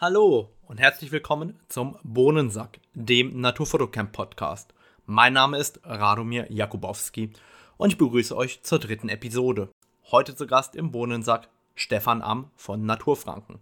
Hallo 0.00 0.52
und 0.68 0.78
herzlich 0.78 1.10
willkommen 1.10 1.58
zum 1.66 1.98
Bohnensack, 2.04 2.78
dem 2.94 3.40
Naturfotocamp 3.40 4.12
Podcast. 4.12 4.72
Mein 5.06 5.32
Name 5.32 5.58
ist 5.58 5.80
Radomir 5.82 6.46
Jakubowski 6.52 7.32
und 7.78 7.90
ich 7.90 7.98
begrüße 7.98 8.36
euch 8.36 8.62
zur 8.62 8.78
dritten 8.78 9.08
Episode. 9.08 9.70
Heute 10.12 10.36
zu 10.36 10.46
Gast 10.46 10.76
im 10.76 10.92
Bohnensack 10.92 11.48
Stefan 11.74 12.22
Am 12.22 12.52
von 12.54 12.86
Naturfranken. 12.86 13.58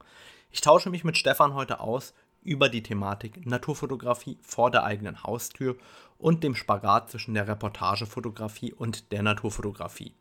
Ich 0.50 0.60
tausche 0.60 0.90
mich 0.90 1.04
mit 1.04 1.16
Stefan 1.16 1.54
heute 1.54 1.80
aus 1.80 2.12
über 2.42 2.68
die 2.68 2.82
Thematik 2.82 3.46
Naturfotografie 3.46 4.36
vor 4.42 4.70
der 4.70 4.84
eigenen 4.84 5.22
Haustür 5.22 5.76
und 6.18 6.44
dem 6.44 6.54
Spagat 6.54 7.10
zwischen 7.10 7.32
der 7.32 7.48
Reportagefotografie 7.48 8.74
und 8.74 9.10
der 9.10 9.22
Naturfotografie. 9.22 10.12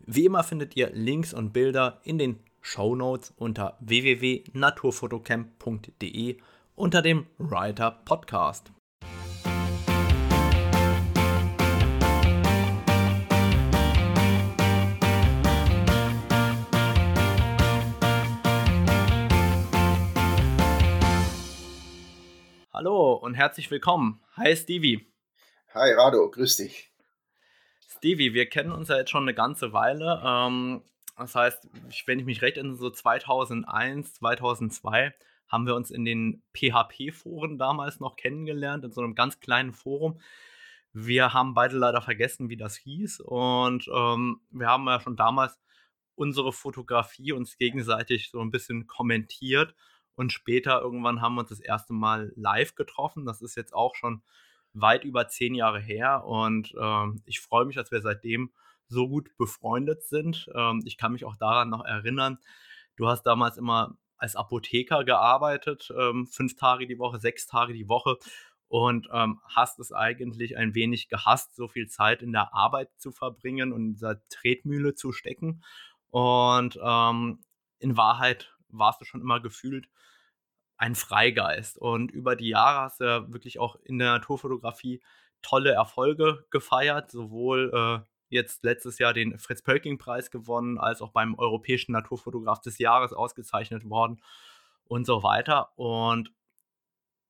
Wie 0.00 0.26
immer 0.26 0.44
findet 0.44 0.76
ihr 0.76 0.90
Links 0.90 1.32
und 1.32 1.54
Bilder 1.54 2.02
in 2.04 2.18
den 2.18 2.40
Show 2.66 2.94
Notes 2.96 3.32
unter 3.36 3.78
www.naturfotocamp.de 3.78 6.40
unter 6.74 7.00
dem 7.00 7.28
Writer 7.38 7.92
Podcast. 8.04 8.72
Hallo 22.72 23.12
und 23.12 23.34
herzlich 23.34 23.70
willkommen. 23.70 24.20
Hi 24.36 24.56
Stevie. 24.56 25.06
Hi 25.72 25.92
Rado, 25.92 26.28
grüß 26.32 26.56
dich. 26.56 26.90
Stevie, 27.88 28.34
wir 28.34 28.48
kennen 28.48 28.72
uns 28.72 28.88
ja 28.88 28.96
jetzt 28.96 29.10
schon 29.10 29.22
eine 29.22 29.34
ganze 29.34 29.72
Weile. 29.72 30.20
Ähm, 30.24 30.82
das 31.16 31.34
heißt, 31.34 31.68
wenn 32.06 32.18
ich 32.18 32.26
mich 32.26 32.42
recht 32.42 32.56
erinnere, 32.56 32.76
so 32.76 32.90
2001, 32.90 34.14
2002 34.14 35.14
haben 35.48 35.66
wir 35.66 35.74
uns 35.74 35.90
in 35.90 36.04
den 36.04 36.42
PHP-Foren 36.54 37.58
damals 37.58 38.00
noch 38.00 38.16
kennengelernt, 38.16 38.84
in 38.84 38.92
so 38.92 39.00
einem 39.00 39.14
ganz 39.14 39.40
kleinen 39.40 39.72
Forum. 39.72 40.20
Wir 40.92 41.32
haben 41.32 41.54
beide 41.54 41.76
leider 41.76 42.02
vergessen, 42.02 42.48
wie 42.48 42.56
das 42.56 42.76
hieß. 42.76 43.20
Und 43.20 43.88
ähm, 43.94 44.40
wir 44.50 44.66
haben 44.68 44.86
ja 44.86 45.00
schon 45.00 45.16
damals 45.16 45.58
unsere 46.14 46.52
Fotografie 46.52 47.32
uns 47.32 47.58
gegenseitig 47.58 48.30
so 48.30 48.40
ein 48.40 48.50
bisschen 48.50 48.86
kommentiert. 48.86 49.74
Und 50.14 50.32
später 50.32 50.80
irgendwann 50.80 51.20
haben 51.20 51.34
wir 51.34 51.42
uns 51.42 51.50
das 51.50 51.60
erste 51.60 51.92
Mal 51.92 52.32
live 52.36 52.74
getroffen. 52.74 53.26
Das 53.26 53.42
ist 53.42 53.56
jetzt 53.56 53.74
auch 53.74 53.94
schon 53.94 54.22
weit 54.72 55.04
über 55.04 55.28
zehn 55.28 55.54
Jahre 55.54 55.80
her. 55.80 56.24
Und 56.24 56.74
ähm, 56.80 57.22
ich 57.26 57.40
freue 57.40 57.66
mich, 57.66 57.76
dass 57.76 57.90
wir 57.90 58.00
seitdem 58.00 58.50
so 58.88 59.08
gut 59.08 59.36
befreundet 59.36 60.04
sind. 60.04 60.48
Ähm, 60.54 60.82
ich 60.84 60.96
kann 60.96 61.12
mich 61.12 61.24
auch 61.24 61.36
daran 61.36 61.70
noch 61.70 61.84
erinnern, 61.84 62.38
du 62.96 63.08
hast 63.08 63.22
damals 63.24 63.56
immer 63.56 63.96
als 64.16 64.36
Apotheker 64.36 65.04
gearbeitet, 65.04 65.92
ähm, 65.96 66.26
fünf 66.26 66.56
Tage 66.56 66.86
die 66.86 66.98
Woche, 66.98 67.18
sechs 67.18 67.46
Tage 67.46 67.74
die 67.74 67.88
Woche 67.88 68.16
und 68.68 69.08
ähm, 69.12 69.40
hast 69.44 69.78
es 69.78 69.92
eigentlich 69.92 70.56
ein 70.56 70.74
wenig 70.74 71.08
gehasst, 71.08 71.54
so 71.54 71.68
viel 71.68 71.88
Zeit 71.88 72.22
in 72.22 72.32
der 72.32 72.54
Arbeit 72.54 72.90
zu 72.96 73.12
verbringen 73.12 73.72
und 73.72 73.86
in 73.86 73.92
dieser 73.92 74.22
Tretmühle 74.28 74.94
zu 74.94 75.12
stecken. 75.12 75.62
Und 76.10 76.78
ähm, 76.82 77.40
in 77.78 77.96
Wahrheit 77.96 78.54
warst 78.68 79.00
du 79.00 79.04
schon 79.04 79.20
immer 79.20 79.40
gefühlt 79.40 79.88
ein 80.76 80.94
Freigeist. 80.94 81.78
Und 81.78 82.10
über 82.10 82.36
die 82.36 82.48
Jahre 82.48 82.80
hast 82.80 83.00
du 83.00 83.04
ja 83.04 83.32
wirklich 83.32 83.58
auch 83.58 83.76
in 83.84 83.98
der 83.98 84.12
Naturfotografie 84.12 85.02
tolle 85.42 85.72
Erfolge 85.72 86.44
gefeiert, 86.50 87.10
sowohl 87.10 87.70
äh, 87.72 88.06
jetzt 88.28 88.64
letztes 88.64 88.98
Jahr 88.98 89.12
den 89.12 89.38
Fritz-Pölking-Preis 89.38 90.30
gewonnen, 90.30 90.78
als 90.78 91.02
auch 91.02 91.10
beim 91.10 91.34
Europäischen 91.34 91.92
Naturfotograf 91.92 92.60
des 92.60 92.78
Jahres 92.78 93.12
ausgezeichnet 93.12 93.88
worden 93.88 94.20
und 94.84 95.06
so 95.06 95.22
weiter. 95.22 95.76
Und 95.76 96.32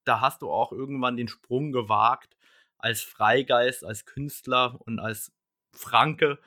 da 0.05 0.20
hast 0.20 0.42
du 0.42 0.50
auch 0.50 0.72
irgendwann 0.72 1.17
den 1.17 1.28
Sprung 1.28 1.72
gewagt, 1.72 2.36
als 2.78 3.02
Freigeist, 3.02 3.84
als 3.84 4.05
Künstler 4.05 4.79
und 4.80 4.98
als 4.98 5.33
Franke 5.73 6.39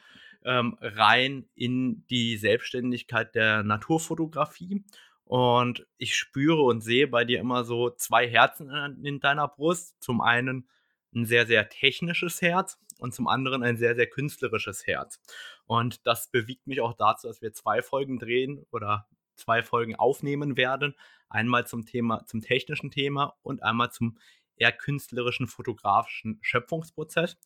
ähm, 0.44 0.78
rein 0.80 1.50
in 1.56 2.06
die 2.08 2.38
Selbstständigkeit 2.38 3.36
der 3.36 3.64
Naturfotografie. 3.64 4.84
Und 5.26 5.86
ich 5.98 6.16
spüre 6.16 6.62
und 6.64 6.82
sehe 6.82 7.08
bei 7.08 7.24
dir 7.24 7.40
immer 7.40 7.64
so 7.64 7.92
zwei 7.92 8.28
Herzen 8.28 9.04
in 9.04 9.20
deiner 9.20 9.48
Brust. 9.48 10.02
Zum 10.02 10.22
einen 10.22 10.68
ein 11.14 11.26
sehr, 11.26 11.46
sehr 11.46 11.70
technisches 11.70 12.42
Herz 12.42 12.78
und 13.00 13.14
zum 13.14 13.28
anderen 13.28 13.64
ein 13.64 13.78
sehr, 13.78 13.96
sehr 13.96 14.08
künstlerisches 14.08 14.86
Herz. 14.86 15.20
Und 15.66 16.06
das 16.06 16.30
bewegt 16.30 16.68
mich 16.68 16.82
auch 16.82 16.94
dazu, 16.94 17.28
dass 17.28 17.42
wir 17.42 17.54
zwei 17.54 17.82
Folgen 17.82 18.20
drehen 18.20 18.66
oder 18.72 19.08
zwei 19.36 19.64
Folgen 19.64 19.96
aufnehmen 19.96 20.58
werden. 20.58 20.96
Einmal 21.30 21.66
zum 21.66 21.86
Thema, 21.86 22.26
zum 22.26 22.42
technischen 22.42 22.92
Thema 22.92 23.38
und 23.42 23.64
einmal 23.64 23.92
zum 23.92 24.18
eher 24.58 24.72
künstlerischen, 24.72 25.48
fotografischen 25.48 26.40
Schöpfungsprozess. 26.42 27.38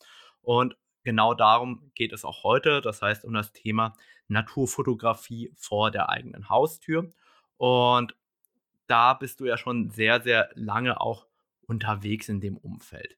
Und 0.41 0.75
genau 1.03 1.34
darum 1.34 1.91
geht 1.96 2.12
es 2.12 2.25
auch 2.25 2.44
heute. 2.44 2.81
Das 2.81 3.02
heißt 3.02 3.23
um 3.25 3.34
das 3.34 3.53
Thema 3.53 3.96
Naturfotografie 4.28 5.53
vor 5.56 5.91
der 5.91 6.09
eigenen 6.09 6.50
Haustür. 6.50 7.13
Und 7.57 8.16
da 8.88 9.13
bist 9.13 9.40
du 9.40 9.46
ja 9.46 9.57
schon 9.57 9.90
sehr, 9.91 10.22
sehr 10.22 10.50
lange 10.56 11.00
auch 11.00 11.28
unterwegs 11.68 12.29
in 12.29 12.41
dem 12.41 12.57
Umfeld 12.57 13.18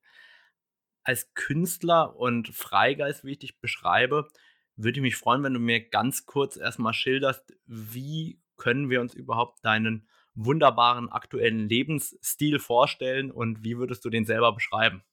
als 1.05 1.33
Künstler 1.33 2.16
und 2.16 2.49
Freigeist, 2.49 3.23
wie 3.23 3.33
ich 3.33 3.39
dich 3.39 3.59
beschreibe, 3.59 4.27
würde 4.75 4.99
ich 4.99 5.01
mich 5.01 5.16
freuen, 5.16 5.43
wenn 5.43 5.53
du 5.53 5.59
mir 5.59 5.88
ganz 5.88 6.25
kurz 6.25 6.57
erstmal 6.57 6.93
schilderst, 6.93 7.53
wie 7.66 8.41
können 8.57 8.89
wir 8.89 9.01
uns 9.01 9.13
überhaupt 9.13 9.63
deinen 9.63 10.07
wunderbaren 10.33 11.09
aktuellen 11.09 11.69
Lebensstil 11.69 12.59
vorstellen 12.59 13.31
und 13.31 13.63
wie 13.63 13.77
würdest 13.77 14.03
du 14.03 14.09
den 14.09 14.25
selber 14.25 14.53
beschreiben? 14.53 15.03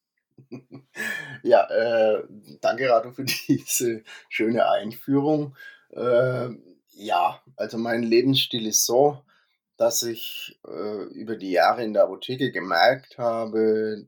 Ja, 1.43 1.65
äh, 1.71 2.23
danke 2.61 2.89
Rato 2.89 3.11
für 3.11 3.25
diese 3.49 4.05
schöne 4.29 4.71
Einführung. 4.71 5.57
Äh, 5.91 6.51
ja, 6.91 7.43
also 7.57 7.79
mein 7.79 8.05
Lebensstil 8.05 8.67
ist 8.67 8.87
so, 8.87 9.19
dass 9.77 10.03
ich 10.05 10.61
äh, 10.67 11.05
über 11.15 11.37
die 11.37 11.51
Jahre 11.51 11.83
in 11.83 11.95
der 11.95 12.05
Apotheke 12.05 12.53
gemerkt 12.53 13.19
habe, 13.19 14.07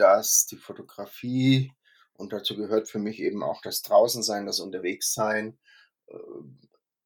dass 0.00 0.46
die 0.46 0.56
Fotografie 0.56 1.72
und 2.14 2.32
dazu 2.32 2.56
gehört 2.56 2.88
für 2.88 2.98
mich 2.98 3.20
eben 3.20 3.42
auch 3.42 3.62
das 3.62 3.82
Draußensein, 3.82 4.46
das 4.46 4.60
Unterwegssein, 4.60 5.58
äh, 6.08 6.16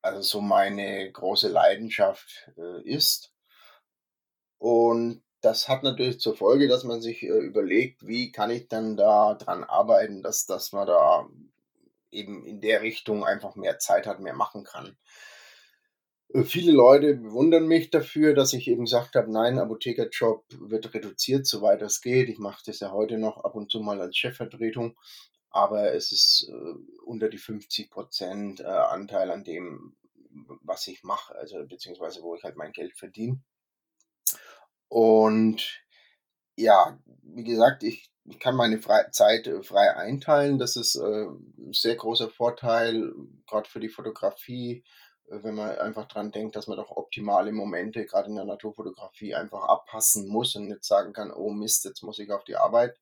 also 0.03 0.23
so 0.23 0.41
meine 0.41 1.11
große 1.11 1.49
Leidenschaft 1.49 2.51
äh, 2.57 2.83
ist. 2.83 3.33
Und 4.59 5.23
das 5.41 5.69
hat 5.69 5.83
natürlich 5.83 6.21
zur 6.21 6.37
Folge, 6.37 6.69
dass 6.69 6.85
man 6.85 7.01
sich 7.01 7.23
äh, 7.23 7.29
überlegt, 7.29 8.07
wie 8.07 8.33
kann 8.33 8.51
ich 8.51 8.69
dann 8.69 8.97
da 8.97 9.35
dran 9.35 9.65
arbeiten, 9.65 10.23
dass, 10.23 10.47
dass 10.47 10.73
man 10.73 10.87
da 10.87 11.29
eben 12.11 12.47
in 12.47 12.61
der 12.61 12.83
Richtung 12.83 13.25
einfach 13.25 13.57
mehr 13.57 13.79
Zeit 13.79 14.07
hat, 14.07 14.21
mehr 14.21 14.35
machen 14.35 14.65
kann. 14.65 14.97
Äh, 16.33 16.45
viele 16.45 16.73
Leute 16.73 17.15
bewundern 17.15 17.67
mich 17.67 17.91
dafür, 17.91 18.35
dass 18.35 18.53
ich 18.53 18.69
eben 18.69 18.85
gesagt 18.85 19.15
habe, 19.15 19.31
nein, 19.31 19.59
Apothekerjob 19.59 20.45
wird 20.59 20.95
reduziert, 20.95 21.47
soweit 21.47 21.83
es 21.83 22.01
geht. 22.01 22.29
Ich 22.29 22.39
mache 22.39 22.63
das 22.67 22.81
ja 22.81 22.93
heute 22.93 23.19
noch 23.19 23.39
ab 23.45 23.55
und 23.55 23.71
zu 23.71 23.81
mal 23.81 24.01
als 24.01 24.17
Chefvertretung, 24.17 24.97
aber 25.51 25.93
es 25.93 26.13
ist 26.13 26.49
äh, 26.51 26.75
unter 27.05 27.29
die 27.29 27.39
50 27.39 27.91
Prozent 27.91 28.61
äh, 28.61 28.65
Anteil 28.65 29.31
an 29.31 29.45
dem, 29.45 29.97
was 30.63 30.87
ich 30.89 31.03
mache, 31.05 31.35
also 31.37 31.65
beziehungsweise 31.67 32.23
wo 32.23 32.35
ich 32.35 32.43
halt 32.43 32.57
mein 32.57 32.73
Geld 32.73 32.97
verdiene. 32.97 33.41
Und 34.89 35.81
ja, 36.57 36.99
wie 37.23 37.45
gesagt, 37.45 37.83
ich, 37.83 38.11
ich 38.25 38.39
kann 38.39 38.55
meine 38.55 38.81
Fre 38.81 39.09
Zeit 39.11 39.47
äh, 39.47 39.63
frei 39.63 39.97
einteilen. 39.97 40.59
Das 40.59 40.77
ist 40.77 40.97
äh, 40.97 41.27
ein 41.27 41.73
sehr 41.73 41.97
großer 41.97 42.31
Vorteil, 42.31 43.13
gerade 43.47 43.69
für 43.69 43.81
die 43.81 43.89
Fotografie 43.89 44.79
äh, 44.79 45.04
wenn 45.29 45.55
man 45.55 45.79
einfach 45.79 46.07
dran 46.07 46.31
denkt, 46.31 46.57
dass 46.57 46.67
man 46.67 46.77
doch 46.77 46.91
optimale 46.91 47.53
Momente 47.53 48.05
gerade 48.05 48.29
in 48.29 48.37
der 48.37 48.45
Naturfotografie 48.45 49.35
einfach 49.35 49.65
abpassen 49.65 50.29
muss 50.29 50.55
und 50.57 50.69
nicht 50.69 50.85
sagen 50.85 51.13
kann, 51.13 51.33
oh 51.33 51.51
Mist, 51.51 51.85
jetzt 51.85 52.03
muss 52.03 52.19
ich 52.19 52.31
auf 52.31 52.45
die 52.45 52.57
Arbeit. 52.57 52.99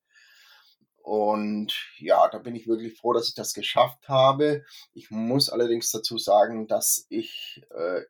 Und 1.03 1.75
ja, 1.99 2.29
da 2.29 2.39
bin 2.39 2.55
ich 2.55 2.69
wirklich 2.69 2.97
froh, 2.97 3.13
dass 3.13 3.29
ich 3.29 3.35
das 3.35 3.55
geschafft 3.55 4.09
habe. 4.09 4.65
Ich 4.95 5.11
muss 5.11 5.51
allerdings 5.51 5.91
dazu 5.91 6.17
sagen, 6.17 6.69
dass 6.69 7.07
ich 7.09 7.61
äh, 7.71 8.03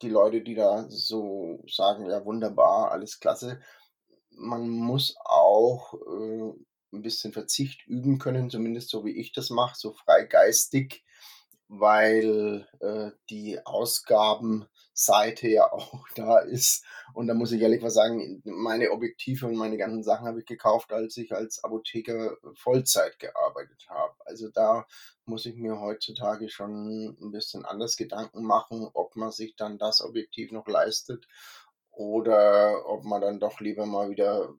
die 0.00 0.08
Leute, 0.08 0.40
die 0.40 0.54
da 0.54 0.86
so 0.88 1.62
sagen, 1.68 2.08
ja 2.08 2.24
wunderbar, 2.24 2.90
alles 2.90 3.20
klasse, 3.20 3.60
man 4.30 4.68
muss 4.68 5.14
auch 5.24 5.94
äh, 5.94 6.52
ein 6.92 7.02
bisschen 7.02 7.32
Verzicht 7.32 7.86
üben 7.86 8.18
können, 8.18 8.50
zumindest 8.50 8.88
so 8.88 9.04
wie 9.04 9.18
ich 9.18 9.32
das 9.32 9.50
mache, 9.50 9.78
so 9.78 9.92
freigeistig 9.92 11.04
weil 11.74 12.68
äh, 12.80 13.12
die 13.30 13.58
Ausgabenseite 13.64 15.48
ja 15.48 15.64
auch 15.72 16.06
da 16.14 16.38
ist. 16.38 16.84
Und 17.14 17.28
da 17.28 17.34
muss 17.34 17.50
ich 17.52 17.62
ehrlich 17.62 17.82
was 17.82 17.94
sagen, 17.94 18.42
meine 18.44 18.90
Objektive 18.90 19.46
und 19.46 19.56
meine 19.56 19.78
ganzen 19.78 20.02
Sachen 20.02 20.26
habe 20.26 20.40
ich 20.40 20.46
gekauft, 20.46 20.92
als 20.92 21.16
ich 21.16 21.32
als 21.32 21.64
Apotheker 21.64 22.36
Vollzeit 22.56 23.18
gearbeitet 23.18 23.86
habe. 23.88 24.14
Also 24.26 24.50
da 24.50 24.86
muss 25.24 25.46
ich 25.46 25.56
mir 25.56 25.80
heutzutage 25.80 26.50
schon 26.50 27.16
ein 27.18 27.30
bisschen 27.30 27.64
anders 27.64 27.96
Gedanken 27.96 28.44
machen, 28.44 28.90
ob 28.92 29.16
man 29.16 29.32
sich 29.32 29.56
dann 29.56 29.78
das 29.78 30.02
Objektiv 30.02 30.52
noch 30.52 30.68
leistet 30.68 31.26
oder 31.90 32.86
ob 32.86 33.04
man 33.04 33.22
dann 33.22 33.40
doch 33.40 33.60
lieber 33.60 33.86
mal 33.86 34.10
wieder 34.10 34.52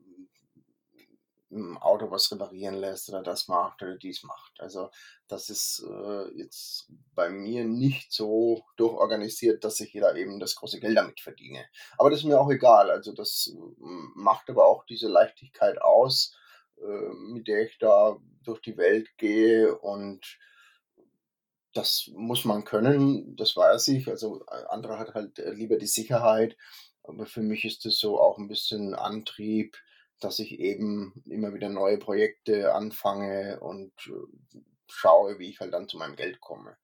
im 1.54 1.78
Auto 1.78 2.10
was 2.10 2.32
reparieren 2.32 2.76
lässt 2.76 3.10
oder 3.10 3.22
das 3.22 3.48
macht 3.48 3.82
oder 3.82 3.96
dies 3.96 4.24
macht. 4.24 4.60
Also 4.60 4.90
das 5.28 5.50
ist 5.50 5.86
äh, 5.88 6.38
jetzt 6.38 6.92
bei 7.14 7.30
mir 7.30 7.64
nicht 7.64 8.12
so 8.12 8.64
durchorganisiert, 8.78 9.64
dass 9.64 9.80
ich 9.80 9.94
da 9.94 10.16
eben 10.16 10.40
das 10.40 10.56
große 10.56 10.80
Geld 10.80 10.98
damit 10.98 11.20
verdiene. 11.20 11.66
Aber 11.98 12.10
das 12.10 12.20
ist 12.20 12.26
mir 12.26 12.40
auch 12.40 12.50
egal. 12.50 12.90
Also 12.90 13.14
das 13.14 13.54
macht 13.78 14.50
aber 14.50 14.66
auch 14.66 14.86
diese 14.86 15.08
Leichtigkeit 15.08 15.82
aus, 15.82 16.36
äh, 16.78 17.14
mit 17.32 17.48
der 17.48 17.66
ich 17.68 17.78
da 17.78 18.18
durch 18.44 18.62
die 18.62 18.78
Welt 18.78 19.10
gehe 19.18 19.78
und 19.78 20.38
das 21.74 22.10
muss 22.14 22.46
man 22.46 22.66
können, 22.66 23.36
das 23.36 23.56
weiß 23.56 23.88
ich. 23.90 24.08
Also 24.08 24.46
andere 24.70 25.00
hat 25.00 25.14
halt 25.14 25.40
äh, 25.40 25.52
lieber 25.52 25.78
die 25.78 25.88
Sicherheit, 25.88 26.56
aber 27.04 27.26
für 27.26 27.42
mich 27.42 27.66
ist 27.66 27.86
das 27.86 27.98
so 27.98 28.20
auch 28.20 28.38
ein 28.38 28.48
bisschen 28.48 28.94
Antrieb, 28.94 29.78
dass 30.24 30.40
ich 30.40 30.60
eben 30.60 31.24
immer 31.26 31.54
wieder 31.54 31.70
neue 31.70 31.98
Projekte 31.98 32.74
anfange 32.74 33.60
und 33.60 33.92
äh, 34.08 34.60
schaue, 34.88 35.40
wie 35.40 35.50
ich 35.50 35.60
halt 35.60 35.74
dann 35.74 35.88
zu 35.88 35.98
meinem 35.98 36.16
Geld 36.16 36.40
komme. 36.40 36.78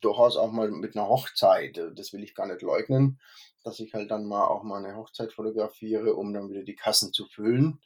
Durchaus 0.00 0.36
auch 0.36 0.52
mal 0.52 0.70
mit 0.70 0.96
einer 0.96 1.08
Hochzeit, 1.08 1.78
äh, 1.78 1.94
das 1.94 2.12
will 2.12 2.22
ich 2.22 2.34
gar 2.34 2.46
nicht 2.46 2.62
leugnen, 2.62 3.20
dass 3.64 3.80
ich 3.80 3.94
halt 3.94 4.10
dann 4.10 4.26
mal 4.26 4.46
auch 4.46 4.62
mal 4.62 4.84
eine 4.84 4.96
Hochzeit 4.96 5.32
fotografiere, 5.32 6.14
um 6.14 6.32
dann 6.32 6.50
wieder 6.50 6.62
die 6.62 6.76
Kassen 6.76 7.12
zu 7.12 7.26
füllen. 7.26 7.80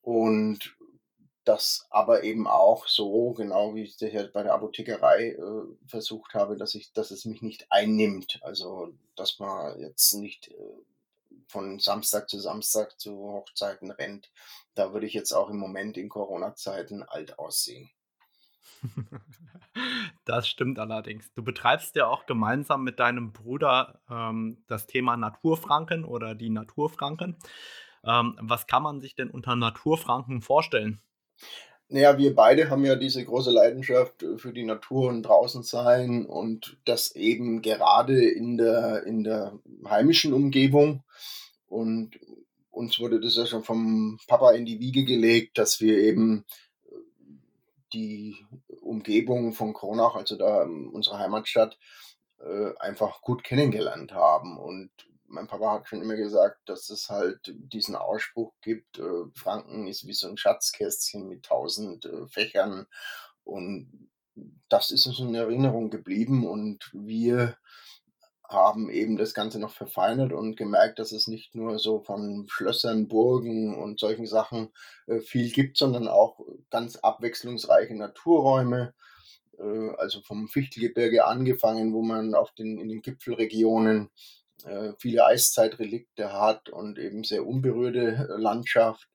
Und 0.00 0.76
das 1.44 1.86
aber 1.90 2.22
eben 2.22 2.46
auch 2.46 2.86
so, 2.86 3.32
genau 3.32 3.74
wie 3.74 3.82
ich 3.82 3.96
das 3.96 4.12
ja 4.12 4.26
bei 4.32 4.42
der 4.42 4.54
Apothekerei 4.54 5.30
äh, 5.30 5.88
versucht 5.88 6.34
habe, 6.34 6.56
dass 6.56 6.74
ich, 6.74 6.92
dass 6.92 7.10
es 7.10 7.24
mich 7.24 7.42
nicht 7.42 7.66
einnimmt. 7.70 8.40
Also, 8.42 8.92
dass 9.16 9.38
man 9.38 9.78
jetzt 9.80 10.14
nicht 10.14 10.48
äh, 10.48 10.54
von 11.52 11.78
Samstag 11.78 12.28
zu 12.28 12.40
Samstag 12.40 12.98
zu 12.98 13.16
Hochzeiten 13.16 13.90
rennt. 13.90 14.32
Da 14.74 14.92
würde 14.92 15.06
ich 15.06 15.12
jetzt 15.12 15.32
auch 15.32 15.50
im 15.50 15.58
Moment 15.58 15.96
in 15.96 16.08
Corona-Zeiten 16.08 17.02
alt 17.02 17.38
aussehen. 17.38 17.90
Das 20.24 20.48
stimmt 20.48 20.78
allerdings. 20.78 21.32
Du 21.32 21.42
betreibst 21.42 21.96
ja 21.96 22.06
auch 22.06 22.26
gemeinsam 22.26 22.84
mit 22.84 23.00
deinem 23.00 23.32
Bruder 23.32 24.00
ähm, 24.08 24.62
das 24.68 24.86
Thema 24.86 25.16
Naturfranken 25.16 26.04
oder 26.04 26.34
die 26.34 26.50
Naturfranken. 26.50 27.38
Ähm, 28.04 28.38
was 28.40 28.66
kann 28.66 28.82
man 28.82 29.00
sich 29.00 29.14
denn 29.14 29.30
unter 29.30 29.56
Naturfranken 29.56 30.42
vorstellen? 30.42 31.00
Naja, 31.92 32.16
wir 32.16 32.34
beide 32.34 32.70
haben 32.70 32.86
ja 32.86 32.96
diese 32.96 33.22
große 33.22 33.50
Leidenschaft 33.50 34.24
für 34.38 34.54
die 34.54 34.64
Natur 34.64 35.10
und 35.10 35.24
draußen 35.24 35.62
sein 35.62 36.24
und 36.24 36.78
das 36.86 37.14
eben 37.14 37.60
gerade 37.60 38.24
in 38.24 38.56
der, 38.56 39.04
in 39.04 39.24
der 39.24 39.58
heimischen 39.86 40.32
Umgebung. 40.32 41.02
Und 41.68 42.18
uns 42.70 42.98
wurde 42.98 43.20
das 43.20 43.36
ja 43.36 43.44
schon 43.44 43.62
vom 43.62 44.18
Papa 44.26 44.52
in 44.52 44.64
die 44.64 44.80
Wiege 44.80 45.04
gelegt, 45.04 45.58
dass 45.58 45.82
wir 45.82 45.98
eben 45.98 46.46
äh, 46.86 46.94
die 47.92 48.36
Umgebung 48.80 49.52
von 49.52 49.74
Kronach, 49.74 50.14
also 50.14 50.38
da 50.38 50.62
ähm, 50.62 50.88
unsere 50.94 51.18
Heimatstadt, 51.18 51.76
äh, 52.40 52.70
einfach 52.80 53.20
gut 53.20 53.44
kennengelernt 53.44 54.14
haben. 54.14 54.56
Und 54.56 54.88
mein 55.32 55.46
Papa 55.46 55.72
hat 55.72 55.88
schon 55.88 56.02
immer 56.02 56.16
gesagt, 56.16 56.60
dass 56.66 56.90
es 56.90 57.08
halt 57.08 57.40
diesen 57.46 57.96
Ausspruch 57.96 58.52
gibt, 58.60 58.98
äh, 58.98 59.24
Franken 59.34 59.86
ist 59.86 60.06
wie 60.06 60.12
so 60.12 60.28
ein 60.28 60.36
Schatzkästchen 60.36 61.26
mit 61.26 61.44
tausend 61.44 62.04
äh, 62.04 62.26
Fächern. 62.28 62.86
Und 63.44 64.08
das 64.68 64.90
ist 64.90 65.06
uns 65.06 65.18
in 65.18 65.34
Erinnerung 65.34 65.90
geblieben 65.90 66.46
und 66.46 66.90
wir 66.92 67.56
haben 68.48 68.90
eben 68.90 69.16
das 69.16 69.32
Ganze 69.32 69.58
noch 69.58 69.72
verfeinert 69.72 70.32
und 70.32 70.56
gemerkt, 70.56 70.98
dass 70.98 71.12
es 71.12 71.26
nicht 71.26 71.54
nur 71.54 71.78
so 71.78 72.00
von 72.00 72.46
Schlössern, 72.48 73.08
Burgen 73.08 73.74
und 73.74 73.98
solchen 73.98 74.26
Sachen 74.26 74.68
äh, 75.06 75.20
viel 75.20 75.50
gibt, 75.50 75.78
sondern 75.78 76.08
auch 76.08 76.38
ganz 76.70 76.96
abwechslungsreiche 76.96 77.94
Naturräume. 77.94 78.94
Äh, 79.58 79.90
also 79.96 80.20
vom 80.20 80.48
Fichtelgebirge 80.48 81.24
angefangen, 81.24 81.94
wo 81.94 82.02
man 82.02 82.34
auf 82.34 82.52
den, 82.52 82.78
in 82.78 82.88
den 82.88 83.00
Gipfelregionen 83.00 84.10
äh, 84.64 84.92
viele 84.98 85.24
Eiszeitrelikte 85.24 86.32
hat 86.32 86.68
und 86.68 86.98
eben 86.98 87.24
sehr 87.24 87.46
unberührte 87.46 88.28
äh, 88.30 88.40
Landschaft, 88.40 89.08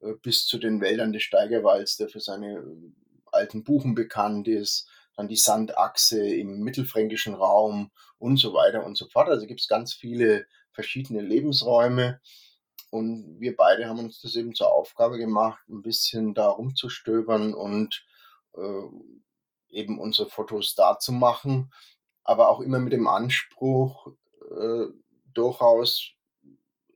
äh, 0.00 0.12
bis 0.22 0.46
zu 0.46 0.58
den 0.58 0.80
Wäldern 0.80 1.12
des 1.12 1.22
Steigerwalds, 1.22 1.96
der 1.96 2.08
für 2.08 2.20
seine 2.20 2.64
alten 3.30 3.64
Buchen 3.64 3.94
bekannt 3.94 4.48
ist, 4.48 4.88
dann 5.16 5.28
die 5.28 5.36
Sandachse 5.36 6.26
im 6.26 6.60
mittelfränkischen 6.60 7.34
Raum 7.34 7.90
und 8.18 8.36
so 8.38 8.54
weiter 8.54 8.84
und 8.84 8.96
so 8.96 9.06
fort. 9.08 9.28
Also 9.28 9.46
gibt 9.46 9.60
es 9.60 9.68
ganz 9.68 9.92
viele 9.92 10.46
verschiedene 10.72 11.20
Lebensräume. 11.20 12.20
Und 12.90 13.40
wir 13.40 13.56
beide 13.56 13.88
haben 13.88 14.00
uns 14.00 14.20
das 14.20 14.36
eben 14.36 14.54
zur 14.54 14.72
Aufgabe 14.72 15.16
gemacht, 15.16 15.62
ein 15.68 15.82
bisschen 15.82 16.34
da 16.34 16.48
rumzustöbern 16.48 17.54
und 17.54 18.04
äh, 18.54 18.88
eben 19.70 19.98
unsere 19.98 20.28
Fotos 20.28 20.74
da 20.74 20.98
zu 20.98 21.12
machen, 21.12 21.72
aber 22.22 22.50
auch 22.50 22.60
immer 22.60 22.78
mit 22.78 22.92
dem 22.92 23.08
Anspruch, 23.08 24.08
äh, 24.58 24.92
durchaus 25.34 26.14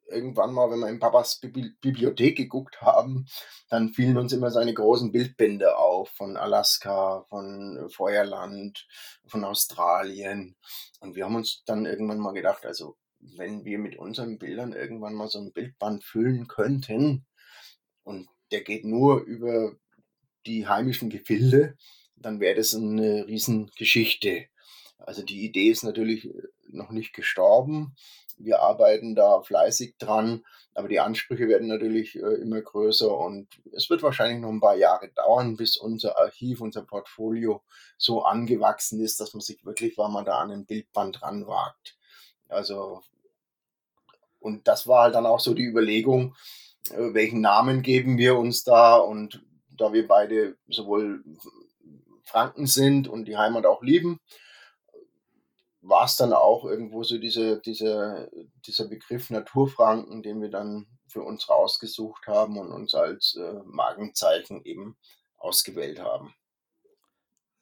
irgendwann 0.08 0.52
mal, 0.52 0.70
wenn 0.70 0.80
wir 0.80 0.88
in 0.88 0.98
Papas 0.98 1.40
Bibliothek 1.40 2.36
geguckt 2.36 2.80
haben, 2.80 3.26
dann 3.68 3.92
fielen 3.92 4.16
uns 4.16 4.32
immer 4.32 4.50
seine 4.50 4.74
großen 4.74 5.12
Bildbände 5.12 5.76
auf 5.76 6.10
von 6.10 6.36
Alaska, 6.36 7.24
von 7.28 7.88
Feuerland, 7.90 8.86
von 9.26 9.44
Australien. 9.44 10.56
Und 11.00 11.16
wir 11.16 11.24
haben 11.24 11.36
uns 11.36 11.62
dann 11.66 11.86
irgendwann 11.86 12.18
mal 12.18 12.34
gedacht, 12.34 12.64
also 12.64 12.96
wenn 13.18 13.64
wir 13.64 13.78
mit 13.78 13.96
unseren 13.96 14.38
Bildern 14.38 14.72
irgendwann 14.72 15.14
mal 15.14 15.28
so 15.28 15.38
ein 15.38 15.52
Bildband 15.52 16.04
füllen 16.04 16.46
könnten 16.46 17.26
und 18.04 18.28
der 18.52 18.62
geht 18.62 18.84
nur 18.84 19.22
über 19.22 19.74
die 20.46 20.68
heimischen 20.68 21.10
Gefilde, 21.10 21.76
dann 22.14 22.40
wäre 22.40 22.56
das 22.56 22.74
eine 22.74 23.26
Riesengeschichte. 23.26 24.46
Also 24.98 25.22
die 25.22 25.44
Idee 25.44 25.70
ist 25.70 25.82
natürlich 25.82 26.30
noch 26.68 26.90
nicht 26.90 27.12
gestorben. 27.12 27.94
Wir 28.38 28.60
arbeiten 28.60 29.14
da 29.14 29.40
fleißig 29.40 29.96
dran, 29.98 30.44
aber 30.74 30.88
die 30.88 31.00
Ansprüche 31.00 31.48
werden 31.48 31.68
natürlich 31.68 32.16
äh, 32.16 32.34
immer 32.34 32.60
größer 32.60 33.16
und 33.16 33.48
es 33.72 33.88
wird 33.88 34.02
wahrscheinlich 34.02 34.40
noch 34.40 34.50
ein 34.50 34.60
paar 34.60 34.76
Jahre 34.76 35.08
dauern, 35.08 35.56
bis 35.56 35.78
unser 35.78 36.18
Archiv, 36.18 36.60
unser 36.60 36.82
Portfolio 36.82 37.62
so 37.96 38.22
angewachsen 38.22 39.00
ist, 39.00 39.20
dass 39.20 39.32
man 39.32 39.40
sich 39.40 39.64
wirklich, 39.64 39.96
weil 39.96 40.10
man 40.10 40.26
da 40.26 40.38
an 40.38 40.50
ein 40.50 40.66
Bildband 40.66 41.22
ranwagt. 41.22 41.96
Also, 42.48 43.02
und 44.38 44.68
das 44.68 44.86
war 44.86 45.04
halt 45.04 45.14
dann 45.14 45.26
auch 45.26 45.40
so 45.40 45.54
die 45.54 45.64
Überlegung, 45.64 46.36
äh, 46.90 47.14
welchen 47.14 47.40
Namen 47.40 47.82
geben 47.82 48.18
wir 48.18 48.36
uns 48.36 48.62
da 48.62 48.96
und 48.96 49.42
da 49.70 49.92
wir 49.92 50.06
beide 50.06 50.56
sowohl 50.68 51.24
Franken 52.22 52.66
sind 52.66 53.08
und 53.08 53.26
die 53.26 53.36
Heimat 53.36 53.64
auch 53.66 53.82
lieben, 53.82 54.20
war 55.88 56.04
es 56.04 56.16
dann 56.16 56.32
auch 56.32 56.64
irgendwo 56.64 57.04
so 57.04 57.18
diese, 57.18 57.60
diese, 57.60 58.30
dieser 58.66 58.88
Begriff 58.88 59.30
Naturfranken, 59.30 60.22
den 60.22 60.42
wir 60.42 60.50
dann 60.50 60.86
für 61.06 61.22
uns 61.22 61.48
rausgesucht 61.48 62.26
haben 62.26 62.58
und 62.58 62.72
uns 62.72 62.94
als 62.94 63.36
äh, 63.36 63.60
Markenzeichen 63.64 64.64
eben 64.64 64.96
ausgewählt 65.36 66.00
haben. 66.00 66.34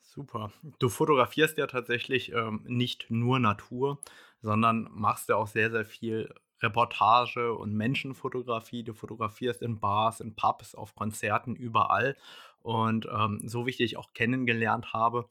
Super. 0.01 0.53
Du 0.79 0.89
fotografierst 0.89 1.59
ja 1.59 1.67
tatsächlich 1.67 2.33
ähm, 2.33 2.65
nicht 2.67 3.11
nur 3.11 3.39
Natur, 3.39 3.99
sondern 4.41 4.89
machst 4.93 5.29
ja 5.29 5.37
auch 5.37 5.49
sehr, 5.49 5.71
sehr 5.71 5.85
viel 5.85 6.33
Reportage 6.63 7.53
und 7.53 7.75
Menschenfotografie. 7.75 8.85
Du 8.85 8.95
fotografierst 8.95 9.61
in 9.61 9.81
Bars, 9.81 10.21
in 10.21 10.35
Pubs, 10.35 10.75
auf 10.75 10.95
Konzerten, 10.95 11.57
überall. 11.57 12.17
Und 12.63 13.07
ähm, 13.07 13.43
so 13.45 13.67
wie 13.67 13.71
ich 13.71 13.77
dich 13.79 13.97
auch 13.97 14.15
kennengelernt 14.15 14.93
habe, 14.93 15.29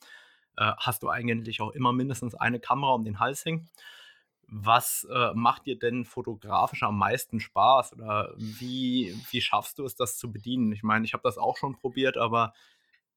äh, 0.58 0.72
hast 0.78 1.04
du 1.04 1.10
eigentlich 1.10 1.62
auch 1.62 1.72
immer 1.72 1.94
mindestens 1.94 2.36
eine 2.36 2.60
Kamera 2.60 2.94
um 2.94 3.04
den 3.04 3.20
Hals 3.20 3.46
hängen. 3.46 3.70
Was 4.48 5.08
äh, 5.12 5.34
macht 5.34 5.66
dir 5.66 5.80
denn 5.80 6.06
fotografisch 6.06 6.84
am 6.84 6.98
meisten 6.98 7.40
Spaß 7.40 7.94
oder 7.94 8.34
wie, 8.38 9.16
wie 9.32 9.42
schaffst 9.42 9.80
du 9.80 9.86
es, 9.86 9.96
das 9.96 10.18
zu 10.18 10.32
bedienen? 10.32 10.72
Ich 10.74 10.84
meine, 10.84 11.06
ich 11.06 11.14
habe 11.14 11.24
das 11.24 11.38
auch 11.38 11.58
schon 11.58 11.76
probiert, 11.76 12.18
aber 12.18 12.54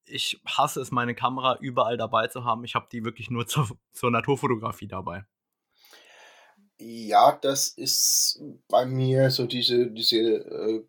ich 0.07 0.41
hasse 0.47 0.81
es, 0.81 0.91
meine 0.91 1.15
Kamera 1.15 1.59
überall 1.61 1.97
dabei 1.97 2.29
zu 2.29 2.45
haben. 2.45 2.65
Ich 2.65 2.75
habe 2.75 2.87
die 2.91 3.05
wirklich 3.05 3.31
nur 3.31 3.47
zur, 3.47 3.69
zur 3.93 4.11
Naturfotografie 4.11 4.89
dabei. 4.89 5.25
Ja, 6.79 7.39
das 7.41 7.69
ist 7.69 8.41
bei 8.69 8.85
mir 8.87 9.31
so 9.31 9.47
diese, 9.47 9.91
diese 9.91 10.17
äh, 10.17 10.85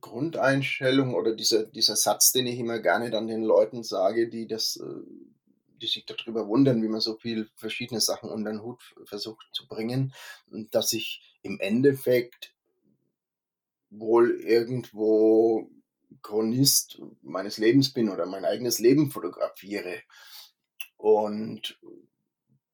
Grundeinstellung 0.00 1.14
oder 1.14 1.34
dieser, 1.34 1.64
dieser 1.66 1.96
Satz, 1.96 2.32
den 2.32 2.46
ich 2.46 2.58
immer 2.58 2.78
gerne 2.80 3.10
dann 3.10 3.26
den 3.26 3.42
Leuten 3.42 3.82
sage, 3.82 4.28
die 4.28 4.46
das 4.46 4.76
äh, 4.76 5.35
die 5.80 5.86
sich 5.86 6.06
darüber 6.06 6.48
wundern, 6.48 6.82
wie 6.82 6.88
man 6.88 7.00
so 7.00 7.16
viel 7.16 7.48
verschiedene 7.54 8.00
Sachen 8.00 8.30
unter 8.30 8.50
den 8.50 8.62
Hut 8.62 8.82
versucht 9.04 9.46
zu 9.52 9.66
bringen, 9.66 10.12
dass 10.70 10.92
ich 10.92 11.38
im 11.42 11.60
Endeffekt 11.60 12.54
wohl 13.90 14.40
irgendwo 14.40 15.70
Chronist 16.22 17.00
meines 17.22 17.58
Lebens 17.58 17.92
bin 17.92 18.08
oder 18.08 18.26
mein 18.26 18.44
eigenes 18.44 18.78
Leben 18.78 19.10
fotografiere. 19.10 20.02
Und 20.96 21.78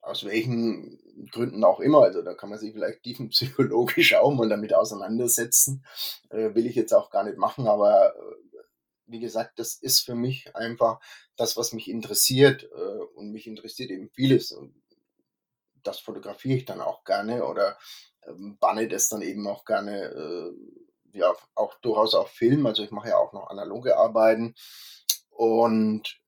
aus 0.03 0.25
welchen 0.25 0.99
Gründen 1.31 1.65
auch 1.65 1.81
immer. 1.81 2.03
Also 2.03 2.23
da 2.23 2.35
kann 2.35 2.51
man 2.51 2.59
sich 2.59 2.73
vielleicht 2.73 3.03
tiefenpsychologisch 3.03 4.15
auch 4.17 4.35
mal 4.35 4.49
damit 4.49 4.75
auseinandersetzen. 4.75 5.85
Äh, 6.29 6.55
will 6.55 6.67
ich 6.67 6.75
jetzt 6.75 6.93
auch 6.93 7.11
gar 7.11 7.25
nicht 7.25 7.39
machen, 7.39 7.67
aber 7.69 8.15
äh, 8.15 8.52
wie 9.13 9.21
gesagt, 9.21 9.59
das 9.59 9.75
ist 9.75 10.01
für 10.01 10.15
mich 10.15 10.57
einfach 10.57 11.01
das, 11.37 11.57
was 11.57 11.73
mich 11.73 11.89
interessiert. 11.89 12.65
Äh, 12.65 13.05
und 13.15 13.31
mich 13.31 13.47
interessiert 13.47 13.91
eben 13.91 14.11
vieles. 14.11 14.57
Das 15.83 16.01
fotografiere 16.01 16.57
ich 16.57 16.65
dann 16.65 16.81
auch 16.81 17.05
gerne 17.05 17.45
oder 17.45 17.79
ähm, 18.27 18.57
banne 18.59 18.89
das 18.89 19.09
dann 19.09 19.23
eben 19.23 19.47
auch 19.47 19.65
gerne, 19.65 20.05
äh, 20.05 21.19
ja, 21.19 21.35
auch 21.55 21.75
durchaus 21.81 22.15
auf 22.15 22.31
Film. 22.31 22.67
Also 22.67 22.83
ich 22.83 22.91
mache 22.91 23.11
ja 23.11 23.19
auch 23.19 23.33
noch 23.33 23.49
analoge 23.51 23.97
Arbeiten. 23.97 24.55
Und 25.31 26.21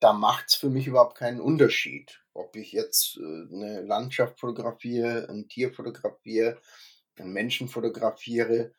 da 0.00 0.12
macht 0.12 0.46
es 0.48 0.54
für 0.56 0.68
mich 0.68 0.86
überhaupt 0.86 1.16
keinen 1.16 1.40
Unterschied, 1.40 2.20
ob 2.34 2.56
ich 2.56 2.72
jetzt 2.72 3.16
äh, 3.18 3.20
eine 3.20 3.82
Landschaft 3.82 4.40
fotografiere, 4.40 5.28
ein 5.28 5.48
Tier 5.48 5.72
fotografiere, 5.72 6.60
einen 7.18 7.32
Menschen 7.32 7.68
fotografiere. 7.68 8.72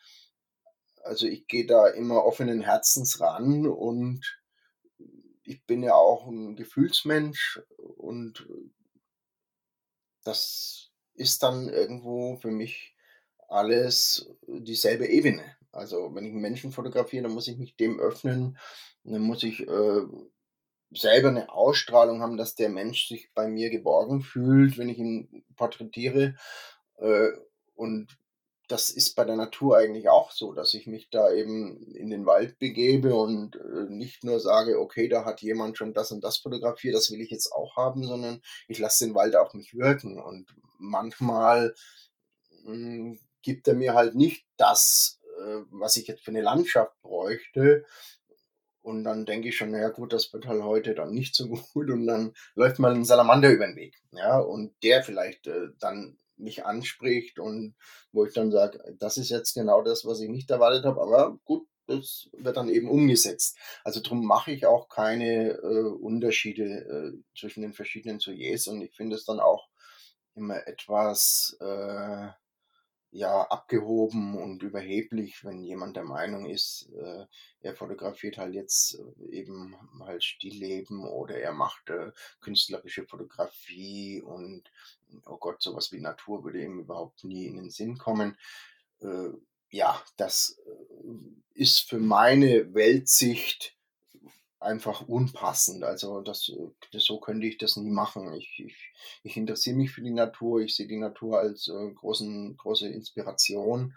Also 1.03 1.27
ich 1.27 1.47
gehe 1.47 1.65
da 1.65 1.87
immer 1.87 2.23
offenen 2.23 2.61
Herzens 2.61 3.19
ran 3.19 3.67
und 3.67 4.41
ich 5.43 5.65
bin 5.65 5.83
ja 5.83 5.93
auch 5.93 6.27
ein 6.27 6.55
Gefühlsmensch 6.55 7.61
und 7.77 8.47
das 10.23 10.91
ist 11.15 11.43
dann 11.43 11.67
irgendwo 11.67 12.37
für 12.37 12.51
mich 12.51 12.95
alles 13.49 14.29
dieselbe 14.47 15.07
Ebene. 15.07 15.43
Also 15.71 16.15
wenn 16.15 16.25
ich 16.25 16.31
einen 16.31 16.41
Menschen 16.41 16.71
fotografiere, 16.71 17.23
dann 17.23 17.33
muss 17.33 17.47
ich 17.47 17.57
mich 17.57 17.75
dem 17.75 17.99
öffnen, 17.99 18.57
dann 19.03 19.21
muss 19.21 19.43
ich 19.43 19.67
äh, 19.67 20.01
selber 20.91 21.29
eine 21.29 21.51
Ausstrahlung 21.51 22.21
haben, 22.21 22.37
dass 22.37 22.55
der 22.55 22.69
Mensch 22.69 23.07
sich 23.07 23.31
bei 23.33 23.47
mir 23.47 23.69
geborgen 23.69 24.21
fühlt, 24.21 24.77
wenn 24.77 24.89
ich 24.89 24.99
ihn 24.99 25.43
porträtiere. 25.55 26.35
Äh, 26.97 27.29
und 27.75 28.17
das 28.67 28.89
ist 28.89 29.15
bei 29.15 29.25
der 29.25 29.35
Natur 29.35 29.77
eigentlich 29.77 30.09
auch 30.09 30.31
so, 30.31 30.53
dass 30.53 30.73
ich 30.73 30.87
mich 30.87 31.09
da 31.09 31.31
eben 31.31 31.93
in 31.93 32.09
den 32.09 32.25
Wald 32.25 32.59
begebe 32.59 33.13
und 33.15 33.55
äh, 33.57 33.89
nicht 33.89 34.23
nur 34.23 34.39
sage, 34.39 34.79
okay, 34.79 35.09
da 35.09 35.25
hat 35.25 35.41
jemand 35.41 35.77
schon 35.77 35.93
das 35.93 36.11
und 36.11 36.23
das 36.23 36.37
fotografiert, 36.37 36.95
das 36.95 37.11
will 37.11 37.21
ich 37.21 37.29
jetzt 37.29 37.51
auch 37.51 37.75
haben, 37.75 38.03
sondern 38.03 38.41
ich 38.67 38.79
lasse 38.79 39.05
den 39.05 39.15
Wald 39.15 39.35
auf 39.35 39.53
mich 39.53 39.75
wirken. 39.75 40.19
Und 40.19 40.55
manchmal 40.77 41.75
mh, 42.63 42.71
hm, 42.73 43.19
gibt 43.41 43.67
er 43.67 43.75
mir 43.75 43.93
halt 43.93 44.15
nicht 44.15 44.45
das, 44.57 45.19
äh, 45.39 45.61
was 45.69 45.97
ich 45.97 46.07
jetzt 46.07 46.23
für 46.23 46.31
eine 46.31 46.41
Landschaft 46.41 46.93
bräuchte, 47.01 47.85
und 48.83 49.05
dann 49.05 49.25
denke 49.25 49.47
ich 49.47 49.55
schon, 49.55 49.71
naja 49.71 49.89
gut, 49.89 50.11
das 50.11 50.33
wird 50.33 50.45
halt 50.45 50.61
heute 50.61 50.93
dann 50.93 51.13
nicht 51.13 51.35
so 51.35 51.47
gut 51.73 51.89
und 51.89 52.05
dann 52.05 52.33
läuft 52.53 52.79
mal 52.79 52.93
ein 52.93 53.05
Salamander 53.05 53.49
über 53.49 53.65
den 53.65 53.77
Weg. 53.77 53.95
Ja, 54.11 54.39
und 54.39 54.75
der 54.83 55.03
vielleicht 55.03 55.47
äh, 55.47 55.69
dann 55.79 56.17
mich 56.43 56.65
anspricht 56.65 57.39
und 57.39 57.75
wo 58.11 58.25
ich 58.25 58.33
dann 58.33 58.51
sage, 58.51 58.79
das 58.99 59.17
ist 59.17 59.29
jetzt 59.29 59.53
genau 59.53 59.81
das, 59.81 60.05
was 60.05 60.19
ich 60.19 60.29
nicht 60.29 60.49
erwartet 60.51 60.85
habe, 60.85 61.01
aber 61.01 61.37
gut, 61.45 61.67
das 61.87 62.29
wird 62.33 62.57
dann 62.57 62.69
eben 62.69 62.89
umgesetzt. 62.89 63.57
Also 63.83 63.99
darum 63.99 64.25
mache 64.25 64.51
ich 64.51 64.65
auch 64.65 64.87
keine 64.89 65.51
äh, 65.51 65.83
Unterschiede 65.83 66.63
äh, 66.63 67.37
zwischen 67.37 67.61
den 67.61 67.73
verschiedenen 67.73 68.19
Sujets 68.19 68.67
und 68.67 68.81
ich 68.81 68.95
finde 68.95 69.15
es 69.15 69.25
dann 69.25 69.39
auch 69.39 69.67
immer 70.35 70.65
etwas 70.67 71.57
äh, 71.59 72.29
ja, 73.13 73.43
abgehoben 73.43 74.35
und 74.35 74.63
überheblich, 74.63 75.45
wenn 75.45 75.63
jemand 75.63 75.95
der 75.95 76.03
Meinung 76.03 76.47
ist, 76.49 76.89
äh, 76.95 77.25
er 77.61 77.75
fotografiert 77.75 78.39
halt 78.39 78.55
jetzt 78.55 78.95
äh, 78.95 79.29
eben 79.29 79.75
halt 79.99 80.23
Stillleben 80.23 81.05
oder 81.05 81.37
er 81.37 81.53
macht 81.53 81.91
äh, 81.91 82.11
künstlerische 82.41 83.05
Fotografie 83.05 84.19
und 84.23 84.63
oh 85.27 85.37
Gott, 85.37 85.61
sowas 85.61 85.91
wie 85.91 85.99
Natur 85.99 86.43
würde 86.43 86.63
ihm 86.63 86.79
überhaupt 86.79 87.23
nie 87.23 87.45
in 87.45 87.57
den 87.57 87.69
Sinn 87.69 87.99
kommen. 87.99 88.35
Äh, 88.99 89.29
ja, 89.69 90.01
das 90.17 90.59
äh, 90.65 91.13
ist 91.53 91.81
für 91.81 91.99
meine 91.99 92.73
Weltsicht 92.73 93.75
einfach 94.63 95.07
unpassend. 95.07 95.83
Also 95.83 96.21
das, 96.21 96.51
das, 96.91 97.03
so 97.03 97.19
könnte 97.19 97.47
ich 97.47 97.57
das 97.57 97.77
nie 97.77 97.91
machen. 97.91 98.33
Ich, 98.33 98.59
ich, 98.59 98.93
ich 99.23 99.37
interessiere 99.37 99.75
mich 99.75 99.91
für 99.91 100.01
die 100.01 100.11
Natur, 100.11 100.61
ich 100.61 100.75
sehe 100.75 100.87
die 100.87 100.97
Natur 100.97 101.39
als 101.39 101.67
äh, 101.67 101.91
großen, 101.91 102.57
große 102.57 102.87
Inspiration 102.87 103.93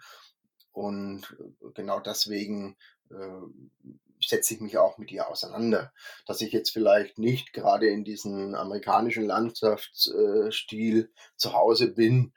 und 0.71 1.23
äh, 1.39 1.71
genau 1.73 1.99
deswegen 1.99 2.77
äh, 3.09 3.95
setze 4.21 4.55
ich 4.55 4.61
mich 4.61 4.77
auch 4.77 4.97
mit 4.97 5.11
ihr 5.11 5.29
auseinander. 5.29 5.91
Dass 6.25 6.41
ich 6.41 6.51
jetzt 6.51 6.71
vielleicht 6.71 7.17
nicht 7.17 7.53
gerade 7.53 7.87
in 7.87 8.03
diesem 8.03 8.55
amerikanischen 8.55 9.25
Landschaftsstil 9.25 10.99
äh, 10.99 11.07
zu 11.35 11.53
Hause 11.53 11.91
bin, 11.93 12.33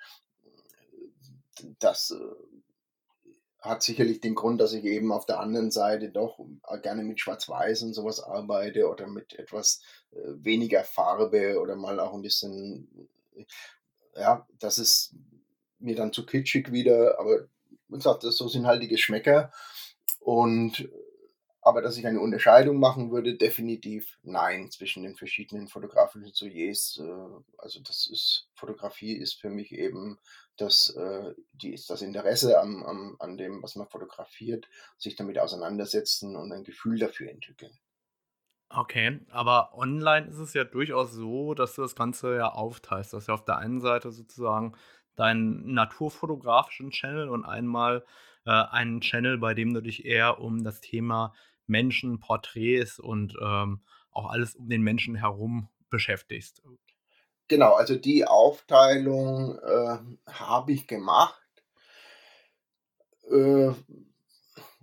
das 1.78 2.10
äh, 2.10 2.49
hat 3.60 3.82
sicherlich 3.82 4.20
den 4.20 4.34
Grund, 4.34 4.60
dass 4.60 4.72
ich 4.72 4.84
eben 4.84 5.12
auf 5.12 5.26
der 5.26 5.40
anderen 5.40 5.70
Seite 5.70 6.10
doch 6.10 6.38
äh, 6.68 6.78
gerne 6.80 7.02
mit 7.02 7.20
Schwarz-Weiß 7.20 7.82
und 7.82 7.94
sowas 7.94 8.20
arbeite 8.20 8.88
oder 8.88 9.06
mit 9.06 9.38
etwas 9.38 9.82
äh, 10.12 10.18
weniger 10.34 10.84
Farbe 10.84 11.60
oder 11.60 11.76
mal 11.76 12.00
auch 12.00 12.14
ein 12.14 12.22
bisschen, 12.22 13.08
äh, 13.34 13.44
ja, 14.16 14.46
das 14.58 14.78
ist 14.78 15.14
mir 15.78 15.94
dann 15.94 16.12
zu 16.12 16.26
kitschig 16.26 16.72
wieder, 16.72 17.18
aber 17.18 17.48
wie 17.88 17.96
gesagt, 17.96 18.22
so 18.22 18.48
sind 18.48 18.66
halt 18.66 18.82
die 18.82 18.88
Geschmäcker. 18.88 19.50
Und 20.20 20.88
aber 21.62 21.82
dass 21.82 21.96
ich 21.96 22.06
eine 22.06 22.20
Unterscheidung 22.20 22.78
machen 22.78 23.10
würde, 23.10 23.36
definitiv 23.36 24.18
nein 24.22 24.70
zwischen 24.70 25.02
den 25.02 25.16
verschiedenen 25.16 25.68
fotografischen 25.68 26.32
Sujets. 26.32 27.00
Also 27.58 27.80
das 27.80 28.08
ist, 28.10 28.48
Fotografie 28.54 29.12
ist 29.12 29.34
für 29.34 29.50
mich 29.50 29.72
eben 29.72 30.18
das, 30.56 30.90
äh, 30.96 31.34
die, 31.52 31.78
das 31.88 32.02
Interesse 32.02 32.60
am, 32.60 32.82
am, 32.84 33.16
an 33.18 33.36
dem, 33.36 33.62
was 33.62 33.76
man 33.76 33.88
fotografiert, 33.88 34.68
sich 34.98 35.16
damit 35.16 35.38
auseinandersetzen 35.38 36.36
und 36.36 36.52
ein 36.52 36.64
Gefühl 36.64 36.98
dafür 36.98 37.30
entwickeln. 37.30 37.78
Okay, 38.72 39.18
aber 39.30 39.76
online 39.76 40.28
ist 40.28 40.38
es 40.38 40.54
ja 40.54 40.62
durchaus 40.62 41.12
so, 41.12 41.54
dass 41.54 41.74
du 41.74 41.82
das 41.82 41.96
Ganze 41.96 42.36
ja 42.36 42.52
aufteilst. 42.52 43.12
Dass 43.12 43.26
du 43.26 43.32
auf 43.32 43.44
der 43.44 43.58
einen 43.58 43.80
Seite 43.80 44.12
sozusagen 44.12 44.76
deinen 45.16 45.74
naturfotografischen 45.74 46.90
Channel 46.90 47.28
und 47.28 47.44
einmal 47.44 48.04
äh, 48.46 48.50
einen 48.50 49.00
Channel, 49.00 49.38
bei 49.38 49.54
dem 49.54 49.74
du 49.74 49.80
dich 49.80 50.04
eher 50.04 50.40
um 50.40 50.62
das 50.62 50.80
Thema 50.80 51.34
Menschen, 51.70 52.20
Porträts 52.20 52.98
und 52.98 53.34
ähm, 53.42 53.80
auch 54.10 54.28
alles 54.28 54.54
um 54.54 54.68
den 54.68 54.82
Menschen 54.82 55.14
herum 55.14 55.68
beschäftigst. 55.88 56.62
Genau, 57.48 57.74
also 57.74 57.96
die 57.96 58.26
Aufteilung 58.26 59.58
äh, 59.58 59.98
habe 60.30 60.72
ich 60.72 60.86
gemacht. 60.86 61.40
Äh, 63.30 63.72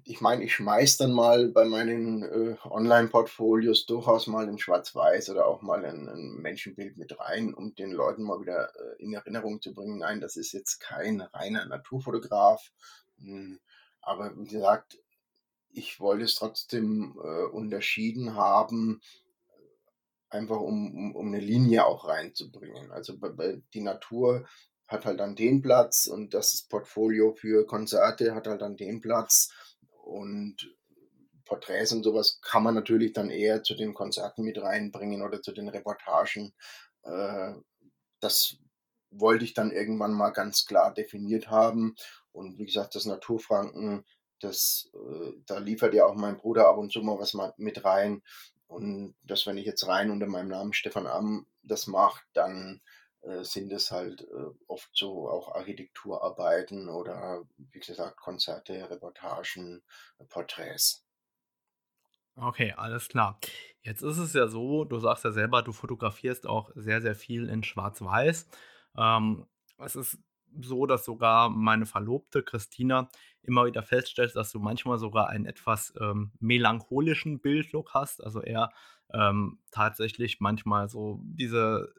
ich 0.09 0.21
meine, 0.21 0.43
ich 0.43 0.55
schmeiß 0.55 0.97
dann 0.97 1.11
mal 1.11 1.49
bei 1.49 1.65
meinen 1.65 2.23
äh, 2.23 2.55
Online-Portfolios 2.63 3.85
durchaus 3.85 4.27
mal 4.27 4.47
in 4.47 4.57
Schwarz-Weiß 4.57 5.29
oder 5.29 5.47
auch 5.47 5.61
mal 5.61 5.83
ein, 5.83 6.07
ein, 6.07 6.41
Menschenbild 6.41 6.97
mit 6.97 7.19
rein, 7.19 7.53
um 7.53 7.75
den 7.75 7.91
Leuten 7.91 8.23
mal 8.23 8.39
wieder 8.39 8.69
äh, 8.75 9.03
in 9.03 9.13
Erinnerung 9.13 9.61
zu 9.61 9.73
bringen. 9.73 9.99
Nein, 9.99 10.21
das 10.21 10.37
ist 10.37 10.53
jetzt 10.53 10.79
kein 10.79 11.19
reiner 11.21 11.65
Naturfotograf. 11.65 12.71
Hm, 13.19 13.59
aber 14.01 14.31
wie 14.37 14.47
gesagt, 14.47 14.97
ich 15.77 15.99
wollte 15.99 16.25
es 16.25 16.35
trotzdem 16.35 17.15
äh, 17.23 17.45
unterschieden 17.45 18.33
haben, 18.33 18.99
einfach 20.29 20.59
um, 20.59 20.93
um, 20.93 21.15
um 21.15 21.27
eine 21.27 21.39
Linie 21.39 21.85
auch 21.85 22.07
reinzubringen. 22.07 22.91
Also 22.91 23.17
bei, 23.17 23.29
bei 23.29 23.61
die 23.73 23.81
Natur 23.81 24.47
hat 24.87 25.05
halt 25.05 25.19
dann 25.19 25.35
den 25.35 25.61
Platz 25.61 26.07
und 26.07 26.33
das 26.33 26.63
Portfolio 26.67 27.33
für 27.33 27.65
Konzerte 27.65 28.33
hat 28.33 28.47
halt 28.47 28.61
dann 28.61 28.75
den 28.75 29.01
Platz 29.01 29.53
und 30.03 30.73
Porträts 31.45 31.93
und 31.93 32.03
sowas 32.03 32.39
kann 32.41 32.63
man 32.63 32.73
natürlich 32.73 33.13
dann 33.13 33.29
eher 33.29 33.63
zu 33.63 33.75
den 33.75 33.93
Konzerten 33.93 34.43
mit 34.43 34.61
reinbringen 34.61 35.21
oder 35.21 35.41
zu 35.41 35.51
den 35.51 35.69
Reportagen. 35.69 36.53
Äh, 37.03 37.53
das 38.19 38.57
wollte 39.11 39.45
ich 39.45 39.53
dann 39.53 39.71
irgendwann 39.71 40.13
mal 40.13 40.31
ganz 40.31 40.65
klar 40.65 40.93
definiert 40.93 41.49
haben. 41.49 41.95
Und 42.31 42.57
wie 42.57 42.65
gesagt, 42.65 42.95
das 42.95 43.05
Naturfranken, 43.05 44.05
das, 44.39 44.91
äh, 44.93 45.31
da 45.45 45.59
liefert 45.59 45.93
ja 45.93 46.05
auch 46.05 46.15
mein 46.15 46.37
Bruder 46.37 46.67
ab 46.67 46.77
und 46.77 46.91
zu 46.91 47.01
mal 47.01 47.19
was 47.19 47.37
mit 47.57 47.83
rein. 47.83 48.21
Und 48.67 49.15
das, 49.23 49.47
wenn 49.47 49.57
ich 49.57 49.65
jetzt 49.65 49.87
rein 49.87 50.11
unter 50.11 50.27
meinem 50.27 50.49
Namen 50.49 50.73
Stefan 50.73 51.07
Am 51.07 51.47
das 51.63 51.87
mache, 51.87 52.21
dann 52.33 52.81
äh, 53.21 53.43
sind 53.43 53.71
es 53.71 53.91
halt 53.91 54.21
äh, 54.21 54.51
oft 54.67 54.89
so 54.93 55.29
auch 55.29 55.55
Architekturarbeiten 55.55 56.89
oder 56.89 57.43
wie 57.57 57.79
gesagt 57.79 58.17
Konzerte, 58.17 58.89
Reportagen, 58.89 59.83
Porträts. 60.29 61.03
Okay, 62.35 62.73
alles 62.77 63.07
klar. 63.07 63.39
Jetzt 63.81 64.03
ist 64.03 64.17
es 64.17 64.33
ja 64.33 64.47
so, 64.47 64.85
du 64.85 64.99
sagst 64.99 65.23
ja 65.23 65.31
selber, 65.31 65.63
du 65.63 65.71
fotografierst 65.71 66.45
auch 66.45 66.69
sehr, 66.75 67.01
sehr 67.01 67.15
viel 67.15 67.49
in 67.49 67.63
Schwarz-Weiß. 67.63 68.47
Ähm, 68.95 69.47
es 69.79 69.95
ist 69.95 70.19
so, 70.61 70.85
dass 70.85 71.03
sogar 71.03 71.49
meine 71.49 71.85
Verlobte 71.85 72.43
Christina 72.43 73.09
immer 73.47 73.65
wieder 73.65 73.81
feststellt, 73.81 74.35
dass 74.35 74.51
du 74.51 74.59
manchmal 74.59 74.99
sogar 74.99 75.29
einen 75.29 75.45
etwas 75.45 75.93
ähm, 75.99 76.31
melancholischen 76.39 77.39
Bildlook 77.39 77.93
hast. 77.93 78.23
Also 78.23 78.41
eher 78.41 78.71
ähm, 79.13 79.59
tatsächlich 79.71 80.39
manchmal 80.39 80.89
so 80.89 81.19
diese 81.23 81.93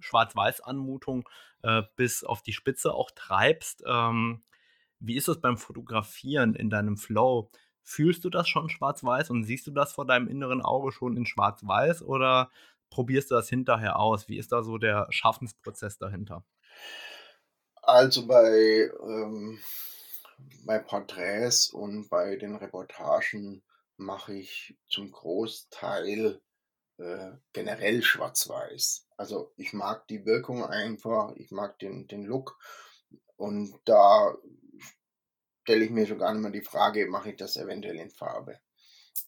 Schwarz-Weiß-Anmutung 0.00 1.28
äh, 1.62 1.82
bis 1.96 2.24
auf 2.24 2.42
die 2.42 2.52
Spitze 2.52 2.92
auch 2.92 3.10
treibst. 3.14 3.84
Ähm, 3.86 4.42
wie 5.00 5.16
ist 5.16 5.28
es 5.28 5.40
beim 5.40 5.56
Fotografieren 5.56 6.54
in 6.54 6.70
deinem 6.70 6.96
Flow? 6.96 7.50
Fühlst 7.82 8.24
du 8.24 8.30
das 8.30 8.48
schon 8.48 8.68
schwarz-weiß 8.68 9.30
und 9.30 9.44
siehst 9.44 9.66
du 9.66 9.70
das 9.70 9.92
vor 9.92 10.06
deinem 10.06 10.28
inneren 10.28 10.60
Auge 10.60 10.92
schon 10.92 11.16
in 11.16 11.24
schwarz-weiß 11.24 12.02
oder 12.02 12.50
probierst 12.90 13.30
du 13.30 13.36
das 13.36 13.48
hinterher 13.48 13.98
aus? 13.98 14.28
Wie 14.28 14.38
ist 14.38 14.52
da 14.52 14.62
so 14.62 14.76
der 14.78 15.06
Schaffensprozess 15.10 15.98
dahinter? 15.98 16.44
Also 17.82 18.26
bei, 18.26 18.90
ähm, 19.02 19.58
bei 20.64 20.78
Porträts 20.78 21.70
und 21.70 22.08
bei 22.08 22.36
den 22.36 22.56
Reportagen 22.56 23.62
mache 23.96 24.34
ich 24.34 24.76
zum 24.88 25.10
Großteil 25.10 26.40
äh, 26.98 27.30
generell 27.52 28.02
schwarz-weiß. 28.02 29.06
Also 29.16 29.52
ich 29.56 29.72
mag 29.72 30.06
die 30.08 30.24
Wirkung 30.24 30.64
einfach, 30.64 31.34
ich 31.36 31.50
mag 31.50 31.78
den, 31.78 32.06
den 32.06 32.24
Look 32.24 32.58
und 33.36 33.74
da 33.84 34.36
stelle 35.62 35.84
ich 35.84 35.90
mir 35.90 36.06
schon 36.06 36.18
gar 36.18 36.32
nicht 36.32 36.42
mehr 36.42 36.50
die 36.50 36.62
Frage, 36.62 37.06
mache 37.08 37.30
ich 37.30 37.36
das 37.36 37.56
eventuell 37.56 37.96
in 37.96 38.10
Farbe. 38.10 38.58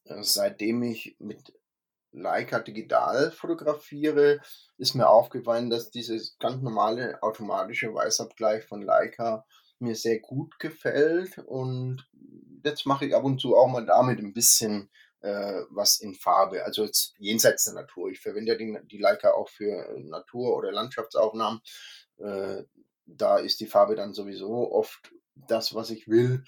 Äh, 0.04 0.22
seitdem 0.22 0.82
ich 0.82 1.16
mit 1.18 1.52
Leica 2.12 2.58
digital 2.58 3.30
fotografiere, 3.30 4.40
ist 4.78 4.94
mir 4.94 5.08
aufgefallen, 5.08 5.70
dass 5.70 5.90
dieses 5.90 6.38
ganz 6.38 6.62
normale 6.62 7.22
automatische 7.22 7.94
Weißabgleich 7.94 8.64
von 8.64 8.82
Leica 8.82 9.44
mir 9.80 9.94
sehr 9.94 10.20
gut 10.20 10.58
gefällt 10.58 11.38
und 11.38 12.06
jetzt 12.64 12.86
mache 12.86 13.06
ich 13.06 13.14
ab 13.14 13.24
und 13.24 13.40
zu 13.40 13.56
auch 13.56 13.68
mal 13.68 13.86
damit 13.86 14.18
ein 14.18 14.32
bisschen 14.32 14.90
äh, 15.20 15.62
was 15.70 16.00
in 16.00 16.14
Farbe, 16.14 16.64
also 16.64 16.84
jetzt 16.84 17.14
jenseits 17.18 17.64
der 17.64 17.74
Natur. 17.74 18.10
Ich 18.10 18.20
verwende 18.20 18.52
ja 18.52 18.58
die, 18.58 18.78
die 18.86 18.98
Leica 18.98 19.32
auch 19.32 19.48
für 19.48 19.98
Natur- 19.98 20.56
oder 20.56 20.72
Landschaftsaufnahmen. 20.72 21.60
Äh, 22.18 22.64
da 23.06 23.38
ist 23.38 23.60
die 23.60 23.66
Farbe 23.66 23.96
dann 23.96 24.14
sowieso 24.14 24.72
oft 24.72 25.12
das, 25.34 25.74
was 25.74 25.90
ich 25.90 26.08
will. 26.08 26.44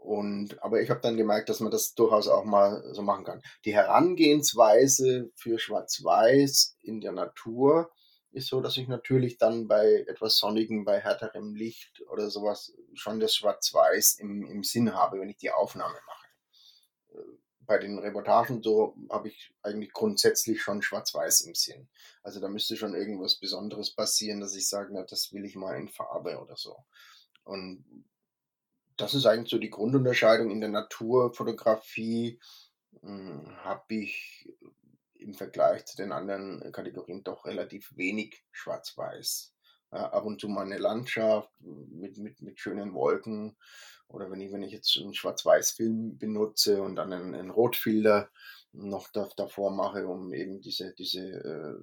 Und, 0.00 0.62
aber 0.62 0.82
ich 0.82 0.90
habe 0.90 1.00
dann 1.00 1.16
gemerkt, 1.16 1.48
dass 1.48 1.60
man 1.60 1.70
das 1.70 1.94
durchaus 1.94 2.28
auch 2.28 2.44
mal 2.44 2.84
so 2.92 3.00
machen 3.00 3.24
kann. 3.24 3.42
Die 3.64 3.74
Herangehensweise 3.74 5.30
für 5.34 5.58
Schwarz-Weiß 5.58 6.76
in 6.82 7.00
der 7.00 7.12
Natur 7.12 7.90
ist 8.34 8.48
so, 8.48 8.60
dass 8.60 8.76
ich 8.76 8.88
natürlich 8.88 9.38
dann 9.38 9.68
bei 9.68 10.04
etwas 10.08 10.38
Sonnigem, 10.38 10.84
bei 10.84 11.00
härterem 11.00 11.54
Licht 11.54 12.02
oder 12.10 12.30
sowas 12.30 12.74
schon 12.94 13.20
das 13.20 13.34
Schwarz-Weiß 13.34 14.18
im, 14.18 14.44
im 14.46 14.64
Sinn 14.64 14.92
habe, 14.92 15.20
wenn 15.20 15.30
ich 15.30 15.36
die 15.36 15.52
Aufnahme 15.52 15.98
mache. 16.06 16.26
Äh, 17.12 17.22
bei 17.60 17.78
den 17.78 17.98
Reportagen 17.98 18.62
so 18.62 18.96
habe 19.08 19.28
ich 19.28 19.54
eigentlich 19.62 19.92
grundsätzlich 19.92 20.60
schon 20.60 20.82
Schwarz-Weiß 20.82 21.42
im 21.42 21.54
Sinn. 21.54 21.88
Also 22.22 22.40
da 22.40 22.48
müsste 22.48 22.76
schon 22.76 22.94
irgendwas 22.94 23.36
Besonderes 23.36 23.94
passieren, 23.94 24.40
dass 24.40 24.54
ich 24.54 24.68
sage, 24.68 24.90
na, 24.92 25.04
das 25.04 25.32
will 25.32 25.44
ich 25.44 25.54
mal 25.54 25.78
in 25.78 25.88
Farbe 25.88 26.38
oder 26.40 26.56
so. 26.56 26.76
Und 27.44 28.04
das 28.96 29.14
ist 29.14 29.26
eigentlich 29.26 29.50
so 29.50 29.58
die 29.58 29.70
Grundunterscheidung. 29.70 30.50
In 30.50 30.60
der 30.60 30.70
Naturfotografie 30.70 32.40
hm, 33.00 33.56
habe 33.64 33.94
ich 33.94 34.52
im 35.24 35.34
Vergleich 35.34 35.86
zu 35.86 35.96
den 35.96 36.12
anderen 36.12 36.72
Kategorien 36.72 37.24
doch 37.24 37.44
relativ 37.44 37.96
wenig 37.96 38.44
Schwarz-Weiß. 38.52 39.54
Ja, 39.92 40.10
ab 40.10 40.24
und 40.24 40.40
zu 40.40 40.48
mal 40.48 40.64
eine 40.64 40.78
Landschaft 40.78 41.50
mit, 41.60 42.18
mit, 42.18 42.42
mit 42.42 42.58
schönen 42.58 42.94
Wolken 42.94 43.56
oder 44.08 44.30
wenn 44.30 44.40
ich, 44.40 44.52
wenn 44.52 44.62
ich 44.62 44.72
jetzt 44.72 44.96
einen 44.98 45.14
Schwarz-Weiß-Film 45.14 46.18
benutze 46.18 46.82
und 46.82 46.96
dann 46.96 47.12
einen, 47.12 47.34
einen 47.34 47.50
Rotfilter 47.50 48.30
noch 48.72 49.08
da, 49.12 49.28
davor 49.36 49.70
mache, 49.70 50.06
um 50.06 50.32
eben 50.32 50.60
diese, 50.60 50.94
diese 50.94 51.20
äh, 51.20 51.74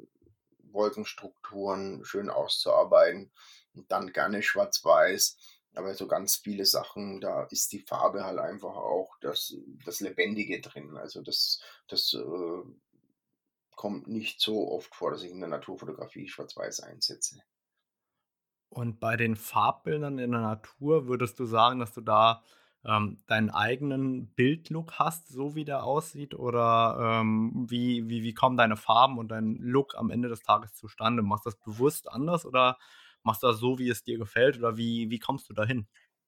Wolkenstrukturen 0.71 2.03
schön 2.05 2.29
auszuarbeiten 2.29 3.31
und 3.73 3.91
dann 3.91 4.11
gerne 4.11 4.43
Schwarz-Weiß 4.43 5.37
aber 5.75 5.93
so 5.95 6.07
ganz 6.07 6.35
viele 6.35 6.65
Sachen, 6.65 7.21
da 7.21 7.43
ist 7.43 7.71
die 7.71 7.79
Farbe 7.79 8.23
halt 8.25 8.39
einfach 8.39 8.75
auch 8.75 9.15
das, 9.21 9.55
das 9.85 10.01
Lebendige 10.01 10.59
drin. 10.59 10.97
Also 10.97 11.21
das, 11.21 11.61
das 11.87 12.13
äh, 12.13 12.63
kommt 13.81 14.07
nicht 14.07 14.39
so 14.39 14.71
oft 14.71 14.93
vor, 14.93 15.09
dass 15.09 15.23
ich 15.23 15.31
in 15.31 15.39
der 15.39 15.49
Naturfotografie 15.49 16.27
schwarz-weiß 16.27 16.81
einsetze. 16.81 17.39
Und 18.69 18.99
bei 18.99 19.17
den 19.17 19.35
Farbbildern 19.35 20.19
in 20.19 20.33
der 20.33 20.41
Natur 20.41 21.07
würdest 21.07 21.39
du 21.39 21.45
sagen, 21.45 21.79
dass 21.79 21.91
du 21.91 22.01
da 22.01 22.43
ähm, 22.85 23.23
deinen 23.25 23.49
eigenen 23.49 24.35
Bildlook 24.35 24.99
hast, 24.99 25.29
so 25.29 25.55
wie 25.55 25.65
der 25.65 25.83
aussieht? 25.83 26.35
Oder 26.35 27.21
ähm, 27.21 27.65
wie, 27.71 28.07
wie, 28.07 28.21
wie 28.21 28.35
kommen 28.35 28.55
deine 28.55 28.77
Farben 28.77 29.17
und 29.17 29.29
dein 29.29 29.55
Look 29.55 29.95
am 29.95 30.11
Ende 30.11 30.29
des 30.29 30.43
Tages 30.43 30.75
zustande? 30.75 31.23
Machst 31.23 31.47
du 31.47 31.49
das 31.49 31.59
bewusst 31.59 32.07
anders 32.07 32.45
oder 32.45 32.77
machst 33.23 33.41
du 33.41 33.47
das 33.47 33.57
so, 33.57 33.79
wie 33.79 33.89
es 33.89 34.03
dir 34.03 34.19
gefällt 34.19 34.59
oder 34.59 34.77
wie, 34.77 35.09
wie 35.09 35.19
kommst 35.19 35.49
du 35.49 35.55
dahin? 35.55 35.87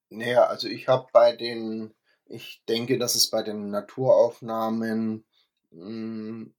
Naja, 0.09 0.47
also 0.47 0.67
ich 0.67 0.87
habe 0.87 1.05
bei 1.13 1.35
den, 1.35 1.93
ich 2.25 2.63
denke, 2.67 2.97
dass 2.97 3.13
es 3.13 3.29
bei 3.29 3.43
den 3.43 3.69
Naturaufnahmen 3.69 5.23
mh, 5.69 5.85
hm, 5.85 6.53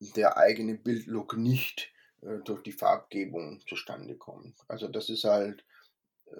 der 0.00 0.36
eigene 0.36 0.74
Bildlook 0.76 1.36
nicht 1.36 1.92
äh, 2.22 2.38
durch 2.44 2.62
die 2.62 2.72
Farbgebung 2.72 3.62
zustande 3.68 4.16
kommt. 4.16 4.58
Also 4.68 4.88
das 4.88 5.08
ist 5.08 5.24
halt 5.24 5.64
äh, 6.26 6.36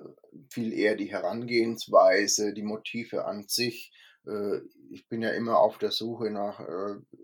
viel 0.51 0.73
eher 0.73 0.97
die 0.97 1.11
Herangehensweise, 1.11 2.53
die 2.53 2.63
Motive 2.63 3.25
an 3.25 3.47
sich. 3.49 3.93
Äh, 4.27 4.61
ich 4.91 5.09
bin 5.09 5.23
ja 5.23 5.31
immer 5.31 5.59
auf 5.59 5.79
der 5.79 5.91
Suche 5.91 6.31
nach 6.31 6.61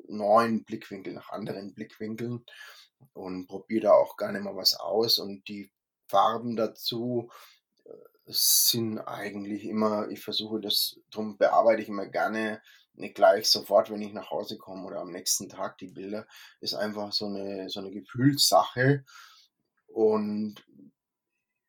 neuen 0.09 0.65
Blickwinkeln, 0.65 1.17
nach 1.17 1.31
anderen 1.31 1.75
Blickwinkeln 1.75 2.45
und 3.13 3.47
probiere 3.47 3.85
da 3.85 3.93
auch 3.93 4.17
nicht 4.19 4.43
mal 4.43 4.57
was 4.57 4.75
aus. 4.75 5.19
Und 5.19 5.49
die 5.49 5.71
Farben 6.09 6.57
dazu 6.57 7.31
sind 8.27 8.99
eigentlich 9.01 9.65
immer, 9.65 10.09
ich 10.09 10.21
versuche 10.21 10.61
das, 10.61 10.99
darum 11.11 11.37
bearbeite 11.37 11.83
ich 11.83 11.89
immer 11.89 12.07
gerne 12.07 12.63
nicht 12.95 13.15
gleich 13.15 13.49
sofort, 13.49 13.91
wenn 13.91 14.03
ich 14.03 14.13
nach 14.13 14.31
Hause 14.31 14.57
komme 14.57 14.87
oder 14.87 15.01
am 15.01 15.11
nächsten 15.11 15.49
Tag 15.49 15.79
die 15.79 15.89
Bilder, 15.89 16.27
ist 16.61 16.75
einfach 16.75 17.13
so 17.13 17.27
eine, 17.27 17.69
so 17.69 17.81
eine 17.81 17.91
Gefühlssache. 17.91 19.05
Und 19.89 20.65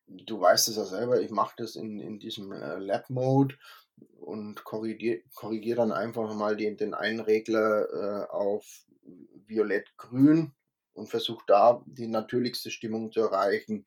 du 0.06 0.40
weißt 0.40 0.68
es 0.68 0.76
ja 0.76 0.84
selber, 0.84 1.20
ich 1.20 1.30
mache 1.30 1.54
das 1.58 1.76
in, 1.76 1.98
in 1.98 2.18
diesem 2.18 2.52
äh, 2.52 2.78
Lab-Mode 2.78 3.56
und 4.20 4.64
korrigiere 4.64 5.22
korrigier 5.34 5.76
dann 5.76 5.92
einfach 5.92 6.34
mal 6.34 6.56
den, 6.56 6.76
den 6.76 6.94
einen 6.94 7.20
Regler 7.20 7.88
äh, 7.90 8.26
auf 8.30 8.84
violett-grün 9.46 10.52
und 10.92 11.08
versucht 11.08 11.44
da 11.48 11.82
die 11.86 12.08
natürlichste 12.08 12.70
Stimmung 12.70 13.12
zu 13.12 13.20
erreichen. 13.20 13.86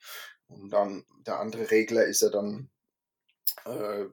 Und 0.49 0.71
dann 0.71 1.05
der 1.25 1.39
andere 1.39 1.71
Regler 1.71 2.05
ist 2.05 2.21
ja 2.21 2.29
dann 2.29 2.69
äh, 3.65 4.05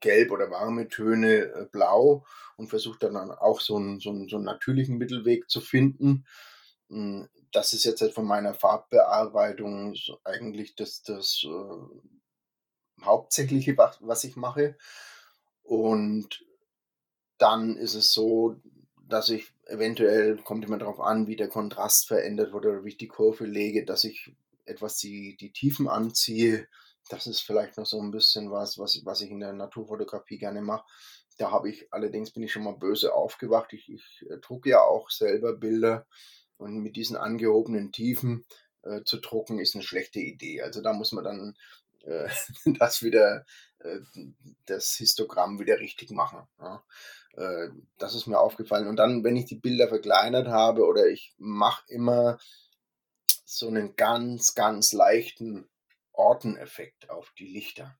gelb 0.00 0.30
oder 0.30 0.50
warme 0.50 0.88
Töne 0.88 1.44
äh, 1.44 1.66
blau 1.70 2.24
und 2.56 2.68
versucht 2.68 3.02
dann 3.02 3.16
auch 3.16 3.60
so 3.60 3.76
einen, 3.76 4.00
so, 4.00 4.10
einen, 4.10 4.28
so 4.28 4.36
einen 4.36 4.44
natürlichen 4.44 4.98
Mittelweg 4.98 5.48
zu 5.48 5.60
finden. 5.60 6.26
Hm, 6.88 7.28
das 7.52 7.72
ist 7.72 7.84
jetzt 7.84 8.00
halt 8.00 8.12
von 8.12 8.26
meiner 8.26 8.54
Farbbearbeitung 8.54 9.94
eigentlich 10.24 10.74
das, 10.74 11.02
das 11.02 11.44
äh, 11.44 13.04
Hauptsächliche, 13.04 13.76
was, 13.76 13.98
was 14.00 14.24
ich 14.24 14.36
mache. 14.36 14.76
Und 15.62 16.44
dann 17.38 17.76
ist 17.76 17.94
es 17.94 18.12
so, 18.12 18.56
dass 19.08 19.28
ich 19.28 19.52
eventuell, 19.66 20.38
kommt 20.38 20.64
immer 20.64 20.78
darauf 20.78 21.00
an, 21.00 21.26
wie 21.26 21.36
der 21.36 21.48
Kontrast 21.48 22.06
verändert 22.06 22.52
wurde 22.52 22.70
oder 22.70 22.84
wie 22.84 22.90
ich 22.90 22.96
die 22.96 23.08
Kurve 23.08 23.44
lege, 23.44 23.84
dass 23.84 24.04
ich 24.04 24.34
etwas 24.64 24.96
die, 24.98 25.36
die 25.36 25.52
Tiefen 25.52 25.88
anziehe. 25.88 26.68
Das 27.08 27.26
ist 27.26 27.40
vielleicht 27.40 27.76
noch 27.76 27.86
so 27.86 28.00
ein 28.00 28.10
bisschen 28.10 28.50
was, 28.50 28.78
was, 28.78 29.04
was 29.04 29.20
ich 29.20 29.30
in 29.30 29.40
der 29.40 29.52
Naturfotografie 29.52 30.38
gerne 30.38 30.62
mache. 30.62 30.84
Da 31.38 31.50
habe 31.50 31.70
ich 31.70 31.92
allerdings, 31.92 32.30
bin 32.30 32.42
ich 32.42 32.52
schon 32.52 32.64
mal 32.64 32.76
böse 32.76 33.14
aufgewacht. 33.14 33.72
Ich, 33.72 33.90
ich 33.90 34.24
äh, 34.30 34.38
drucke 34.38 34.70
ja 34.70 34.80
auch 34.80 35.10
selber 35.10 35.54
Bilder 35.54 36.06
und 36.56 36.78
mit 36.78 36.96
diesen 36.96 37.16
angehobenen 37.16 37.92
Tiefen 37.92 38.44
äh, 38.82 39.02
zu 39.04 39.18
drucken 39.18 39.58
ist 39.58 39.74
eine 39.74 39.82
schlechte 39.82 40.20
Idee. 40.20 40.62
Also 40.62 40.80
da 40.82 40.92
muss 40.92 41.12
man 41.12 41.24
dann 41.24 41.56
äh, 42.04 42.28
das 42.78 43.02
wieder, 43.02 43.44
äh, 43.80 44.00
das 44.66 44.94
Histogramm 44.94 45.58
wieder 45.58 45.78
richtig 45.78 46.10
machen. 46.10 46.46
Ja. 46.60 46.84
Äh, 47.36 47.70
das 47.98 48.14
ist 48.14 48.26
mir 48.26 48.38
aufgefallen. 48.38 48.88
Und 48.88 48.96
dann, 48.96 49.24
wenn 49.24 49.36
ich 49.36 49.46
die 49.46 49.58
Bilder 49.58 49.88
verkleinert 49.88 50.48
habe 50.48 50.86
oder 50.86 51.06
ich 51.06 51.34
mache 51.38 51.82
immer 51.88 52.38
so 53.56 53.68
einen 53.68 53.96
ganz, 53.96 54.54
ganz 54.54 54.92
leichten 54.92 55.68
Orteneffekt 56.12 57.10
auf 57.10 57.32
die 57.38 57.48
Lichter. 57.48 57.96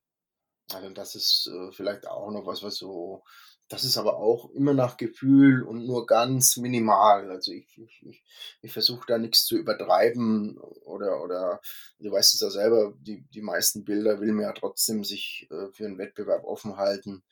Also 0.71 0.89
das 0.89 1.15
ist 1.15 1.47
äh, 1.47 1.71
vielleicht 1.71 2.07
auch 2.07 2.31
noch 2.31 2.45
was, 2.45 2.63
was 2.63 2.75
so, 2.75 3.23
das 3.69 3.83
ist 3.83 3.97
aber 3.97 4.17
auch 4.17 4.49
immer 4.51 4.73
nach 4.73 4.97
Gefühl 4.97 5.61
und 5.63 5.85
nur 5.85 6.05
ganz 6.05 6.57
minimal. 6.57 7.29
Also 7.29 7.51
ich, 7.51 7.77
ich, 7.77 8.03
ich, 8.03 8.23
ich 8.61 8.73
versuche 8.73 9.05
da 9.07 9.17
nichts 9.17 9.45
zu 9.45 9.57
übertreiben 9.57 10.57
oder, 10.57 11.21
oder 11.21 11.61
du 11.99 12.11
weißt 12.11 12.33
es 12.33 12.39
ja 12.39 12.49
selber, 12.49 12.93
die, 12.97 13.23
die 13.29 13.41
meisten 13.41 13.83
Bilder 13.83 14.19
will 14.21 14.31
man 14.31 14.45
ja 14.45 14.53
trotzdem 14.53 15.03
sich 15.03 15.47
äh, 15.51 15.71
für 15.73 15.85
einen 15.85 15.97
Wettbewerb 15.97 16.43
offen 16.45 16.77
halten. 16.77 17.23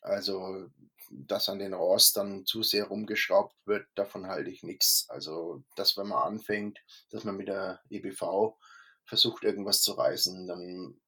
Also, 0.00 0.66
dass 1.10 1.48
an 1.48 1.58
den 1.58 1.74
RAWs 1.74 2.12
dann 2.12 2.46
zu 2.46 2.62
sehr 2.62 2.86
rumgeschraubt 2.86 3.54
wird, 3.66 3.86
davon 3.94 4.26
halte 4.26 4.50
ich 4.50 4.62
nichts. 4.62 5.06
Also, 5.08 5.62
dass 5.76 5.96
wenn 5.96 6.08
man 6.08 6.22
anfängt, 6.22 6.78
dass 7.10 7.24
man 7.24 7.36
mit 7.36 7.48
der 7.48 7.80
EBV 7.90 8.56
versucht, 9.04 9.44
irgendwas 9.44 9.82
zu 9.82 9.92
reißen, 9.92 10.46
dann 10.46 11.00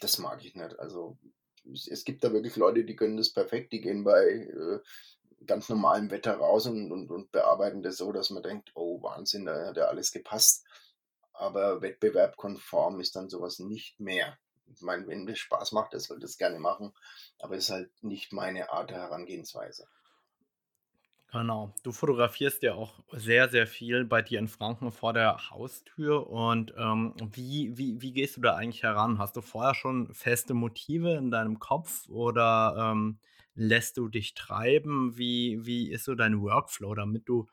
das 0.00 0.18
mag 0.18 0.44
ich 0.44 0.54
nicht. 0.54 0.78
Also, 0.78 1.18
es 1.64 2.04
gibt 2.04 2.24
da 2.24 2.32
wirklich 2.32 2.56
Leute, 2.56 2.84
die 2.84 2.96
können 2.96 3.16
das 3.16 3.32
perfekt, 3.32 3.72
die 3.72 3.80
gehen 3.80 4.04
bei 4.04 4.24
äh, 4.24 4.80
ganz 5.46 5.68
normalem 5.68 6.10
Wetter 6.10 6.34
raus 6.34 6.66
und, 6.66 6.90
und, 6.92 7.10
und 7.10 7.32
bearbeiten 7.32 7.82
das 7.82 7.96
so, 7.96 8.12
dass 8.12 8.30
man 8.30 8.42
denkt, 8.42 8.70
oh 8.74 9.02
Wahnsinn, 9.02 9.44
da 9.44 9.66
hat 9.66 9.76
ja 9.76 9.84
alles 9.84 10.12
gepasst. 10.12 10.64
Aber 11.32 11.82
wettbewerbkonform 11.82 13.00
ist 13.00 13.16
dann 13.16 13.28
sowas 13.28 13.58
nicht 13.58 13.98
mehr. 13.98 14.38
Ich 14.74 14.82
meine, 14.82 15.06
wenn 15.06 15.24
mir 15.24 15.36
Spaß 15.36 15.72
macht, 15.72 15.94
das 15.94 16.04
soll 16.04 16.18
das 16.18 16.38
gerne 16.38 16.58
machen, 16.58 16.92
aber 17.38 17.56
es 17.56 17.64
ist 17.64 17.70
halt 17.70 18.02
nicht 18.02 18.32
meine 18.32 18.70
Art 18.70 18.90
der 18.90 18.98
Herangehensweise. 18.98 19.86
Genau. 21.32 21.72
Du 21.82 21.92
fotografierst 21.92 22.62
ja 22.62 22.74
auch 22.74 23.02
sehr, 23.10 23.48
sehr 23.48 23.66
viel 23.66 24.04
bei 24.04 24.20
dir 24.20 24.38
in 24.38 24.48
Franken 24.48 24.92
vor 24.92 25.14
der 25.14 25.50
Haustür. 25.50 26.26
Und 26.28 26.74
ähm, 26.76 27.14
wie, 27.32 27.76
wie, 27.78 28.02
wie 28.02 28.12
gehst 28.12 28.36
du 28.36 28.42
da 28.42 28.54
eigentlich 28.54 28.82
heran? 28.82 29.18
Hast 29.18 29.34
du 29.36 29.40
vorher 29.40 29.74
schon 29.74 30.12
feste 30.12 30.52
Motive 30.52 31.14
in 31.14 31.30
deinem 31.30 31.58
Kopf 31.58 32.06
oder 32.10 32.92
ähm, 32.92 33.18
lässt 33.54 33.96
du 33.96 34.08
dich 34.08 34.34
treiben? 34.34 35.16
Wie, 35.16 35.64
wie 35.64 35.90
ist 35.90 36.04
so 36.04 36.14
dein 36.14 36.42
Workflow, 36.42 36.94
damit 36.94 37.26
du 37.30 37.46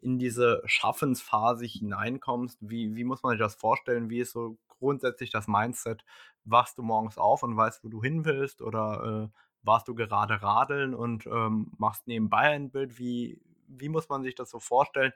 in 0.00 0.18
diese 0.18 0.60
Schaffensphase 0.64 1.66
hineinkommst? 1.66 2.58
Wie, 2.60 2.96
wie 2.96 3.04
muss 3.04 3.22
man 3.22 3.30
sich 3.32 3.40
das 3.40 3.54
vorstellen? 3.54 4.10
Wie 4.10 4.18
ist 4.18 4.32
so 4.32 4.58
grundsätzlich 4.80 5.30
das 5.30 5.46
Mindset? 5.46 6.04
Wachst 6.44 6.76
du 6.78 6.82
morgens 6.82 7.16
auf 7.16 7.44
und 7.44 7.56
weißt, 7.56 7.84
wo 7.84 7.88
du 7.88 8.02
hin 8.02 8.24
willst? 8.24 8.62
Oder 8.62 9.30
äh, 9.30 9.38
warst 9.62 9.86
du 9.86 9.94
gerade 9.94 10.42
radeln 10.42 10.94
und 10.94 11.26
ähm, 11.26 11.70
machst 11.78 12.08
nebenbei 12.08 12.50
ein 12.50 12.70
Bild? 12.70 12.98
Wie, 12.98 13.40
wie 13.68 13.88
muss 13.88 14.08
man 14.08 14.22
sich 14.24 14.34
das 14.34 14.50
so 14.50 14.58
vorstellen? 14.58 15.12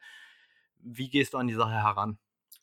Wie 0.78 1.08
gehst 1.08 1.34
du 1.34 1.38
an 1.38 1.48
die 1.48 1.54
Sache 1.54 1.72
heran? 1.72 2.18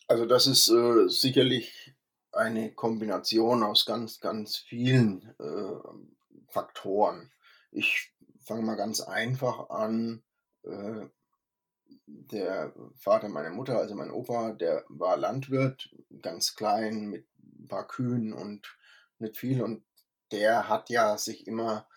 Also 0.07 0.25
das 0.25 0.47
ist 0.47 0.69
äh, 0.69 1.07
sicherlich 1.07 1.93
eine 2.31 2.71
Kombination 2.71 3.63
aus 3.63 3.85
ganz, 3.85 4.19
ganz 4.19 4.57
vielen 4.57 5.33
äh, 5.39 6.47
Faktoren. 6.47 7.31
Ich 7.71 8.13
fange 8.39 8.61
mal 8.63 8.75
ganz 8.75 9.01
einfach 9.01 9.69
an. 9.69 10.23
Äh, 10.63 11.07
der 12.07 12.73
Vater 12.95 13.29
meiner 13.29 13.51
Mutter, 13.51 13.77
also 13.77 13.95
mein 13.95 14.11
Opa, 14.11 14.53
der 14.53 14.83
war 14.89 15.17
Landwirt, 15.17 15.89
ganz 16.21 16.55
klein, 16.55 17.07
mit 17.07 17.25
ein 17.59 17.67
paar 17.67 17.87
Kühen 17.87 18.33
und 18.33 18.77
nicht 19.19 19.37
viel. 19.37 19.61
Und 19.61 19.83
der 20.31 20.69
hat 20.69 20.89
ja 20.89 21.17
sich 21.17 21.47
immer 21.47 21.87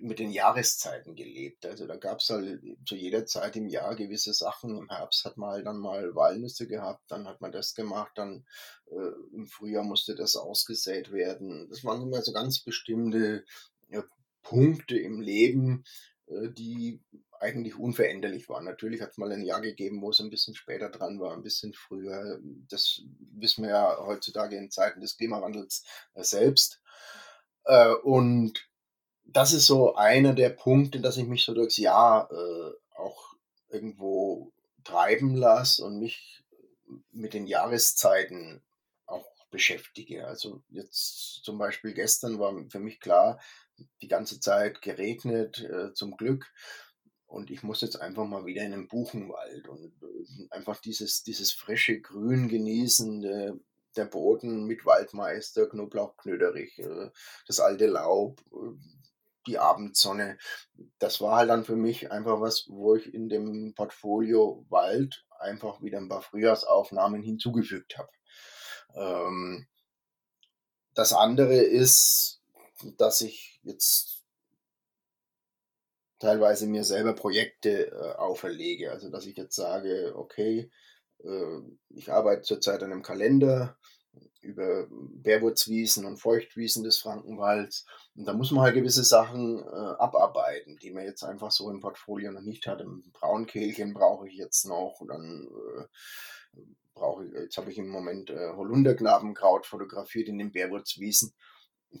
mit 0.00 0.18
den 0.18 0.30
Jahreszeiten 0.30 1.14
gelebt. 1.14 1.66
Also 1.66 1.86
da 1.86 1.96
gab 1.96 2.20
es 2.20 2.30
halt 2.30 2.62
zu 2.86 2.96
jeder 2.96 3.26
Zeit 3.26 3.56
im 3.56 3.68
Jahr 3.68 3.94
gewisse 3.94 4.32
Sachen. 4.32 4.76
Im 4.76 4.88
Herbst 4.88 5.24
hat 5.24 5.36
man 5.36 5.50
halt 5.50 5.66
dann 5.66 5.78
mal 5.78 6.14
Walnüsse 6.14 6.66
gehabt, 6.66 7.02
dann 7.08 7.28
hat 7.28 7.40
man 7.40 7.52
das 7.52 7.74
gemacht, 7.74 8.12
dann 8.14 8.46
äh, 8.90 9.34
im 9.34 9.46
Frühjahr 9.46 9.84
musste 9.84 10.14
das 10.14 10.36
ausgesät 10.36 11.12
werden. 11.12 11.68
Das 11.68 11.84
waren 11.84 12.02
immer 12.02 12.22
so 12.22 12.32
ganz 12.32 12.60
bestimmte 12.60 13.44
ja, 13.88 14.02
Punkte 14.42 14.98
im 14.98 15.20
Leben, 15.20 15.84
äh, 16.26 16.48
die 16.50 17.02
eigentlich 17.40 17.76
unveränderlich 17.78 18.48
waren. 18.48 18.64
Natürlich 18.64 19.00
hat 19.00 19.10
es 19.10 19.18
mal 19.18 19.32
ein 19.32 19.42
Jahr 19.42 19.60
gegeben, 19.62 20.02
wo 20.02 20.10
es 20.10 20.20
ein 20.20 20.30
bisschen 20.30 20.54
später 20.54 20.90
dran 20.90 21.18
war, 21.20 21.32
ein 21.32 21.42
bisschen 21.42 21.72
früher. 21.72 22.38
Das 22.68 23.02
wissen 23.32 23.64
wir 23.64 23.70
ja 23.70 23.96
heutzutage 23.98 24.56
in 24.56 24.70
Zeiten 24.70 25.00
des 25.00 25.16
Klimawandels 25.16 25.84
äh, 26.14 26.22
selbst. 26.22 26.82
Äh, 27.64 27.94
und 27.94 28.68
das 29.24 29.52
ist 29.52 29.66
so 29.66 29.94
einer 29.94 30.34
der 30.34 30.50
Punkte, 30.50 31.00
dass 31.00 31.16
ich 31.16 31.26
mich 31.26 31.44
so 31.44 31.54
durchs 31.54 31.78
Jahr 31.78 32.30
äh, 32.30 32.72
auch 32.94 33.34
irgendwo 33.68 34.52
treiben 34.84 35.34
lasse 35.34 35.84
und 35.84 35.98
mich 35.98 36.44
mit 37.12 37.32
den 37.32 37.46
Jahreszeiten 37.46 38.62
auch 39.06 39.26
beschäftige. 39.50 40.26
Also 40.26 40.62
jetzt 40.68 41.42
zum 41.44 41.58
Beispiel 41.58 41.94
gestern 41.94 42.38
war 42.38 42.54
für 42.68 42.80
mich 42.80 43.00
klar, 43.00 43.40
die 44.02 44.08
ganze 44.08 44.40
Zeit 44.40 44.82
geregnet, 44.82 45.60
äh, 45.60 45.94
zum 45.94 46.16
Glück. 46.16 46.52
Und 47.30 47.52
ich 47.52 47.62
muss 47.62 47.80
jetzt 47.80 48.00
einfach 48.00 48.24
mal 48.26 48.44
wieder 48.44 48.62
in 48.62 48.72
den 48.72 48.88
Buchenwald 48.88 49.68
und 49.68 49.92
äh, 50.02 50.48
einfach 50.50 50.80
dieses, 50.80 51.22
dieses 51.22 51.52
frische 51.52 52.00
Grün 52.00 52.48
genießen, 52.48 53.20
der, 53.20 53.56
der 53.96 54.06
Boden 54.06 54.64
mit 54.64 54.84
Waldmeister, 54.84 55.68
Knoblauchknöderich, 55.68 56.80
äh, 56.80 57.10
das 57.46 57.60
alte 57.60 57.86
Laub, 57.86 58.40
äh, 58.52 58.76
die 59.46 59.58
Abendsonne. 59.58 60.38
Das 60.98 61.20
war 61.20 61.36
halt 61.36 61.50
dann 61.50 61.64
für 61.64 61.76
mich 61.76 62.10
einfach 62.10 62.40
was, 62.40 62.66
wo 62.68 62.96
ich 62.96 63.14
in 63.14 63.28
dem 63.28 63.74
Portfolio 63.76 64.66
Wald 64.68 65.24
einfach 65.38 65.80
wieder 65.82 65.98
ein 65.98 66.08
paar 66.08 66.22
Frühjahrsaufnahmen 66.22 67.22
hinzugefügt 67.22 67.96
habe. 67.96 68.10
Ähm, 68.96 69.68
das 70.94 71.12
andere 71.12 71.58
ist, 71.58 72.42
dass 72.98 73.20
ich 73.20 73.60
jetzt 73.62 74.09
teilweise 76.20 76.66
mir 76.66 76.84
selber 76.84 77.14
Projekte 77.14 77.90
äh, 77.90 78.16
auferlege. 78.16 78.92
Also 78.92 79.10
dass 79.10 79.26
ich 79.26 79.36
jetzt 79.36 79.56
sage, 79.56 80.12
okay, 80.14 80.70
äh, 81.24 81.60
ich 81.88 82.12
arbeite 82.12 82.42
zurzeit 82.42 82.82
an 82.82 82.92
einem 82.92 83.02
Kalender 83.02 83.76
über 84.42 84.86
Bärwurzwiesen 84.90 86.04
und 86.04 86.18
Feuchtwiesen 86.18 86.82
des 86.82 86.98
Frankenwalds. 86.98 87.84
Und 88.14 88.26
da 88.26 88.32
muss 88.32 88.50
man 88.50 88.64
halt 88.64 88.74
gewisse 88.74 89.04
Sachen 89.04 89.58
äh, 89.58 89.94
abarbeiten, 89.98 90.78
die 90.82 90.90
man 90.92 91.04
jetzt 91.04 91.22
einfach 91.24 91.50
so 91.50 91.70
im 91.70 91.80
Portfolio 91.80 92.32
noch 92.32 92.40
nicht 92.40 92.66
hat. 92.66 92.80
Ein 92.80 93.10
Braunkehlchen 93.12 93.92
brauche 93.92 94.28
ich 94.28 94.34
jetzt 94.34 94.66
noch. 94.66 95.00
Und 95.00 95.08
dann 95.08 95.48
äh, 95.48 96.60
brauche 96.94 97.26
ich, 97.26 97.32
jetzt 97.32 97.56
habe 97.58 97.70
ich 97.70 97.78
im 97.78 97.88
Moment 97.88 98.30
äh, 98.30 98.52
Holunderknabenkraut 98.54 99.66
fotografiert 99.66 100.28
in 100.28 100.38
den 100.38 100.52
Bärwurzwiesen. 100.52 101.34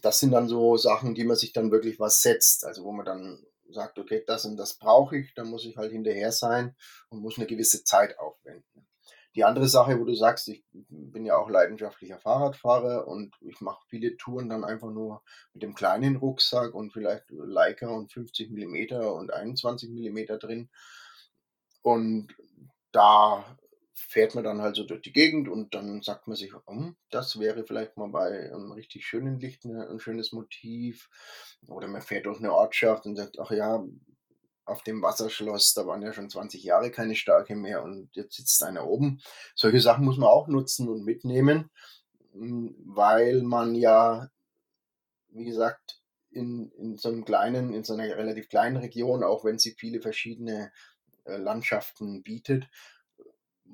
Das 0.00 0.20
sind 0.20 0.30
dann 0.30 0.48
so 0.48 0.76
Sachen, 0.76 1.14
die 1.14 1.24
man 1.24 1.36
sich 1.36 1.52
dann 1.52 1.70
wirklich 1.70 1.98
was 1.98 2.22
setzt. 2.22 2.64
Also 2.64 2.84
wo 2.84 2.92
man 2.92 3.04
dann 3.04 3.44
sagt, 3.72 3.98
okay, 3.98 4.22
das 4.26 4.44
und 4.44 4.56
das 4.56 4.74
brauche 4.74 5.18
ich, 5.18 5.34
dann 5.34 5.48
muss 5.48 5.64
ich 5.64 5.76
halt 5.76 5.92
hinterher 5.92 6.32
sein 6.32 6.74
und 7.08 7.20
muss 7.20 7.38
eine 7.38 7.46
gewisse 7.46 7.84
Zeit 7.84 8.18
aufwenden. 8.18 8.86
Die 9.36 9.44
andere 9.44 9.68
Sache, 9.68 9.98
wo 10.00 10.04
du 10.04 10.14
sagst, 10.14 10.48
ich 10.48 10.64
bin 10.72 11.24
ja 11.24 11.36
auch 11.36 11.48
leidenschaftlicher 11.48 12.18
Fahrradfahrer 12.18 13.06
und 13.06 13.36
ich 13.40 13.60
mache 13.60 13.84
viele 13.88 14.16
Touren 14.16 14.48
dann 14.48 14.64
einfach 14.64 14.90
nur 14.90 15.22
mit 15.52 15.62
dem 15.62 15.74
kleinen 15.74 16.16
Rucksack 16.16 16.74
und 16.74 16.92
vielleicht 16.92 17.24
Leica 17.30 17.88
und 17.88 18.12
50 18.12 18.50
mm 18.50 18.94
und 18.94 19.32
21 19.32 19.88
mm 19.90 20.38
drin. 20.40 20.68
Und 21.82 22.34
da 22.90 23.56
fährt 23.94 24.34
man 24.34 24.44
dann 24.44 24.62
halt 24.62 24.76
so 24.76 24.84
durch 24.84 25.02
die 25.02 25.12
Gegend 25.12 25.48
und 25.48 25.74
dann 25.74 26.02
sagt 26.02 26.26
man 26.26 26.36
sich, 26.36 26.52
hm, 26.66 26.96
das 27.10 27.38
wäre 27.38 27.64
vielleicht 27.64 27.96
mal 27.96 28.08
bei 28.08 28.52
einem 28.52 28.72
richtig 28.72 29.06
schönen 29.06 29.38
Licht 29.38 29.64
ein 29.64 30.00
schönes 30.00 30.32
Motiv. 30.32 31.08
Oder 31.66 31.88
man 31.88 32.02
fährt 32.02 32.26
durch 32.26 32.38
eine 32.38 32.52
Ortschaft 32.52 33.06
und 33.06 33.16
sagt, 33.16 33.38
ach 33.38 33.50
ja, 33.50 33.84
auf 34.64 34.82
dem 34.82 35.02
Wasserschloss, 35.02 35.74
da 35.74 35.86
waren 35.86 36.02
ja 36.02 36.12
schon 36.12 36.30
20 36.30 36.62
Jahre 36.62 36.90
keine 36.90 37.16
Stärke 37.16 37.56
mehr 37.56 37.82
und 37.82 38.08
jetzt 38.14 38.36
sitzt 38.36 38.62
einer 38.62 38.86
oben. 38.86 39.20
Solche 39.54 39.80
Sachen 39.80 40.04
muss 40.04 40.16
man 40.16 40.28
auch 40.28 40.48
nutzen 40.48 40.88
und 40.88 41.04
mitnehmen, 41.04 41.70
hm, 42.32 42.76
weil 42.86 43.42
man 43.42 43.74
ja, 43.74 44.30
wie 45.30 45.44
gesagt, 45.44 46.00
in, 46.30 46.70
in 46.78 46.96
so 46.96 47.08
einem 47.08 47.24
kleinen, 47.24 47.74
in 47.74 47.82
so 47.82 47.94
einer 47.94 48.04
relativ 48.16 48.48
kleinen 48.48 48.76
Region, 48.76 49.24
auch 49.24 49.44
wenn 49.44 49.58
sie 49.58 49.72
viele 49.72 50.00
verschiedene 50.00 50.72
äh, 51.24 51.36
Landschaften 51.36 52.22
bietet, 52.22 52.68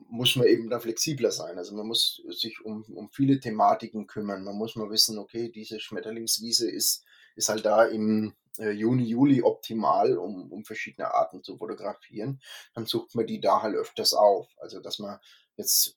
muss 0.09 0.37
man 0.37 0.47
eben 0.47 0.71
da 0.71 0.81
flexibler 0.81 1.31
sein. 1.31 1.59
Also 1.59 1.75
man 1.75 1.87
muss 1.87 2.23
sich 2.31 2.64
um, 2.64 2.85
um 2.95 3.11
viele 3.11 3.40
Thematiken 3.40 4.07
kümmern. 4.07 4.45
Man 4.45 4.57
muss 4.57 4.77
mal 4.77 4.90
wissen, 4.90 5.19
okay, 5.19 5.51
diese 5.51 5.81
Schmetterlingswiese 5.81 6.71
ist, 6.71 7.05
ist 7.35 7.49
halt 7.49 7.64
da 7.64 7.85
im 7.85 8.35
äh, 8.59 8.71
Juni, 8.71 9.05
Juli 9.05 9.42
optimal, 9.42 10.16
um, 10.16 10.51
um 10.53 10.64
verschiedene 10.64 11.12
Arten 11.12 11.42
zu 11.42 11.59
fotografieren. 11.59 12.40
Dann 12.75 12.87
sucht 12.87 13.14
man 13.14 13.27
die 13.27 13.40
da 13.40 13.62
halt 13.62 13.75
öfters 13.75 14.14
auf. 14.14 14.49
Also 14.59 14.81
dass 14.81 14.99
man 14.99 15.19
jetzt 15.57 15.97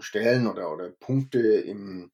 Stellen 0.00 0.46
oder, 0.46 0.72
oder 0.72 0.90
Punkte 0.90 1.38
im, 1.38 2.10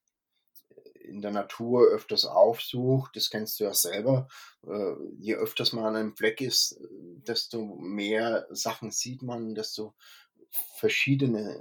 in 1.10 1.22
der 1.22 1.32
Natur 1.32 1.88
öfters 1.88 2.24
aufsucht, 2.24 3.16
das 3.16 3.30
kennst 3.30 3.58
du 3.58 3.64
ja 3.64 3.74
selber. 3.74 4.28
Äh, 4.66 4.94
je 5.18 5.34
öfters 5.34 5.72
man 5.72 5.84
an 5.84 5.96
einem 5.96 6.16
Fleck 6.16 6.40
ist, 6.40 6.78
desto 6.90 7.64
mehr 7.76 8.46
Sachen 8.50 8.90
sieht 8.90 9.22
man, 9.22 9.54
desto 9.54 9.94
verschiedene 10.50 11.54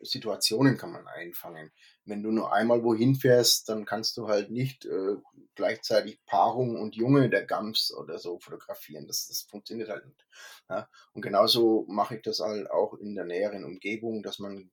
äh, 0.00 0.04
Situationen 0.04 0.76
kann 0.76 0.92
man 0.92 1.06
einfangen. 1.06 1.72
Wenn 2.04 2.22
du 2.22 2.30
nur 2.30 2.52
einmal 2.52 2.82
wohin 2.82 3.16
fährst, 3.16 3.68
dann 3.68 3.84
kannst 3.84 4.16
du 4.16 4.28
halt 4.28 4.50
nicht 4.50 4.84
äh, 4.86 5.16
gleichzeitig 5.54 6.24
Paarung 6.24 6.76
und 6.80 6.96
Junge 6.96 7.28
der 7.28 7.44
Gams 7.44 7.92
oder 7.92 8.18
so 8.18 8.38
fotografieren. 8.38 9.06
Das, 9.06 9.26
das 9.26 9.42
funktioniert 9.42 9.88
halt 9.88 10.06
nicht. 10.06 10.26
Ja? 10.68 10.88
Und 11.12 11.22
genauso 11.22 11.84
mache 11.88 12.16
ich 12.16 12.22
das 12.22 12.40
halt 12.40 12.70
auch 12.70 12.94
in 12.94 13.14
der 13.14 13.24
näheren 13.24 13.64
Umgebung, 13.64 14.22
dass 14.22 14.38
man 14.38 14.70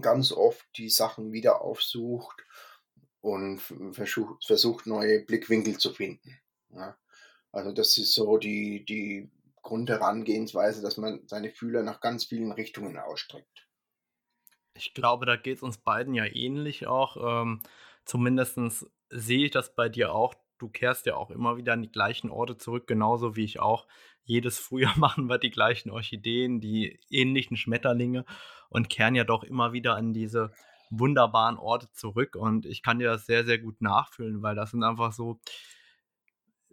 ganz 0.00 0.32
oft 0.32 0.66
die 0.76 0.88
Sachen 0.88 1.32
wieder 1.32 1.62
aufsucht 1.62 2.44
und 3.20 3.60
versucht, 3.92 4.44
versucht 4.46 4.86
neue 4.86 5.24
Blickwinkel 5.24 5.78
zu 5.78 5.92
finden. 5.92 6.38
Ja. 6.70 6.96
Also 7.52 7.72
das 7.72 7.98
ist 7.98 8.14
so 8.14 8.38
die, 8.38 8.84
die 8.84 9.30
Grundherangehensweise, 9.62 10.82
dass 10.82 10.96
man 10.96 11.26
seine 11.26 11.50
Fühler 11.50 11.82
nach 11.82 12.00
ganz 12.00 12.24
vielen 12.24 12.52
Richtungen 12.52 12.96
ausstreckt. 12.98 13.68
Ich 14.74 14.94
glaube, 14.94 15.26
da 15.26 15.36
geht 15.36 15.58
es 15.58 15.62
uns 15.62 15.78
beiden 15.78 16.14
ja 16.14 16.24
ähnlich 16.24 16.86
auch. 16.86 17.42
Ähm, 17.42 17.62
Zumindest 18.10 18.58
sehe 19.10 19.44
ich 19.44 19.50
das 19.52 19.74
bei 19.74 19.88
dir 19.88 20.12
auch. 20.12 20.34
Du 20.58 20.68
kehrst 20.68 21.06
ja 21.06 21.14
auch 21.14 21.30
immer 21.30 21.56
wieder 21.56 21.74
an 21.74 21.82
die 21.82 21.92
gleichen 21.92 22.28
Orte 22.28 22.56
zurück, 22.56 22.88
genauso 22.88 23.36
wie 23.36 23.44
ich 23.44 23.60
auch. 23.60 23.86
Jedes 24.24 24.58
Frühjahr 24.58 24.94
machen 24.98 25.28
wir 25.28 25.38
die 25.38 25.50
gleichen 25.52 25.90
Orchideen, 25.90 26.60
die 26.60 26.98
ähnlichen 27.08 27.56
Schmetterlinge 27.56 28.24
und 28.68 28.90
kehren 28.90 29.14
ja 29.14 29.22
doch 29.22 29.44
immer 29.44 29.72
wieder 29.72 29.94
an 29.94 30.12
diese 30.12 30.52
wunderbaren 30.90 31.56
Orte 31.56 31.90
zurück. 31.92 32.34
Und 32.34 32.66
ich 32.66 32.82
kann 32.82 32.98
dir 32.98 33.10
das 33.10 33.26
sehr, 33.26 33.44
sehr 33.44 33.58
gut 33.58 33.80
nachfühlen, 33.80 34.42
weil 34.42 34.56
das 34.56 34.72
sind 34.72 34.82
einfach 34.82 35.12
so 35.12 35.38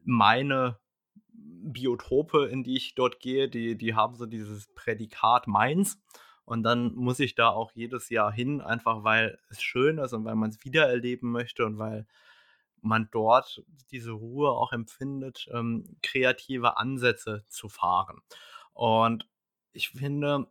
meine 0.04 0.80
Biotope, 1.38 2.45
in 2.45 2.63
die 2.63 2.78
ich 2.78 2.95
dort 2.95 3.19
gehe, 3.19 3.50
die, 3.50 3.78
die 3.78 3.95
haben 3.95 4.15
so 4.15 4.26
dieses 4.26 4.67
Prädikat 4.73 5.47
meins. 5.47 6.02
Und 6.45 6.63
dann 6.63 6.95
muss 6.95 7.19
ich 7.19 7.36
da 7.36 7.50
auch 7.50 7.71
jedes 7.73 8.10
Jahr 8.10 8.32
hin, 8.32 8.62
einfach 8.62 9.04
weil 9.04 9.38
es 9.50 9.62
schön 9.62 9.97
ist 9.97 10.13
und 10.13 10.23
weil 10.26 10.36
man 10.36 10.50
es 10.50 10.63
wiedererleben 10.63 11.30
möchte 11.30 11.65
und 11.65 11.78
weil 11.78 12.08
man 12.82 13.10
dort 13.12 13.63
diese 13.91 14.12
Ruhe 14.12 14.52
auch 14.52 14.71
empfindet, 14.71 15.50
ähm, 15.54 15.97
kreative 16.02 16.78
Ansätze 16.78 17.43
zu 17.50 17.67
fahren. 17.67 18.21
Und 18.73 19.28
ich 19.73 19.89
finde, 19.89 20.47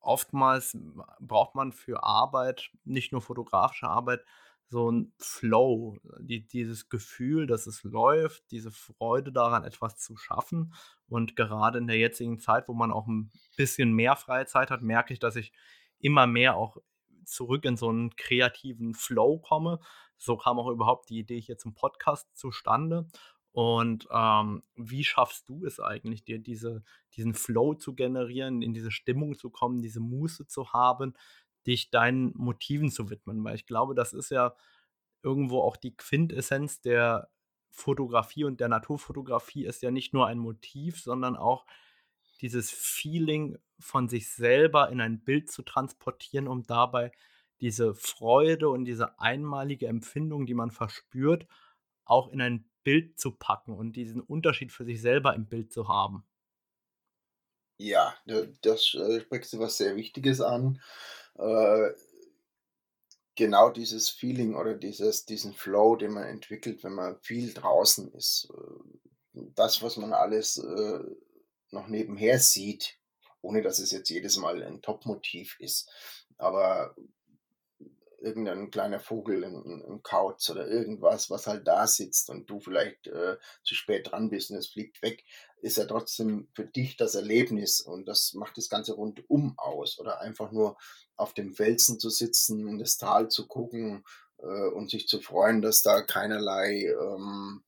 oftmals 0.00 0.78
braucht 1.18 1.54
man 1.54 1.72
für 1.72 2.04
Arbeit, 2.04 2.70
nicht 2.84 3.12
nur 3.12 3.20
fotografische 3.20 3.88
Arbeit, 3.88 4.24
so 4.68 4.90
ein 4.90 5.12
Flow, 5.18 5.96
die, 6.18 6.46
dieses 6.46 6.88
Gefühl, 6.88 7.46
dass 7.46 7.66
es 7.66 7.84
läuft, 7.84 8.50
diese 8.50 8.70
Freude 8.70 9.32
daran, 9.32 9.64
etwas 9.64 9.96
zu 9.98 10.16
schaffen. 10.16 10.74
Und 11.08 11.36
gerade 11.36 11.78
in 11.78 11.86
der 11.86 11.98
jetzigen 11.98 12.40
Zeit, 12.40 12.66
wo 12.68 12.74
man 12.74 12.90
auch 12.90 13.06
ein 13.06 13.30
bisschen 13.56 13.92
mehr 13.92 14.16
freie 14.16 14.46
Zeit 14.46 14.70
hat, 14.70 14.82
merke 14.82 15.12
ich, 15.12 15.20
dass 15.20 15.36
ich 15.36 15.52
immer 15.98 16.26
mehr 16.26 16.56
auch 16.56 16.78
zurück 17.24 17.64
in 17.64 17.76
so 17.76 17.88
einen 17.88 18.14
kreativen 18.16 18.94
Flow 18.94 19.38
komme. 19.38 19.80
So 20.16 20.36
kam 20.36 20.58
auch 20.58 20.68
überhaupt 20.68 21.10
die 21.10 21.18
Idee 21.18 21.40
hier 21.40 21.58
zum 21.58 21.74
Podcast 21.74 22.36
zustande. 22.36 23.06
Und 23.52 24.06
ähm, 24.12 24.62
wie 24.74 25.02
schaffst 25.02 25.48
du 25.48 25.64
es 25.64 25.80
eigentlich, 25.80 26.24
dir 26.24 26.38
diese, 26.38 26.82
diesen 27.14 27.32
Flow 27.32 27.72
zu 27.72 27.94
generieren, 27.94 28.60
in 28.60 28.74
diese 28.74 28.90
Stimmung 28.90 29.34
zu 29.34 29.48
kommen, 29.48 29.80
diese 29.80 30.00
Muße 30.00 30.46
zu 30.46 30.74
haben, 30.74 31.14
dich 31.66 31.90
deinen 31.90 32.32
Motiven 32.36 32.90
zu 32.90 33.10
widmen, 33.10 33.42
weil 33.44 33.56
ich 33.56 33.66
glaube, 33.66 33.94
das 33.94 34.12
ist 34.12 34.30
ja 34.30 34.54
irgendwo 35.22 35.60
auch 35.60 35.76
die 35.76 35.96
Quintessenz 35.96 36.80
der 36.80 37.30
Fotografie 37.70 38.44
und 38.44 38.60
der 38.60 38.68
Naturfotografie 38.68 39.66
ist 39.66 39.82
ja 39.82 39.90
nicht 39.90 40.14
nur 40.14 40.26
ein 40.26 40.38
Motiv, 40.38 41.00
sondern 41.00 41.36
auch 41.36 41.66
dieses 42.40 42.70
Feeling 42.70 43.58
von 43.78 44.08
sich 44.08 44.30
selber 44.30 44.90
in 44.90 45.00
ein 45.00 45.22
Bild 45.24 45.50
zu 45.50 45.62
transportieren, 45.62 46.48
um 46.48 46.62
dabei 46.62 47.12
diese 47.60 47.94
Freude 47.94 48.68
und 48.68 48.84
diese 48.84 49.18
einmalige 49.18 49.86
Empfindung, 49.88 50.46
die 50.46 50.54
man 50.54 50.70
verspürt, 50.70 51.46
auch 52.04 52.28
in 52.28 52.40
ein 52.40 52.70
Bild 52.84 53.18
zu 53.18 53.32
packen 53.32 53.72
und 53.72 53.96
diesen 53.96 54.20
Unterschied 54.20 54.72
für 54.72 54.84
sich 54.84 55.00
selber 55.00 55.34
im 55.34 55.46
Bild 55.46 55.72
zu 55.72 55.88
haben. 55.88 56.24
Ja, 57.78 58.14
das 58.62 58.94
äh, 58.94 59.20
sprichst 59.20 59.52
du 59.52 59.58
was 59.58 59.76
sehr 59.76 59.96
Wichtiges 59.96 60.40
an 60.40 60.80
äh, 61.38 61.92
genau 63.34 63.70
dieses 63.70 64.08
Feeling 64.08 64.54
oder 64.54 64.74
dieses, 64.74 65.24
diesen 65.24 65.52
Flow, 65.54 65.96
den 65.96 66.12
man 66.12 66.24
entwickelt, 66.24 66.82
wenn 66.84 66.94
man 66.94 67.20
viel 67.20 67.52
draußen 67.52 68.12
ist. 68.12 68.48
Äh, 68.52 69.40
das, 69.54 69.82
was 69.82 69.96
man 69.96 70.12
alles 70.12 70.56
äh, 70.58 71.00
noch 71.70 71.88
nebenher 71.88 72.38
sieht, 72.38 72.98
ohne 73.42 73.62
dass 73.62 73.78
es 73.78 73.90
jetzt 73.92 74.08
jedes 74.08 74.36
Mal 74.38 74.62
ein 74.62 74.82
Top-Motiv 74.82 75.56
ist. 75.60 75.90
Aber 76.38 76.94
irgendein 78.26 78.70
kleiner 78.70 79.00
Vogel 79.00 79.44
im, 79.44 79.84
im 79.86 80.02
Kauz 80.02 80.50
oder 80.50 80.66
irgendwas, 80.66 81.30
was 81.30 81.46
halt 81.46 81.66
da 81.66 81.86
sitzt 81.86 82.28
und 82.28 82.50
du 82.50 82.60
vielleicht 82.60 83.06
äh, 83.06 83.36
zu 83.62 83.74
spät 83.74 84.10
dran 84.10 84.28
bist 84.28 84.50
und 84.50 84.56
es 84.56 84.68
fliegt 84.68 85.00
weg, 85.02 85.24
ist 85.62 85.78
ja 85.78 85.84
trotzdem 85.84 86.48
für 86.54 86.66
dich 86.66 86.96
das 86.96 87.14
Erlebnis 87.14 87.80
und 87.80 88.06
das 88.06 88.34
macht 88.34 88.58
das 88.58 88.68
Ganze 88.68 88.94
rundum 88.94 89.54
aus. 89.56 89.98
Oder 89.98 90.20
einfach 90.20 90.52
nur 90.52 90.76
auf 91.16 91.32
dem 91.32 91.54
Felsen 91.54 91.98
zu 91.98 92.10
sitzen, 92.10 92.68
in 92.68 92.78
das 92.78 92.98
Tal 92.98 93.28
zu 93.28 93.46
gucken 93.46 94.04
äh, 94.38 94.68
und 94.68 94.90
sich 94.90 95.08
zu 95.08 95.20
freuen, 95.20 95.62
dass 95.62 95.82
da 95.82 96.02
keinerlei 96.02 96.84
ähm, 96.84 97.62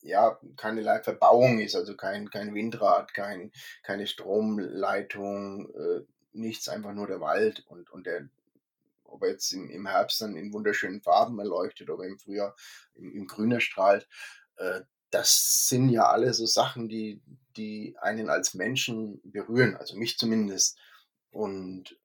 ja, 0.00 0.38
keinerlei 0.56 1.02
Verbauung 1.02 1.58
ist, 1.58 1.74
also 1.74 1.96
kein, 1.96 2.30
kein 2.30 2.54
Windrad, 2.54 3.12
kein, 3.14 3.52
keine 3.82 4.06
Stromleitung, 4.06 5.68
äh, 5.74 6.04
nichts, 6.32 6.68
einfach 6.68 6.92
nur 6.92 7.06
der 7.06 7.20
Wald 7.20 7.64
und, 7.66 7.90
und 7.90 8.06
der, 8.06 8.28
ob 9.08 9.22
er 9.22 9.30
jetzt 9.30 9.52
im, 9.52 9.70
im 9.70 9.86
Herbst 9.86 10.20
dann 10.20 10.36
in 10.36 10.52
wunderschönen 10.52 11.00
Farben 11.00 11.38
erleuchtet 11.38 11.90
oder 11.90 12.04
im 12.04 12.18
Frühjahr 12.18 12.54
im, 12.94 13.12
im 13.12 13.26
Grün 13.26 13.52
erstrahlt, 13.52 14.08
äh, 14.56 14.82
das 15.10 15.68
sind 15.68 15.88
ja 15.88 16.08
alle 16.08 16.34
so 16.34 16.46
Sachen, 16.46 16.88
die, 16.88 17.22
die 17.56 17.96
einen 18.00 18.28
als 18.28 18.54
Menschen 18.54 19.20
berühren, 19.24 19.76
also 19.76 19.96
mich 19.96 20.18
zumindest. 20.18 20.78
Und 21.30 21.98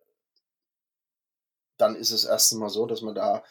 dann 1.77 1.95
ist 1.95 2.11
es 2.11 2.25
erst 2.25 2.53
einmal 2.53 2.69
so, 2.69 2.85
dass 2.85 3.01
man 3.01 3.15
da 3.15 3.43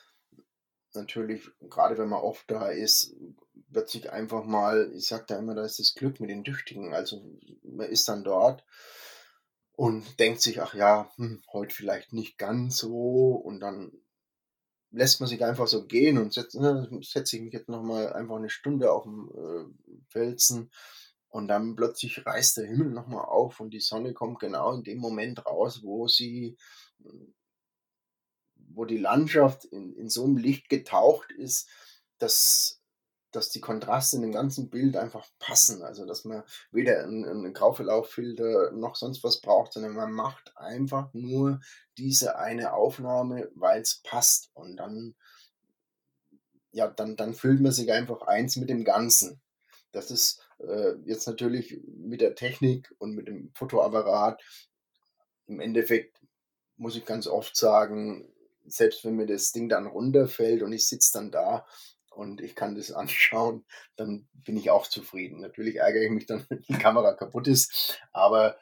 natürlich, 0.95 1.51
gerade 1.61 1.99
wenn 1.99 2.09
man 2.09 2.23
oft 2.23 2.51
da 2.51 2.69
ist, 2.69 3.15
sich 3.87 4.11
einfach 4.11 4.45
mal, 4.45 4.93
ich 4.95 5.07
sage 5.07 5.25
da 5.27 5.39
immer, 5.39 5.55
da 5.55 5.65
ist 5.65 5.79
das 5.79 5.95
Glück 5.95 6.21
mit 6.21 6.31
den 6.31 6.45
Tüchtigen. 6.45 6.93
Also 6.95 7.23
man 7.63 7.89
ist 7.89 8.09
dann 8.09 8.25
dort 8.25 8.65
und 9.73 10.21
denkt 10.21 10.41
sich, 10.41 10.61
ach 10.61 10.75
ja, 10.75 11.11
hm, 11.17 11.43
heute 11.53 11.75
vielleicht 11.75 12.13
nicht 12.13 12.39
ganz 12.39 12.79
so. 12.79 13.35
Und 13.35 13.61
dann 13.61 13.93
lässt 14.91 15.21
man 15.21 15.29
sich 15.29 15.45
einfach 15.45 15.67
so 15.67 15.87
gehen 15.87 16.19
und 16.19 16.33
setzt, 16.33 16.55
ne, 16.55 16.89
setze 17.03 17.37
ich 17.37 17.43
mich 17.43 17.53
jetzt 17.53 17.69
nochmal 17.69 18.13
einfach 18.13 18.37
eine 18.37 18.51
Stunde 18.51 18.93
auf 18.93 19.05
dem 19.05 19.31
äh, 19.35 19.93
Felsen 20.09 20.71
und 21.29 21.49
dann 21.49 21.77
plötzlich 21.77 22.27
reißt 22.27 22.59
der 22.59 22.67
Himmel 22.67 22.91
nochmal 22.91 23.25
auf 23.25 23.59
und 23.59 23.71
die 23.71 23.81
Sonne 23.81 24.13
kommt 24.13 24.39
genau 24.39 24.75
in 24.75 24.85
dem 24.85 24.99
Moment 24.99 25.47
raus, 25.47 25.83
wo 25.83 26.07
sie, 26.07 26.59
wo 28.55 28.85
die 28.85 28.99
Landschaft 28.99 29.65
in, 29.65 29.95
in 29.97 30.11
so 30.11 30.25
einem 30.25 30.37
Licht 30.37 30.69
getaucht 30.69 31.33
ist, 31.33 31.71
dass 32.19 32.82
dass 33.33 33.51
die 33.51 33.61
Kontraste 33.61 34.17
in 34.17 34.23
dem 34.23 34.33
ganzen 34.33 34.71
Bild 34.71 34.97
einfach 34.97 35.27
passen. 35.39 35.83
Also, 35.83 36.07
dass 36.07 36.25
man 36.25 36.43
weder 36.71 37.03
einen, 37.03 37.25
einen 37.25 37.53
Grauverlauffilter 37.53 38.73
noch 38.73 38.95
sonst 38.97 39.25
was 39.25 39.41
braucht, 39.41 39.73
sondern 39.73 39.95
man 39.95 40.13
macht 40.13 40.57
einfach 40.57 41.13
nur 41.15 41.61
diese 41.99 42.39
eine 42.39 42.75
Aufnahme, 42.75 43.51
weil 43.55 43.81
es 43.81 44.01
passt. 44.05 44.51
Und 44.55 44.77
dann, 44.77 45.15
ja, 46.73 46.89
dann, 46.89 47.17
dann 47.17 47.35
fühlt 47.35 47.61
man 47.61 47.73
sich 47.73 47.91
einfach 47.91 48.23
eins 48.23 48.57
mit 48.57 48.69
dem 48.69 48.85
Ganzen. 48.85 49.41
Das 49.93 50.11
ist 50.11 50.41
äh, 50.59 50.95
jetzt 51.05 51.27
natürlich 51.27 51.81
mit 51.87 52.21
der 52.21 52.35
Technik 52.35 52.95
und 52.99 53.15
mit 53.15 53.29
dem 53.29 53.51
Fotoapparat 53.55 54.43
im 55.47 55.61
Endeffekt, 55.61 56.19
muss 56.77 56.97
ich 56.97 57.05
ganz 57.05 57.27
oft 57.27 57.57
sagen, 57.57 58.33
selbst 58.67 59.05
wenn 59.05 59.17
mir 59.17 59.27
das 59.27 59.53
Ding 59.53 59.69
dann 59.69 59.87
runterfällt 59.87 60.63
und 60.63 60.73
ich 60.73 60.87
sitze 60.87 61.13
dann 61.15 61.31
da 61.31 61.67
und 62.15 62.41
ich 62.41 62.55
kann 62.55 62.75
das 62.75 62.93
anschauen, 62.93 63.65
dann 63.97 64.29
bin 64.33 64.57
ich 64.57 64.71
auch 64.71 64.87
zufrieden. 64.87 65.41
Natürlich 65.41 65.77
ärgere 65.77 66.05
ich 66.05 66.11
mich 66.11 66.27
dann, 66.27 66.45
wenn 66.49 66.63
die 66.63 66.75
Kamera 66.75 67.15
kaputt 67.15 67.49
ist, 67.49 68.01
aber 68.13 68.57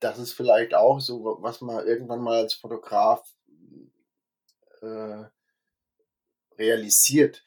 das 0.00 0.18
ist 0.18 0.32
vielleicht 0.32 0.74
auch 0.74 1.00
so, 1.00 1.38
was 1.40 1.60
man 1.60 1.86
irgendwann 1.86 2.20
mal 2.20 2.38
als 2.38 2.54
Fotograf 2.54 3.24
äh, 4.80 5.24
realisiert. 6.58 7.44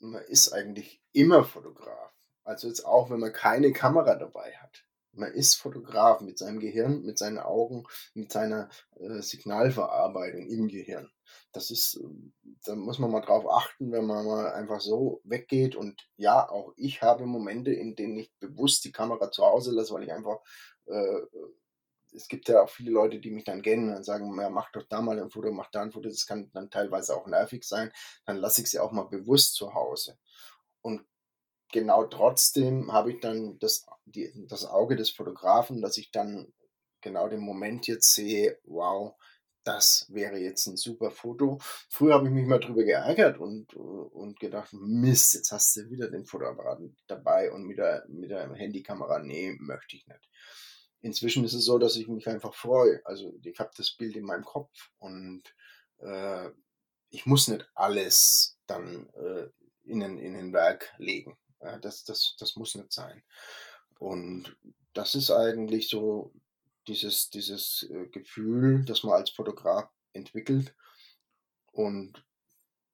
Man 0.00 0.22
ist 0.24 0.52
eigentlich 0.52 1.00
immer 1.12 1.44
Fotograf. 1.44 2.12
Also 2.44 2.68
jetzt 2.68 2.84
auch, 2.84 3.10
wenn 3.10 3.20
man 3.20 3.32
keine 3.32 3.72
Kamera 3.72 4.14
dabei 4.16 4.52
hat. 4.56 4.84
Man 5.18 5.32
ist 5.32 5.56
Fotograf 5.56 6.20
mit 6.20 6.38
seinem 6.38 6.60
Gehirn, 6.60 7.02
mit 7.02 7.18
seinen 7.18 7.38
Augen, 7.38 7.84
mit 8.14 8.32
seiner 8.32 8.68
äh, 8.96 9.20
Signalverarbeitung 9.20 10.46
im 10.46 10.68
Gehirn. 10.68 11.10
Das 11.52 11.70
ist, 11.70 11.96
ähm, 11.96 12.32
da 12.64 12.76
muss 12.76 12.98
man 12.98 13.10
mal 13.10 13.20
drauf 13.20 13.48
achten, 13.50 13.90
wenn 13.90 14.06
man 14.06 14.24
mal 14.24 14.52
einfach 14.52 14.80
so 14.80 15.20
weggeht. 15.24 15.74
Und 15.74 16.08
ja, 16.16 16.48
auch 16.48 16.72
ich 16.76 17.02
habe 17.02 17.26
Momente, 17.26 17.72
in 17.72 17.96
denen 17.96 18.18
ich 18.18 18.32
bewusst 18.38 18.84
die 18.84 18.92
Kamera 18.92 19.30
zu 19.30 19.44
Hause 19.44 19.72
lasse, 19.72 19.92
weil 19.92 20.04
ich 20.04 20.12
einfach, 20.12 20.38
äh, 20.86 21.20
es 22.14 22.28
gibt 22.28 22.48
ja 22.48 22.62
auch 22.62 22.70
viele 22.70 22.92
Leute, 22.92 23.18
die 23.18 23.30
mich 23.30 23.44
dann 23.44 23.62
kennen 23.62 23.94
und 23.94 24.04
sagen, 24.04 24.34
ja, 24.40 24.48
mach 24.48 24.70
doch 24.72 24.84
da 24.88 25.02
mal 25.02 25.20
ein 25.20 25.30
Foto, 25.30 25.50
mach 25.52 25.70
da 25.70 25.82
ein 25.82 25.92
Foto. 25.92 26.08
Das 26.08 26.26
kann 26.26 26.50
dann 26.52 26.70
teilweise 26.70 27.16
auch 27.16 27.26
nervig 27.26 27.64
sein. 27.64 27.92
Dann 28.24 28.36
lasse 28.36 28.62
ich 28.62 28.70
sie 28.70 28.78
auch 28.78 28.92
mal 28.92 29.08
bewusst 29.08 29.54
zu 29.54 29.74
Hause. 29.74 30.16
Und 30.80 31.04
genau 31.70 32.04
trotzdem 32.04 32.92
habe 32.92 33.12
ich 33.12 33.20
dann 33.20 33.58
das, 33.58 33.86
die, 34.06 34.32
das 34.48 34.64
Auge 34.64 34.96
des 34.96 35.10
Fotografen, 35.10 35.82
dass 35.82 35.96
ich 35.96 36.10
dann 36.10 36.52
genau 37.00 37.28
den 37.28 37.40
Moment 37.40 37.86
jetzt 37.86 38.12
sehe, 38.14 38.58
wow, 38.64 39.14
das 39.64 40.06
wäre 40.08 40.38
jetzt 40.38 40.66
ein 40.66 40.76
super 40.76 41.10
Foto. 41.10 41.58
Früher 41.90 42.14
habe 42.14 42.28
ich 42.28 42.32
mich 42.32 42.46
mal 42.46 42.58
drüber 42.58 42.84
geärgert 42.84 43.38
und, 43.38 43.74
und 43.74 44.40
gedacht, 44.40 44.72
Mist, 44.72 45.34
jetzt 45.34 45.52
hast 45.52 45.76
du 45.76 45.90
wieder 45.90 46.10
den 46.10 46.24
Fotoapparat 46.24 46.80
dabei 47.06 47.52
und 47.52 47.64
mit 47.64 47.78
der, 47.78 48.04
mit 48.08 48.30
der 48.30 48.50
Handykamera, 48.54 49.18
nee, 49.18 49.54
möchte 49.60 49.96
ich 49.96 50.06
nicht. 50.06 50.30
Inzwischen 51.00 51.44
ist 51.44 51.52
es 51.52 51.66
so, 51.66 51.78
dass 51.78 51.96
ich 51.96 52.08
mich 52.08 52.28
einfach 52.28 52.54
freue. 52.54 53.00
Also 53.04 53.34
ich 53.42 53.58
habe 53.60 53.70
das 53.76 53.94
Bild 53.94 54.16
in 54.16 54.24
meinem 54.24 54.44
Kopf 54.44 54.90
und 54.98 55.42
äh, 55.98 56.48
ich 57.10 57.26
muss 57.26 57.48
nicht 57.48 57.68
alles 57.74 58.58
dann 58.66 59.08
äh, 59.14 59.48
in, 59.84 60.02
ein, 60.02 60.18
in 60.18 60.34
ein 60.34 60.52
Werk 60.52 60.92
legen. 60.98 61.36
Ja, 61.60 61.78
das, 61.78 62.04
das, 62.04 62.36
das 62.38 62.56
muss 62.56 62.74
nicht 62.74 62.92
sein. 62.92 63.22
Und 63.98 64.56
das 64.94 65.14
ist 65.14 65.30
eigentlich 65.30 65.88
so 65.88 66.32
dieses, 66.86 67.30
dieses 67.30 67.86
äh, 67.90 68.06
Gefühl, 68.06 68.84
das 68.84 69.02
man 69.02 69.14
als 69.14 69.30
Fotograf 69.30 69.88
entwickelt. 70.12 70.74
Und 71.72 72.24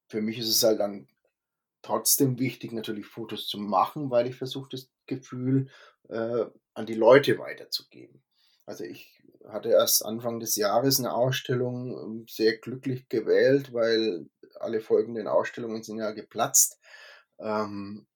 für 0.09 0.21
mich 0.21 0.39
ist 0.39 0.49
es 0.49 0.63
halt 0.63 0.81
dann 0.81 1.09
trotzdem 1.83 2.39
wichtig, 2.39 2.73
natürlich 2.73 3.07
Fotos 3.07 3.47
zu 3.47 3.59
machen, 3.59 4.11
weil 4.11 4.27
ich 4.27 4.37
versuche, 4.37 4.69
das 4.71 4.91
Gefühl 5.07 5.69
äh, 6.09 6.47
an 6.75 6.87
die 6.87 6.95
Leute 6.95 7.39
weiterzugeben. 7.39 8.23
Also 8.67 8.85
ich 8.85 9.23
hatte 9.47 9.69
erst 9.69 10.05
Anfang 10.05 10.41
des 10.41 10.57
Jahres 10.57 10.99
eine 10.99 11.13
Ausstellung 11.13 11.99
ähm, 11.99 12.27
sehr 12.29 12.57
glücklich 12.57 13.09
gewählt, 13.09 13.73
weil 13.73 14.29
alle 14.59 14.81
folgenden 14.81 15.29
Ausstellungen 15.29 15.83
sind 15.83 15.99
ja 15.99 16.13
geplatzt. 16.13 16.81
Ähm, 17.39 18.07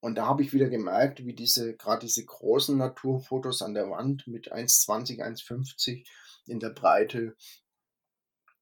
und 0.00 0.14
da 0.14 0.26
habe 0.26 0.42
ich 0.42 0.52
wieder 0.52 0.68
gemerkt, 0.68 1.24
wie 1.24 1.34
diese, 1.34 1.76
gerade 1.76 2.06
diese 2.06 2.24
großen 2.24 2.76
Naturfotos 2.76 3.62
an 3.62 3.74
der 3.74 3.90
Wand 3.90 4.26
mit 4.26 4.52
1,20, 4.52 5.20
1,50 5.20 6.06
in 6.46 6.60
der 6.60 6.70
Breite, 6.70 7.36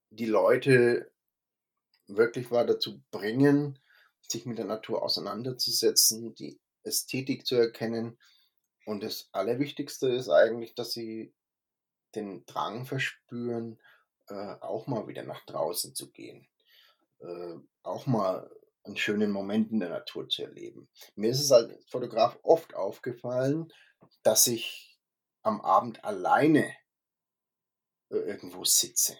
die 0.09 0.25
Leute 0.25 1.11
wirklich 2.07 2.51
war 2.51 2.65
dazu 2.65 3.03
bringen, 3.11 3.79
sich 4.27 4.45
mit 4.45 4.57
der 4.57 4.65
Natur 4.65 5.03
auseinanderzusetzen, 5.03 6.33
die 6.35 6.59
Ästhetik 6.83 7.45
zu 7.45 7.55
erkennen. 7.55 8.17
Und 8.85 9.03
das 9.03 9.29
Allerwichtigste 9.31 10.09
ist 10.09 10.29
eigentlich, 10.29 10.73
dass 10.73 10.91
sie 10.91 11.33
den 12.15 12.45
Drang 12.45 12.85
verspüren, 12.85 13.79
äh, 14.29 14.55
auch 14.61 14.87
mal 14.87 15.07
wieder 15.07 15.23
nach 15.23 15.45
draußen 15.45 15.93
zu 15.93 16.11
gehen. 16.11 16.47
Äh, 17.19 17.55
auch 17.83 18.05
mal 18.05 18.49
einen 18.87 18.97
schönen 18.97 19.31
Moment 19.31 19.71
in 19.71 19.79
der 19.79 19.89
Natur 19.89 20.27
zu 20.29 20.43
erleben. 20.43 20.89
Mir 21.15 21.29
ist 21.29 21.41
es 21.41 21.51
als 21.51 21.73
Fotograf 21.89 22.37
oft 22.43 22.75
aufgefallen, 22.75 23.71
dass 24.23 24.47
ich 24.47 24.97
am 25.43 25.61
Abend 25.61 26.03
alleine 26.03 26.73
äh, 28.09 28.17
irgendwo 28.17 28.63
sitze. 28.63 29.17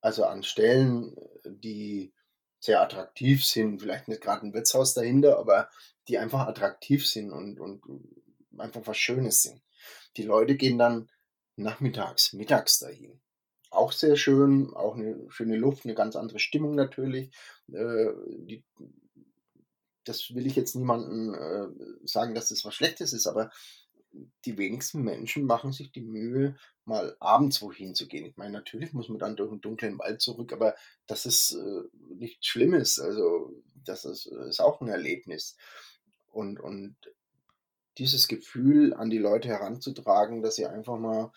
Also 0.00 0.24
an 0.24 0.42
Stellen, 0.42 1.16
die 1.44 2.12
sehr 2.60 2.80
attraktiv 2.80 3.44
sind, 3.44 3.80
vielleicht 3.80 4.08
nicht 4.08 4.20
gerade 4.20 4.46
ein 4.46 4.54
Wirtshaus 4.54 4.94
dahinter, 4.94 5.38
aber 5.38 5.68
die 6.08 6.18
einfach 6.18 6.46
attraktiv 6.46 7.06
sind 7.06 7.32
und, 7.32 7.58
und 7.58 7.82
einfach 8.58 8.82
was 8.84 8.98
Schönes 8.98 9.42
sind. 9.42 9.62
Die 10.16 10.22
Leute 10.22 10.56
gehen 10.56 10.78
dann 10.78 11.10
nachmittags, 11.56 12.32
mittags 12.32 12.78
dahin. 12.78 13.20
Auch 13.76 13.92
sehr 13.92 14.16
schön, 14.16 14.72
auch 14.74 14.96
eine 14.96 15.30
schöne 15.30 15.56
Luft, 15.56 15.84
eine 15.84 15.94
ganz 15.94 16.16
andere 16.16 16.38
Stimmung 16.38 16.74
natürlich. 16.74 17.30
Äh, 17.72 18.12
die, 18.38 18.64
das 20.04 20.34
will 20.34 20.46
ich 20.46 20.56
jetzt 20.56 20.74
niemandem 20.76 21.34
äh, 21.34 22.06
sagen, 22.06 22.34
dass 22.34 22.48
das 22.48 22.64
was 22.64 22.74
Schlechtes 22.74 23.12
ist, 23.12 23.26
aber 23.26 23.50
die 24.44 24.56
wenigsten 24.56 25.02
Menschen 25.02 25.44
machen 25.44 25.72
sich 25.72 25.92
die 25.92 26.00
Mühe, 26.00 26.56
mal 26.84 27.16
abends 27.20 27.60
wohin 27.62 27.94
zu 27.94 28.06
gehen. 28.06 28.24
Ich 28.24 28.36
meine, 28.36 28.52
natürlich 28.52 28.92
muss 28.92 29.08
man 29.08 29.18
dann 29.18 29.36
durch 29.36 29.50
einen 29.50 29.60
dunklen 29.60 29.98
Wald 29.98 30.20
zurück, 30.20 30.52
aber 30.52 30.74
das 31.06 31.26
ist 31.26 31.52
äh, 31.52 31.82
nichts 32.14 32.46
Schlimmes. 32.46 32.98
Also, 32.98 33.52
das 33.84 34.04
ist, 34.04 34.26
ist, 34.26 34.60
auch 34.60 34.80
ein 34.80 34.88
Erlebnis. 34.88 35.56
Und, 36.32 36.60
und 36.60 36.96
dieses 37.98 38.28
Gefühl 38.28 38.94
an 38.94 39.10
die 39.10 39.18
Leute 39.18 39.48
heranzutragen, 39.48 40.42
dass 40.42 40.56
sie 40.56 40.66
einfach 40.66 40.98
mal 40.98 41.32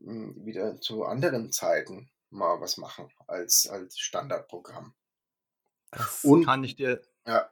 hm, 0.00 0.44
wieder 0.44 0.80
zu 0.80 1.04
anderen 1.04 1.52
Zeiten 1.52 2.10
mal 2.30 2.60
was 2.60 2.76
machen 2.76 3.08
als, 3.26 3.68
als 3.68 3.98
Standardprogramm. 3.98 4.94
Das 5.90 6.24
und, 6.24 6.44
kann 6.44 6.64
ich 6.64 6.76
dir. 6.76 7.02
Ja. 7.26 7.50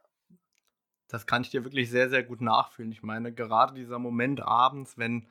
Das 1.08 1.26
kann 1.26 1.42
ich 1.42 1.50
dir 1.50 1.64
wirklich 1.64 1.88
sehr, 1.88 2.10
sehr 2.10 2.24
gut 2.24 2.40
nachfühlen. 2.40 2.92
Ich 2.92 3.02
meine, 3.02 3.32
gerade 3.32 3.74
dieser 3.74 3.98
Moment 3.98 4.40
abends, 4.40 4.98
wenn 4.98 5.28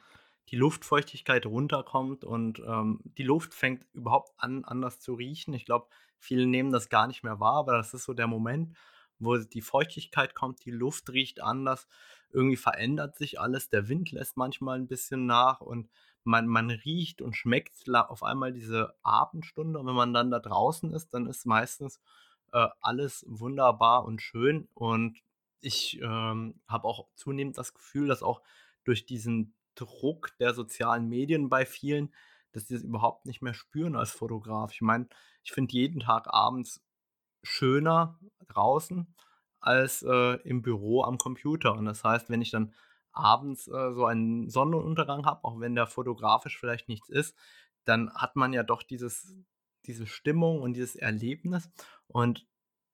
die 0.50 0.56
Luftfeuchtigkeit 0.56 1.46
runterkommt 1.46 2.24
und 2.24 2.60
ähm, 2.60 3.00
die 3.04 3.24
Luft 3.24 3.54
fängt 3.54 3.86
überhaupt 3.94 4.32
an, 4.38 4.64
anders 4.64 5.00
zu 5.00 5.16
riechen. 5.16 5.54
Ich 5.54 5.66
glaube, 5.66 5.88
viele 6.18 6.46
nehmen 6.46 6.72
das 6.72 6.90
gar 6.90 7.08
nicht 7.08 7.24
mehr 7.24 7.40
wahr, 7.40 7.58
aber 7.58 7.74
das 7.74 7.94
ist 7.94 8.06
so 8.06 8.14
der 8.14 8.28
Moment, 8.28 8.76
wo 9.20 9.38
die 9.38 9.62
Feuchtigkeit 9.62 10.36
kommt, 10.36 10.66
die 10.66 10.72
Luft 10.72 11.10
riecht 11.10 11.42
anders, 11.42 11.88
irgendwie 12.32 12.58
verändert 12.58 13.16
sich 13.16 13.40
alles, 13.40 13.70
der 13.70 13.88
Wind 13.88 14.12
lässt 14.12 14.38
manchmal 14.38 14.78
ein 14.78 14.88
bisschen 14.88 15.26
nach 15.26 15.62
und 15.62 15.90
man, 16.24 16.48
man 16.48 16.70
riecht 16.70 17.22
und 17.22 17.36
schmeckt 17.36 17.88
auf 17.94 18.24
einmal 18.24 18.52
diese 18.52 18.96
Abendstunde 19.04 19.80
und 19.80 19.88
wenn 19.88 19.96
man 19.96 20.14
dann 20.14 20.32
da 20.32 20.40
draußen 20.40 20.92
ist, 20.94 21.14
dann 21.14 21.28
ist 21.28 21.46
meistens 21.46 22.02
äh, 22.52 22.68
alles 22.82 23.26
wunderbar 23.28 24.06
und 24.06 24.22
schön 24.22 24.68
und 24.74 25.18
ich 25.62 26.00
ähm, 26.02 26.60
habe 26.68 26.88
auch 26.88 27.08
zunehmend 27.16 27.58
das 27.58 27.74
Gefühl, 27.74 28.08
dass 28.08 28.22
auch 28.22 28.42
durch 28.84 29.06
diesen 29.06 29.54
Druck 29.76 30.32
der 30.40 30.54
sozialen 30.54 31.08
Medien 31.10 31.50
bei 31.50 31.66
vielen, 31.66 32.14
dass 32.52 32.68
sie 32.68 32.76
das 32.76 32.84
überhaupt 32.84 33.26
nicht 33.26 33.42
mehr 33.42 33.54
spüren 33.54 33.96
als 33.96 34.12
Fotograf. 34.12 34.72
Ich 34.72 34.82
meine, 34.82 35.08
ich 35.44 35.52
finde 35.52 35.74
jeden 35.74 36.02
Tag 36.02 36.28
abends 36.34 36.85
schöner 37.46 38.20
draußen 38.48 39.14
als 39.60 40.04
äh, 40.04 40.36
im 40.44 40.62
Büro 40.62 41.04
am 41.04 41.18
Computer. 41.18 41.74
Und 41.74 41.86
das 41.86 42.04
heißt, 42.04 42.30
wenn 42.30 42.42
ich 42.42 42.52
dann 42.52 42.74
abends 43.12 43.68
äh, 43.68 43.94
so 43.94 44.06
einen 44.06 44.50
Sonnenuntergang 44.50 45.26
habe, 45.26 45.44
auch 45.44 45.60
wenn 45.60 45.76
der 45.76 45.88
fotografisch 45.88 46.60
vielleicht 46.60 46.88
nichts 46.90 47.10
ist, 47.10 47.36
dann 47.86 48.14
hat 48.14 48.36
man 48.36 48.54
ja 48.54 48.64
doch 48.64 48.84
dieses, 48.84 49.34
diese 49.86 50.08
Stimmung 50.08 50.62
und 50.62 50.74
dieses 50.74 50.96
Erlebnis. 50.96 51.70
Und 52.08 52.46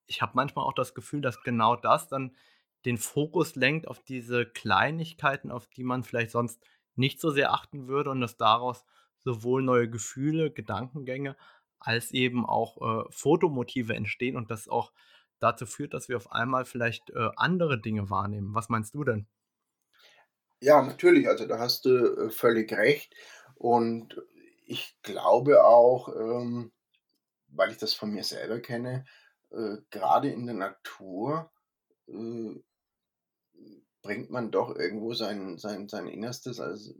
ich 0.06 0.22
habe 0.22 0.32
manchmal 0.34 0.64
auch 0.64 0.74
das 0.74 0.94
Gefühl, 0.94 1.20
dass 1.20 1.42
genau 1.42 1.76
das 1.76 2.08
dann 2.08 2.36
den 2.84 2.98
Fokus 2.98 3.54
lenkt 3.54 3.86
auf 3.88 4.02
diese 4.02 4.46
Kleinigkeiten, 4.46 5.50
auf 5.50 5.68
die 5.68 5.84
man 5.84 6.04
vielleicht 6.04 6.30
sonst 6.30 6.62
nicht 6.94 7.20
so 7.20 7.30
sehr 7.30 7.52
achten 7.52 7.86
würde 7.86 8.10
und 8.10 8.20
dass 8.20 8.36
daraus 8.36 8.84
sowohl 9.24 9.62
neue 9.62 9.88
Gefühle, 9.88 10.50
Gedankengänge 10.50 11.36
als 11.84 12.12
eben 12.12 12.46
auch 12.46 12.76
äh, 12.80 13.04
Fotomotive 13.10 13.94
entstehen 13.94 14.36
und 14.36 14.50
das 14.50 14.68
auch 14.68 14.92
dazu 15.40 15.66
führt, 15.66 15.94
dass 15.94 16.08
wir 16.08 16.16
auf 16.16 16.32
einmal 16.32 16.64
vielleicht 16.64 17.10
äh, 17.10 17.30
andere 17.36 17.80
Dinge 17.80 18.10
wahrnehmen. 18.10 18.54
Was 18.54 18.68
meinst 18.68 18.94
du 18.94 19.04
denn? 19.04 19.26
Ja, 20.60 20.80
natürlich, 20.80 21.28
also 21.28 21.46
da 21.46 21.58
hast 21.58 21.84
du 21.84 21.90
äh, 21.90 22.30
völlig 22.30 22.72
recht 22.72 23.14
und 23.56 24.22
ich 24.64 24.96
glaube 25.02 25.64
auch, 25.64 26.08
ähm, 26.08 26.72
weil 27.48 27.70
ich 27.72 27.78
das 27.78 27.94
von 27.94 28.12
mir 28.12 28.22
selber 28.22 28.60
kenne, 28.60 29.04
äh, 29.50 29.78
gerade 29.90 30.30
in 30.30 30.46
der 30.46 30.54
Natur 30.54 31.50
äh, 32.06 32.62
bringt 34.02 34.30
man 34.30 34.50
doch 34.50 34.74
irgendwo 34.76 35.14
sein, 35.14 35.58
sein, 35.58 35.88
sein 35.88 36.08
Innerstes. 36.08 36.60
Also 36.60 36.94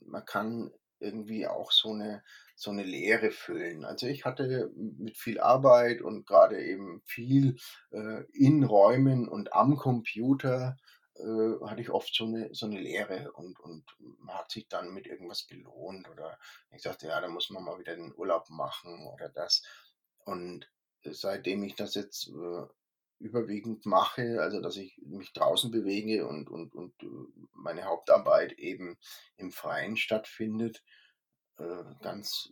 man 0.00 0.24
kann 0.24 0.70
irgendwie 1.00 1.46
auch 1.46 1.72
so 1.72 1.92
eine, 1.92 2.22
so 2.56 2.70
eine 2.70 2.82
Leere 2.82 3.30
füllen. 3.30 3.84
Also 3.84 4.06
ich 4.06 4.24
hatte 4.24 4.70
mit 4.74 5.16
viel 5.16 5.40
Arbeit 5.40 6.02
und 6.02 6.26
gerade 6.26 6.62
eben 6.62 7.02
viel 7.04 7.56
äh, 7.90 8.24
in 8.32 8.64
Räumen 8.64 9.28
und 9.28 9.52
am 9.52 9.76
Computer 9.76 10.76
äh, 11.16 11.66
hatte 11.66 11.80
ich 11.80 11.90
oft 11.90 12.14
so 12.14 12.24
eine, 12.24 12.54
so 12.54 12.66
eine 12.66 12.80
Leere 12.80 13.32
und, 13.32 13.58
und 13.60 13.84
hat 14.28 14.50
sich 14.50 14.68
dann 14.68 14.92
mit 14.92 15.06
irgendwas 15.06 15.44
belohnt 15.44 16.08
oder 16.08 16.38
ich 16.70 16.82
dachte, 16.82 17.08
ja, 17.08 17.20
da 17.20 17.28
muss 17.28 17.50
man 17.50 17.64
mal 17.64 17.78
wieder 17.78 17.94
den 17.94 18.14
Urlaub 18.14 18.50
machen 18.50 19.06
oder 19.06 19.28
das. 19.28 19.62
Und 20.24 20.70
seitdem 21.04 21.62
ich 21.62 21.74
das 21.74 21.94
jetzt 21.94 22.28
äh, 22.28 22.66
überwiegend 23.20 23.84
mache, 23.86 24.40
also 24.40 24.60
dass 24.60 24.76
ich 24.76 25.00
mich 25.04 25.32
draußen 25.32 25.70
bewege 25.70 26.26
und, 26.26 26.48
und, 26.48 26.74
und 26.74 26.92
äh, 27.02 27.06
meine 27.52 27.84
Hauptarbeit 27.84 28.52
eben 28.52 28.96
im 29.36 29.50
Freien 29.50 29.96
stattfindet, 29.96 30.84
äh, 31.58 31.84
ganz 32.00 32.50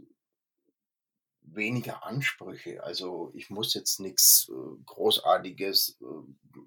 weniger 1.42 2.04
Ansprüche. 2.04 2.82
Also 2.82 3.30
ich 3.34 3.50
muss 3.50 3.74
jetzt 3.74 4.00
nichts 4.00 4.50
äh, 4.50 4.82
Großartiges, 4.84 5.98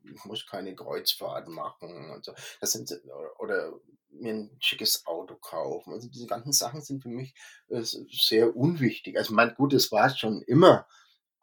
ich 0.03 0.25
muss 0.25 0.45
keine 0.47 0.75
Kreuzfahrten 0.75 1.53
machen 1.53 2.11
und 2.11 2.23
so. 2.23 2.33
Das 2.61 2.71
sind 2.71 2.91
oder 3.37 3.73
mir 4.11 4.33
ein 4.33 4.57
schickes 4.59 5.05
Auto 5.05 5.35
kaufen. 5.35 5.93
Also 5.93 6.07
diese 6.09 6.27
ganzen 6.27 6.53
Sachen 6.53 6.81
sind 6.81 7.03
für 7.03 7.09
mich 7.09 7.35
sehr 7.67 8.55
unwichtig. 8.55 9.17
Also 9.17 9.33
mein 9.33 9.53
gut, 9.55 9.73
das 9.73 9.91
war 9.91 10.07
es 10.07 10.17
schon 10.17 10.41
immer, 10.43 10.87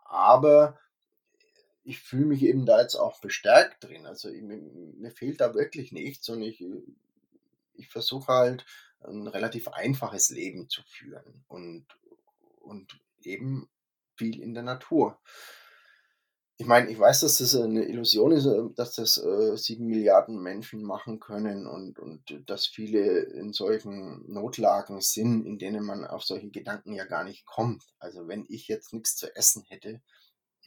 aber 0.05 0.79
ich 1.87 2.01
fühle 2.01 2.27
mich 2.27 2.43
eben 2.43 2.67
da 2.67 2.81
jetzt 2.81 2.97
auch 2.97 3.21
bestärkt 3.21 3.85
drin. 3.85 4.07
Also 4.07 4.29
ich, 4.29 4.43
mir, 4.43 5.11
fehlt 5.13 5.41
da 5.41 5.55
wirklich 5.55 5.93
nichts 5.93 6.29
und 6.29 6.43
ich, 6.43 6.65
ich 7.75 7.89
versuche 7.89 8.33
halt 8.33 8.67
ein 9.05 9.29
relativ 9.29 9.69
einfaches 9.69 10.31
Leben 10.31 10.69
zu 10.69 10.83
führen 10.83 11.45
und, 11.47 11.87
und 12.61 13.01
eben 13.23 13.69
viel 14.17 14.43
in 14.43 14.53
der 14.53 14.65
Natur. 14.65 15.21
Ich 16.59 16.67
meine, 16.67 16.91
ich 16.91 16.99
weiß, 16.99 17.21
dass 17.21 17.39
das 17.39 17.55
eine 17.55 17.85
Illusion 17.85 18.33
ist, 18.33 18.47
äh, 18.47 18.63
dass 18.75 18.95
das, 18.95 19.19
äh, 19.19 19.57
7 19.57 19.87
Milliarden 19.87 20.43
Menschen 20.43 20.83
machen 20.83 21.21
können 21.21 21.67
und 21.67 21.99
und 21.99 22.43
dass 22.47 22.67
viele 22.67 23.21
in 23.21 23.53
solchen 23.53 24.25
Notlagen 24.33 25.03
sind, 25.03 25.45
in 25.45 25.59
denen 25.59 25.85
man 25.85 26.07
auf 26.07 26.25
solche 26.25 26.49
Gedanken 26.49 26.95
ja 26.95 27.05
gar 27.05 27.25
nicht 27.25 27.45
kommt. 27.45 27.85
Also, 27.99 28.27
wenn 28.27 28.47
ich 28.49 28.69
jetzt 28.69 28.95
nichts 28.95 29.17
zu 29.17 29.37
essen 29.37 29.65
hätte, 29.69 30.01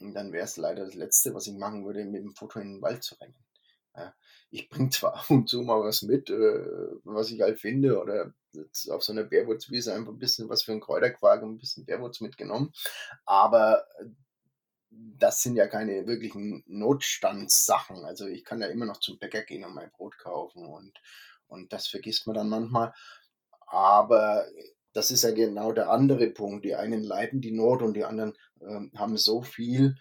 dann 0.00 0.32
wäre 0.32 0.44
es 0.44 0.56
leider 0.56 0.84
das 0.84 0.94
Letzte, 0.94 1.34
was 1.34 1.46
ich 1.46 1.54
machen 1.56 1.84
würde, 1.84 2.04
mit 2.04 2.22
dem 2.22 2.34
Foto 2.34 2.60
in 2.60 2.74
den 2.74 2.82
Wald 2.82 3.02
zu 3.04 3.14
rennen. 3.16 3.34
Ja, 3.96 4.14
ich 4.50 4.68
bringe 4.70 4.90
zwar 4.90 5.14
ab 5.16 5.30
und 5.30 5.48
zu 5.48 5.62
mal 5.62 5.82
was 5.82 6.02
mit, 6.02 6.30
äh, 6.30 6.34
was 7.04 7.30
ich 7.30 7.40
halt 7.42 7.60
finde, 7.60 8.00
oder 8.00 8.32
auf 8.90 9.04
so 9.04 9.12
einer 9.12 9.24
Bärwurzwiese 9.24 9.94
einfach 9.94 10.12
ein 10.12 10.18
bisschen 10.18 10.48
was 10.48 10.62
für 10.64 10.72
'n 10.72 10.80
Kräuterquark 10.80 11.42
und 11.42 11.54
'n 11.54 11.58
bisschen 11.58 11.84
Bärwurz 11.86 12.20
mitgenommen, 12.20 12.72
aber 13.26 13.84
äh, 14.00 14.06
das 14.90 15.42
sind 15.42 15.56
ja 15.56 15.66
keine 15.68 16.06
wirklichen 16.06 16.64
Notstandssachen. 16.66 18.04
Also, 18.04 18.26
ich 18.26 18.44
kann 18.44 18.60
ja 18.60 18.66
immer 18.68 18.86
noch 18.86 18.98
zum 19.00 19.18
Bäcker 19.18 19.42
gehen 19.42 19.64
und 19.64 19.74
mein 19.74 19.90
Brot 19.90 20.18
kaufen 20.18 20.66
und 20.66 20.98
und 21.46 21.72
das 21.72 21.88
vergisst 21.88 22.26
man 22.28 22.34
dann 22.36 22.48
manchmal. 22.48 22.92
Aber 23.66 24.46
das 24.92 25.10
ist 25.10 25.22
ja 25.22 25.30
genau 25.32 25.72
der 25.72 25.90
andere 25.90 26.28
Punkt. 26.28 26.64
Die 26.64 26.74
einen 26.74 27.02
leiden 27.02 27.40
die 27.40 27.52
Not 27.52 27.82
und 27.82 27.94
die 27.94 28.04
anderen, 28.04 28.36
ähm, 28.60 28.90
haben 28.96 29.16
so 29.16 29.42
viel, 29.42 29.96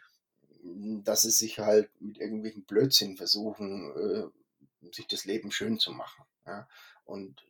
hm, 0.61 1.03
dass 1.03 1.21
sie 1.23 1.31
sich 1.31 1.59
halt 1.59 1.89
mit 2.01 2.17
irgendwelchen 2.17 2.63
Blödsinn 2.65 3.17
versuchen, 3.17 3.91
äh, 3.95 4.95
sich 4.95 5.07
das 5.07 5.25
Leben 5.25 5.51
schön 5.51 5.79
zu 5.79 5.91
machen, 5.91 6.23
ja? 6.45 6.67
Und 7.05 7.43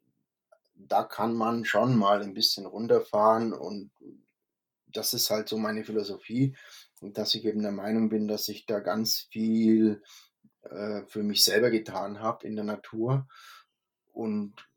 da 0.76 1.04
kann 1.04 1.34
man 1.34 1.66
schon 1.66 1.98
mal 1.98 2.22
ein 2.22 2.34
bisschen 2.34 2.66
runterfahren 2.66 3.54
und 3.54 3.92
das 4.88 5.14
ist 5.14 5.30
halt 5.30 5.50
so 5.50 5.58
meine 5.58 5.84
Philosophie, 5.84 6.56
dass 7.02 7.36
ich 7.36 7.46
eben 7.46 7.62
der 7.62 7.72
Meinung 7.72 8.10
bin, 8.10 8.28
dass 8.28 8.48
ich 8.50 8.66
da 8.66 8.80
ganz 8.80 9.28
viel, 9.32 10.02
äh, 10.64 11.04
für 11.08 11.24
mich 11.24 11.44
selber 11.44 11.70
getan 11.70 12.20
habe 12.20 12.48
in 12.48 12.56
der 12.56 12.66
Natur. 12.66 13.28
Und 14.12 14.69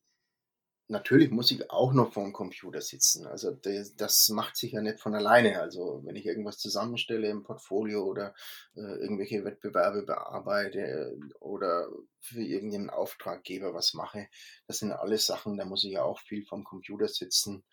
natürlich 0.93 1.31
muss 1.31 1.51
ich 1.51 1.71
auch 1.71 1.93
noch 1.93 2.13
vorm 2.13 2.33
Computer 2.33 2.81
sitzen. 2.81 3.27
Also, 3.27 3.51
das 3.97 4.29
macht 4.29 4.57
sich 4.57 4.73
ja 4.73 4.81
nicht 4.81 5.01
von 5.01 5.15
alleine. 5.15 5.61
Also, 5.61 6.03
wenn 6.05 6.15
ich 6.15 6.27
irgendwas 6.27 6.59
zusammenstelle 6.59 7.29
im 7.29 7.43
Portfolio 7.43 8.05
oder, 8.05 8.35
äh, 8.77 8.81
irgendwelche 8.81 9.45
Wettbewerbe 9.45 10.03
bearbeite 10.03 11.19
oder 11.41 11.89
für 12.21 12.43
irgendeinen 12.43 12.91
Auftraggeber 12.91 13.75
was 13.75 13.95
mache, 13.95 14.29
das 14.69 14.79
sind 14.79 14.93
alles 14.93 15.27
Sachen, 15.27 15.57
da 15.57 15.65
muss 15.65 15.83
ich 15.83 15.93
ja 15.93 16.05
auch 16.05 16.21
viel 16.21 16.45
vorm 16.45 16.63
Computer 16.63 17.09
sitzen, 17.09 17.65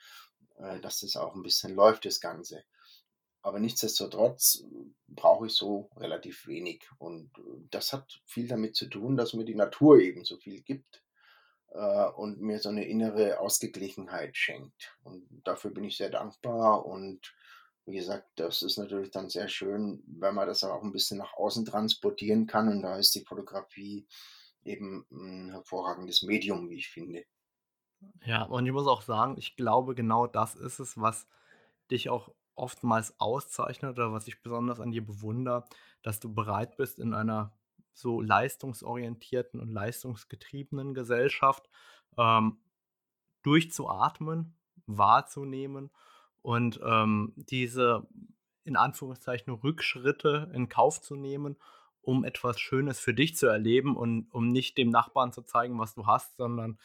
äh, 0.57 0.79
dass 0.79 1.01
das 1.01 1.15
auch 1.15 1.35
ein 1.35 1.43
bisschen 1.43 1.75
läuft, 1.75 2.05
das 2.05 2.19
Ganze. 2.19 2.63
Aber 3.41 3.59
nichtsdestotrotz 3.59 4.63
brauche 5.07 5.47
ich 5.47 5.53
so 5.53 5.89
relativ 5.95 6.47
wenig. 6.47 6.89
Und 6.97 7.31
äh, 7.37 7.67
das 7.69 7.93
hat 7.93 8.21
viel 8.25 8.47
damit 8.47 8.75
zu 8.75 8.87
tun, 8.87 9.17
dass 9.17 9.33
mir 9.33 9.45
die 9.45 9.55
Natur 9.55 9.99
eben 9.99 10.25
so 10.25 10.37
viel 10.37 10.61
gibt 10.61 11.03
äh, 11.71 12.05
und 12.15 12.41
mir 12.41 12.59
so 12.59 12.69
eine 12.69 12.85
innere 12.85 13.39
Ausgeglichenheit 13.39 14.35
schenkt. 14.35 14.95
Und 15.03 15.27
dafür 15.43 15.71
bin 15.71 15.83
ich 15.83 15.97
sehr 15.97 16.09
dankbar. 16.09 16.85
Und 16.85 17.33
wie 17.85 17.97
gesagt, 17.97 18.27
das 18.35 18.61
ist 18.61 18.77
natürlich 18.77 19.11
dann 19.11 19.29
sehr 19.29 19.47
schön, 19.47 20.03
wenn 20.07 20.35
man 20.35 20.47
das 20.47 20.63
auch 20.63 20.83
ein 20.83 20.91
bisschen 20.91 21.17
nach 21.17 21.33
außen 21.33 21.65
transportieren 21.65 22.47
kann. 22.47 22.69
Und 22.69 22.81
da 22.81 22.97
ist 22.97 23.15
die 23.15 23.25
Fotografie 23.25 24.07
eben 24.63 25.05
ein 25.11 25.51
hervorragendes 25.51 26.23
Medium, 26.23 26.69
wie 26.69 26.77
ich 26.77 26.89
finde. 26.89 27.25
Ja, 28.25 28.43
und 28.43 28.65
ich 28.65 28.71
muss 28.71 28.87
auch 28.87 29.01
sagen, 29.01 29.35
ich 29.37 29.55
glaube, 29.55 29.95
genau 29.95 30.27
das 30.27 30.55
ist 30.55 30.79
es, 30.79 30.97
was 30.97 31.27
dich 31.91 32.09
auch 32.09 32.31
oftmals 32.55 33.19
auszeichnet 33.19 33.97
oder 33.97 34.11
was 34.11 34.27
ich 34.27 34.41
besonders 34.41 34.79
an 34.79 34.91
dir 34.91 35.05
bewundere, 35.05 35.65
dass 36.03 36.19
du 36.19 36.33
bereit 36.33 36.77
bist, 36.77 36.99
in 36.99 37.13
einer 37.13 37.53
so 37.93 38.21
leistungsorientierten 38.21 39.59
und 39.59 39.69
leistungsgetriebenen 39.69 40.93
Gesellschaft 40.93 41.69
ähm, 42.17 42.57
durchzuatmen, 43.43 44.55
wahrzunehmen 44.85 45.91
und 46.41 46.79
ähm, 46.83 47.33
diese 47.35 48.07
in 48.63 48.75
Anführungszeichen 48.75 49.53
Rückschritte 49.53 50.51
in 50.53 50.69
Kauf 50.69 51.01
zu 51.01 51.15
nehmen, 51.15 51.57
um 52.01 52.23
etwas 52.23 52.59
Schönes 52.59 52.99
für 52.99 53.13
dich 53.13 53.35
zu 53.35 53.47
erleben 53.47 53.95
und 53.95 54.31
um 54.31 54.47
nicht 54.47 54.77
dem 54.77 54.89
Nachbarn 54.89 55.31
zu 55.31 55.41
zeigen, 55.41 55.79
was 55.79 55.95
du 55.95 56.05
hast, 56.05 56.37
sondern 56.37 56.79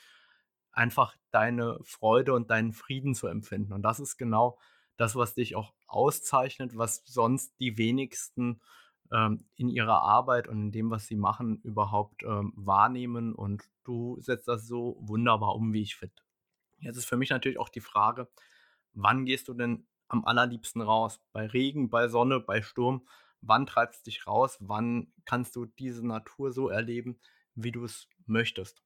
einfach 0.73 1.15
deine 1.31 1.79
Freude 1.83 2.33
und 2.33 2.51
deinen 2.51 2.73
Frieden 2.73 3.15
zu 3.15 3.27
empfinden. 3.27 3.73
Und 3.73 3.83
das 3.83 4.01
ist 4.01 4.17
genau 4.17 4.59
das, 4.97 5.17
was 5.17 5.35
dich 5.35 5.57
auch 5.57 5.73
auszeichnet, 5.87 6.77
was 6.77 7.03
sonst 7.05 7.59
die 7.61 7.79
wenigsten 7.79 8.61
ähm, 9.13 9.45
in 9.57 9.69
ihrer 9.69 10.03
Arbeit 10.03 10.49
und 10.49 10.57
in 10.57 10.73
dem, 10.73 10.91
was 10.91 11.07
sie 11.07 11.17
machen, 11.17 11.61
überhaupt 11.63 12.23
ähm, 12.23 12.53
wahrnehmen. 12.57 13.35
Und 13.35 13.63
du 13.85 14.21
setzt 14.21 14.49
das 14.49 14.67
so 14.67 14.97
wunderbar 15.01 15.55
um, 15.55 15.73
wie 15.73 15.83
ich 15.83 15.97
finde. 15.97 16.15
Jetzt 16.79 16.97
ist 16.97 17.07
für 17.07 17.17
mich 17.17 17.31
natürlich 17.31 17.59
auch 17.59 17.69
die 17.69 17.81
Frage, 17.81 18.29
wann 18.93 19.25
gehst 19.25 19.49
du 19.49 19.55
denn 19.55 19.87
am 20.09 20.25
allerliebsten 20.25 20.83
raus? 20.83 21.21
Bei 21.33 21.47
Regen, 21.47 21.91
bei 21.91 22.09
Sonne, 22.09 22.41
bei 22.41 22.63
Sturm? 22.63 23.07
Wann 23.41 23.67
treibst 23.67 24.07
du 24.07 24.11
dich 24.11 24.27
raus? 24.27 24.57
Wann 24.61 25.13
kannst 25.25 25.57
du 25.57 25.67
diese 25.67 26.07
Natur 26.07 26.53
so 26.53 26.69
erleben, 26.69 27.21
wie 27.55 27.73
du 27.73 27.85
es 27.85 28.09
möchtest? 28.27 28.83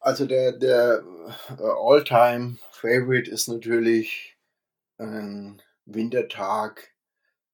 Also 0.00 0.26
der, 0.26 0.52
der 0.52 1.04
äh, 1.58 1.62
All-Time-Favorite 1.62 3.30
ist 3.30 3.48
natürlich 3.48 4.38
ein 4.96 5.60
Wintertag 5.84 6.94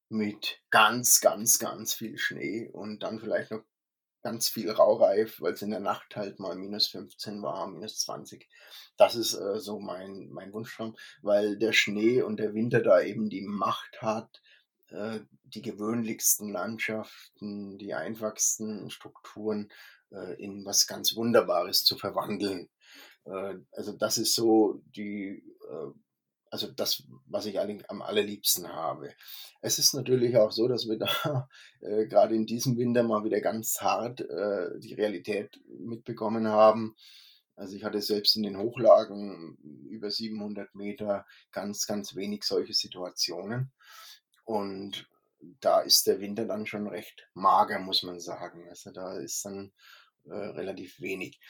mit 0.08 0.60
ganz, 0.70 1.20
ganz, 1.20 1.58
ganz 1.58 1.94
viel 1.94 2.18
Schnee 2.18 2.68
und 2.68 3.02
dann 3.02 3.18
vielleicht 3.18 3.50
noch 3.50 3.64
ganz 4.22 4.48
viel 4.48 4.70
Raureif, 4.70 5.40
weil 5.40 5.52
es 5.52 5.62
in 5.62 5.70
der 5.70 5.80
Nacht 5.80 6.16
halt 6.16 6.40
mal 6.40 6.56
minus 6.56 6.88
15 6.88 7.42
war, 7.42 7.68
minus 7.68 8.00
20. 8.00 8.48
Das 8.96 9.14
ist 9.14 9.34
äh, 9.34 9.60
so 9.60 9.78
mein, 9.78 10.30
mein 10.30 10.52
Wunschtraum, 10.52 10.96
weil 11.22 11.56
der 11.56 11.72
Schnee 11.72 12.22
und 12.22 12.38
der 12.38 12.52
Winter 12.52 12.80
da 12.80 13.00
eben 13.00 13.30
die 13.30 13.42
Macht 13.42 14.02
hat, 14.02 14.42
äh, 14.88 15.20
die 15.44 15.62
gewöhnlichsten 15.62 16.50
Landschaften, 16.50 17.78
die 17.78 17.94
einfachsten 17.94 18.90
Strukturen 18.90 19.70
äh, 20.10 20.34
in 20.42 20.64
was 20.64 20.88
ganz 20.88 21.14
Wunderbares 21.14 21.84
zu 21.84 21.96
verwandeln. 21.96 22.68
Äh, 23.26 23.54
also 23.72 23.92
das 23.92 24.18
ist 24.18 24.34
so 24.34 24.82
die, 24.86 25.44
äh, 25.70 25.90
also 26.50 26.70
das, 26.70 27.02
was 27.26 27.46
ich 27.46 27.58
am 27.58 28.02
allerliebsten 28.02 28.68
habe. 28.68 29.12
Es 29.60 29.78
ist 29.78 29.94
natürlich 29.94 30.36
auch 30.36 30.52
so, 30.52 30.68
dass 30.68 30.88
wir 30.88 30.98
da 30.98 31.48
äh, 31.80 32.06
gerade 32.06 32.34
in 32.34 32.46
diesem 32.46 32.76
Winter 32.76 33.02
mal 33.02 33.24
wieder 33.24 33.40
ganz 33.40 33.80
hart 33.80 34.20
äh, 34.20 34.78
die 34.78 34.94
Realität 34.94 35.60
mitbekommen 35.68 36.48
haben. 36.48 36.96
Also 37.56 37.74
ich 37.74 37.84
hatte 37.84 38.02
selbst 38.02 38.36
in 38.36 38.42
den 38.42 38.58
Hochlagen 38.58 39.56
über 39.88 40.10
700 40.10 40.74
Meter 40.74 41.26
ganz, 41.52 41.86
ganz 41.86 42.14
wenig 42.14 42.44
solche 42.44 42.74
Situationen. 42.74 43.72
Und 44.44 45.08
da 45.60 45.80
ist 45.80 46.06
der 46.06 46.20
Winter 46.20 46.44
dann 46.44 46.66
schon 46.66 46.86
recht 46.86 47.28
mager, 47.34 47.78
muss 47.78 48.02
man 48.02 48.20
sagen. 48.20 48.68
Also 48.68 48.90
da 48.90 49.16
ist 49.16 49.44
dann 49.44 49.72
äh, 50.24 50.34
relativ 50.34 51.00
wenig 51.00 51.40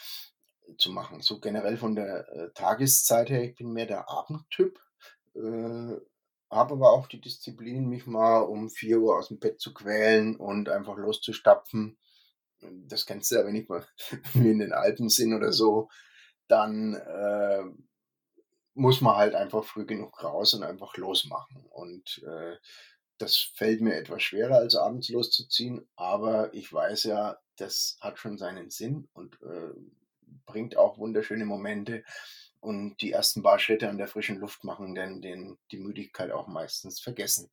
zu 0.79 0.91
machen. 0.91 1.23
So 1.23 1.41
generell 1.41 1.77
von 1.77 1.95
der 1.95 2.29
äh, 2.29 2.51
Tageszeit 2.55 3.31
her, 3.31 3.43
ich 3.43 3.57
bin 3.57 3.73
mehr 3.73 3.87
der 3.87 4.09
Abendtyp, 4.09 4.79
äh, 5.37 6.01
habe 6.51 6.75
aber 6.75 6.93
auch 6.93 7.09
die 7.09 7.21
Disziplin, 7.21 7.89
mich 7.89 8.07
mal 8.07 8.41
um 8.41 8.71
4 8.71 9.01
Uhr 9.01 9.19
aus 9.19 9.29
dem 9.29 9.39
Bett 9.39 9.61
zu 9.61 9.75
quälen 9.75 10.37
und 10.37 10.69
einfach 10.69 10.97
loszustapfen. 10.97 11.99
Das 12.61 13.07
kennst 13.07 13.31
du 13.31 13.37
ja, 13.37 13.45
wenn 13.45 13.57
ich 13.57 13.69
mal 13.69 13.87
wir 14.35 14.51
in 14.51 14.61
den 14.61 14.73
Alpen 14.73 15.09
sind 15.09 15.35
oder 15.35 15.53
so, 15.53 15.89
dann 16.49 16.95
äh, 16.95 17.65
muss 18.75 19.01
man 19.01 19.17
halt 19.17 19.35
einfach 19.35 19.65
früh 19.65 19.87
genug 19.87 20.23
raus 20.23 20.55
und 20.55 20.63
einfach 20.63 20.97
losmachen. 20.97 21.65
Und 21.71 22.23
äh, 22.27 22.57
das 23.19 23.37
fällt 23.55 23.81
mir 23.81 23.97
etwas 23.97 24.23
schwerer, 24.23 24.57
als 24.57 24.77
abends 24.77 25.09
loszuziehen, 25.09 25.89
aber 25.97 26.53
ich 26.53 26.73
weiß 26.73 27.05
ja, 27.05 27.39
das 27.57 27.97
hat 28.01 28.19
schon 28.19 28.37
seinen 28.37 28.71
Sinn 28.71 29.09
und 29.15 29.41
äh, 29.43 29.73
bringt 30.45 30.77
auch 30.77 30.99
wunderschöne 30.99 31.47
Momente. 31.47 32.05
Und 32.61 32.97
die 33.01 33.13
ersten 33.13 33.43
paar 33.43 33.59
Schritte 33.59 33.89
an 33.89 33.99
der 33.99 34.09
frischen 34.09 34.39
Luft 34.39 34.65
machen 34.65 34.95
denn 34.95 35.23
den, 35.23 35.59
die 35.71 35.79
Müdigkeit 35.79 36.31
auch 36.31 36.47
meistens 36.49 37.01
vergessen. 37.01 37.51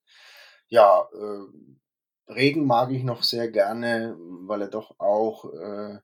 Ja, 0.68 1.08
äh, 1.14 2.32
Regen 2.32 2.66
mag 2.66 2.92
ich 2.92 3.04
noch 3.04 3.24
sehr 3.24 3.50
gerne, 3.52 4.16
weil 4.18 4.62
er 4.62 4.70
doch 4.70 5.00
auch 5.00 5.54
äh, 5.54 6.00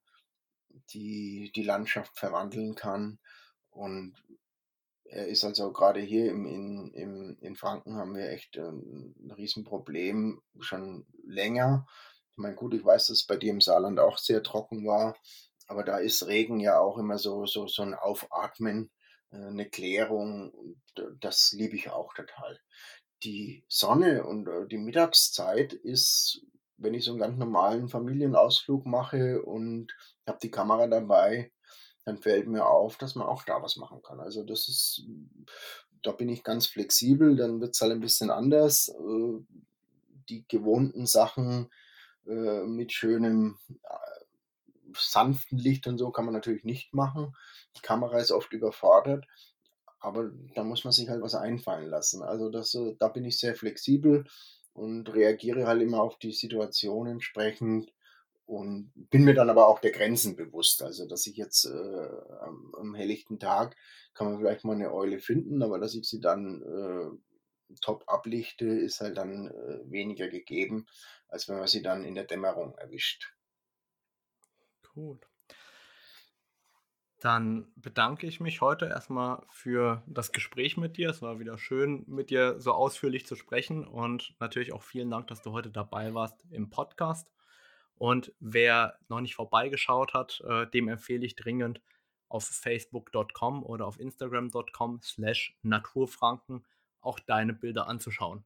die, 0.94 1.52
die 1.56 1.64
Landschaft 1.64 2.18
verwandeln 2.18 2.76
kann. 2.76 3.20
Und 3.70 4.16
er 5.06 5.28
ist 5.28 5.44
also 5.44 5.72
gerade 5.72 6.02
hier 6.02 6.30
im, 6.30 6.46
in, 6.46 6.94
im, 6.94 7.38
in 7.42 7.56
Franken 7.56 7.96
haben 7.96 8.16
wir 8.16 8.30
echt 8.30 8.58
ein, 8.58 9.16
ein 9.20 9.32
Riesenproblem 9.32 10.42
schon 10.60 11.06
länger. 11.26 11.88
Ich 12.32 12.38
meine, 12.38 12.56
gut, 12.56 12.74
ich 12.74 12.86
weiß, 12.86 13.08
dass 13.08 13.18
es 13.18 13.28
bei 13.28 13.38
dir 13.38 13.52
im 13.52 13.62
Saarland 13.62 14.00
auch 14.00 14.18
sehr 14.18 14.44
trocken 14.44 14.86
war, 14.86 15.16
aber 15.70 15.84
da 15.84 16.00
ist 16.00 16.26
Regen 16.28 16.60
ja 16.60 16.80
auch 16.80 16.98
immer 16.98 17.20
so, 17.20 17.46
so, 17.46 17.68
so 17.68 17.84
ein 17.84 17.94
Aufatmen, 17.94 18.90
äh, 19.32 19.38
eine 19.38 19.70
Klärung. 19.70 20.52
Das 21.20 21.52
liebe 21.54 21.76
ich 21.76 21.90
auch 21.92 22.14
total. 22.16 22.60
die 23.24 23.64
Sonne 23.68 24.24
und 24.26 24.48
äh, 24.48 24.68
die 24.68 24.78
Mittagszeit 24.78 25.74
ist, 25.74 26.42
wenn 26.78 26.94
ich 26.94 27.06
so 27.06 27.12
einen 27.12 27.20
ganz 27.20 27.38
normalen 27.38 27.90
Familienausflug 27.90 28.86
mache 28.86 29.42
und 29.44 29.94
habe 30.28 30.40
die 30.42 30.52
Kamera 30.52 30.88
dabei, 30.88 31.52
dann 32.06 32.18
fällt 32.18 32.48
mir 32.48 32.66
auf, 32.66 32.98
dass 32.98 33.16
man 33.16 33.28
auch 33.28 33.44
da 33.44 33.62
was 33.62 33.78
machen 33.78 34.02
kann. 34.02 34.20
Also 34.20 34.44
das 34.44 34.68
ist, 34.70 35.04
da 36.02 36.14
bin 36.14 36.30
ich 36.30 36.44
ganz 36.44 36.66
flexibel, 36.68 37.36
dann 37.36 37.62
wird 37.62 37.76
es 37.76 37.82
halt 37.82 37.92
ein 37.92 38.00
bisschen 38.00 38.32
anders. 38.32 38.90
Äh, 38.90 39.44
die 40.30 40.46
gewohnten 40.48 41.06
Sachen 41.06 41.70
mit 42.26 42.92
schönem 42.92 43.58
sanften 44.98 45.58
Licht 45.58 45.88
und 45.88 45.98
so 45.98 46.12
kann 46.12 46.26
man 46.26 46.34
natürlich 46.34 46.64
nicht 46.64 46.94
machen. 46.94 47.36
Die 47.78 47.82
Kamera 47.82 48.20
ist 48.20 48.32
oft 48.32 48.54
überfordert, 48.54 49.26
aber 50.00 50.32
da 50.56 50.64
muss 50.64 50.84
man 50.84 50.94
sich 50.94 51.10
halt 51.10 51.22
was 51.22 51.36
einfallen 51.36 51.90
lassen. 51.90 52.24
Also 52.24 52.50
das, 52.50 52.78
da 53.00 53.08
bin 53.08 53.26
ich 53.26 53.40
sehr 53.40 53.56
flexibel 53.56 54.26
und 54.74 55.14
reagiere 55.14 55.68
halt 55.68 55.82
immer 55.82 56.02
auf 56.02 56.18
die 56.20 56.32
Situation 56.32 57.08
entsprechend 57.08 57.92
und 58.50 58.92
bin 58.96 59.26
mir 59.26 59.36
dann 59.36 59.52
aber 59.52 59.68
auch 59.68 59.80
der 59.80 59.92
Grenzen 59.92 60.36
bewusst. 60.36 60.82
Also, 60.82 61.08
dass 61.08 61.28
ich 61.28 61.38
jetzt 61.38 61.66
äh, 61.66 62.10
am, 62.42 62.74
am, 62.80 62.96
helllichten 62.96 63.38
Tag 63.38 63.76
kann 64.16 64.26
man 64.26 64.40
vielleicht 64.40 64.66
mal 64.66 64.74
eine 64.74 64.92
Eule 64.92 65.20
finden, 65.20 65.62
aber 65.62 65.78
dass 65.78 65.94
ich 65.94 66.06
sie 66.10 66.20
dann 66.20 66.64
äh, 66.64 67.76
top 67.82 68.06
ablichte, 68.08 68.66
ist 68.66 69.02
halt 69.02 69.18
dann 69.18 69.50
äh, 69.50 69.92
weniger 69.92 70.30
gegeben, 70.30 70.88
als 71.28 71.48
wenn 71.48 71.58
man 71.58 71.68
sie 71.68 71.84
dann 71.84 72.04
in 72.04 72.16
der 72.16 72.24
Dämmerung 72.24 72.76
erwischt. 72.76 73.32
Gut. 75.00 75.26
Dann 77.22 77.72
bedanke 77.78 78.28
ich 78.28 78.42
mich 78.42 78.60
heute 78.60 78.86
erstmal 78.86 79.44
für 79.50 80.04
das 80.08 80.34
Gespräch 80.34 80.76
mit 80.76 80.98
dir. 80.98 81.10
Es 81.10 81.22
war 81.22 81.40
wieder 81.40 81.58
schön, 81.58 82.04
mit 82.08 82.30
dir 82.30 82.60
so 82.60 82.74
ausführlich 82.74 83.26
zu 83.26 83.36
sprechen 83.36 83.88
und 83.88 84.36
natürlich 84.42 84.74
auch 84.74 84.84
vielen 84.84 85.10
Dank, 85.10 85.28
dass 85.28 85.42
du 85.42 85.54
heute 85.54 85.70
dabei 85.70 86.14
warst 86.14 86.46
im 86.52 86.70
Podcast. 86.70 87.32
Und 87.96 88.34
wer 88.42 88.98
noch 89.08 89.22
nicht 89.22 89.36
vorbeigeschaut 89.36 90.14
hat, 90.14 90.42
äh, 90.46 90.68
dem 90.68 90.90
empfehle 90.90 91.26
ich 91.26 91.38
dringend 91.38 91.82
auf 92.28 92.46
facebook.com 92.46 93.64
oder 93.64 93.88
auf 93.88 94.00
instagram.com 94.00 95.00
slash 95.02 95.58
naturfranken 95.62 96.66
auch 97.00 97.20
deine 97.20 97.54
Bilder 97.54 97.88
anzuschauen. 97.88 98.44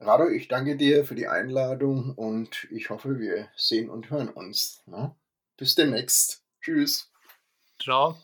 Rado, 0.00 0.28
ich 0.28 0.48
danke 0.48 0.76
dir 0.76 1.04
für 1.04 1.14
die 1.14 1.28
Einladung 1.28 2.14
und 2.14 2.66
ich 2.70 2.88
hoffe, 2.88 3.18
wir 3.18 3.48
sehen 3.56 3.90
und 3.90 4.08
hören 4.10 4.30
uns. 4.30 4.82
Ne? 4.86 5.14
Bis 5.56 5.74
demnächst. 5.74 6.42
Tschüss. 6.60 7.10
Ciao. 7.80 8.18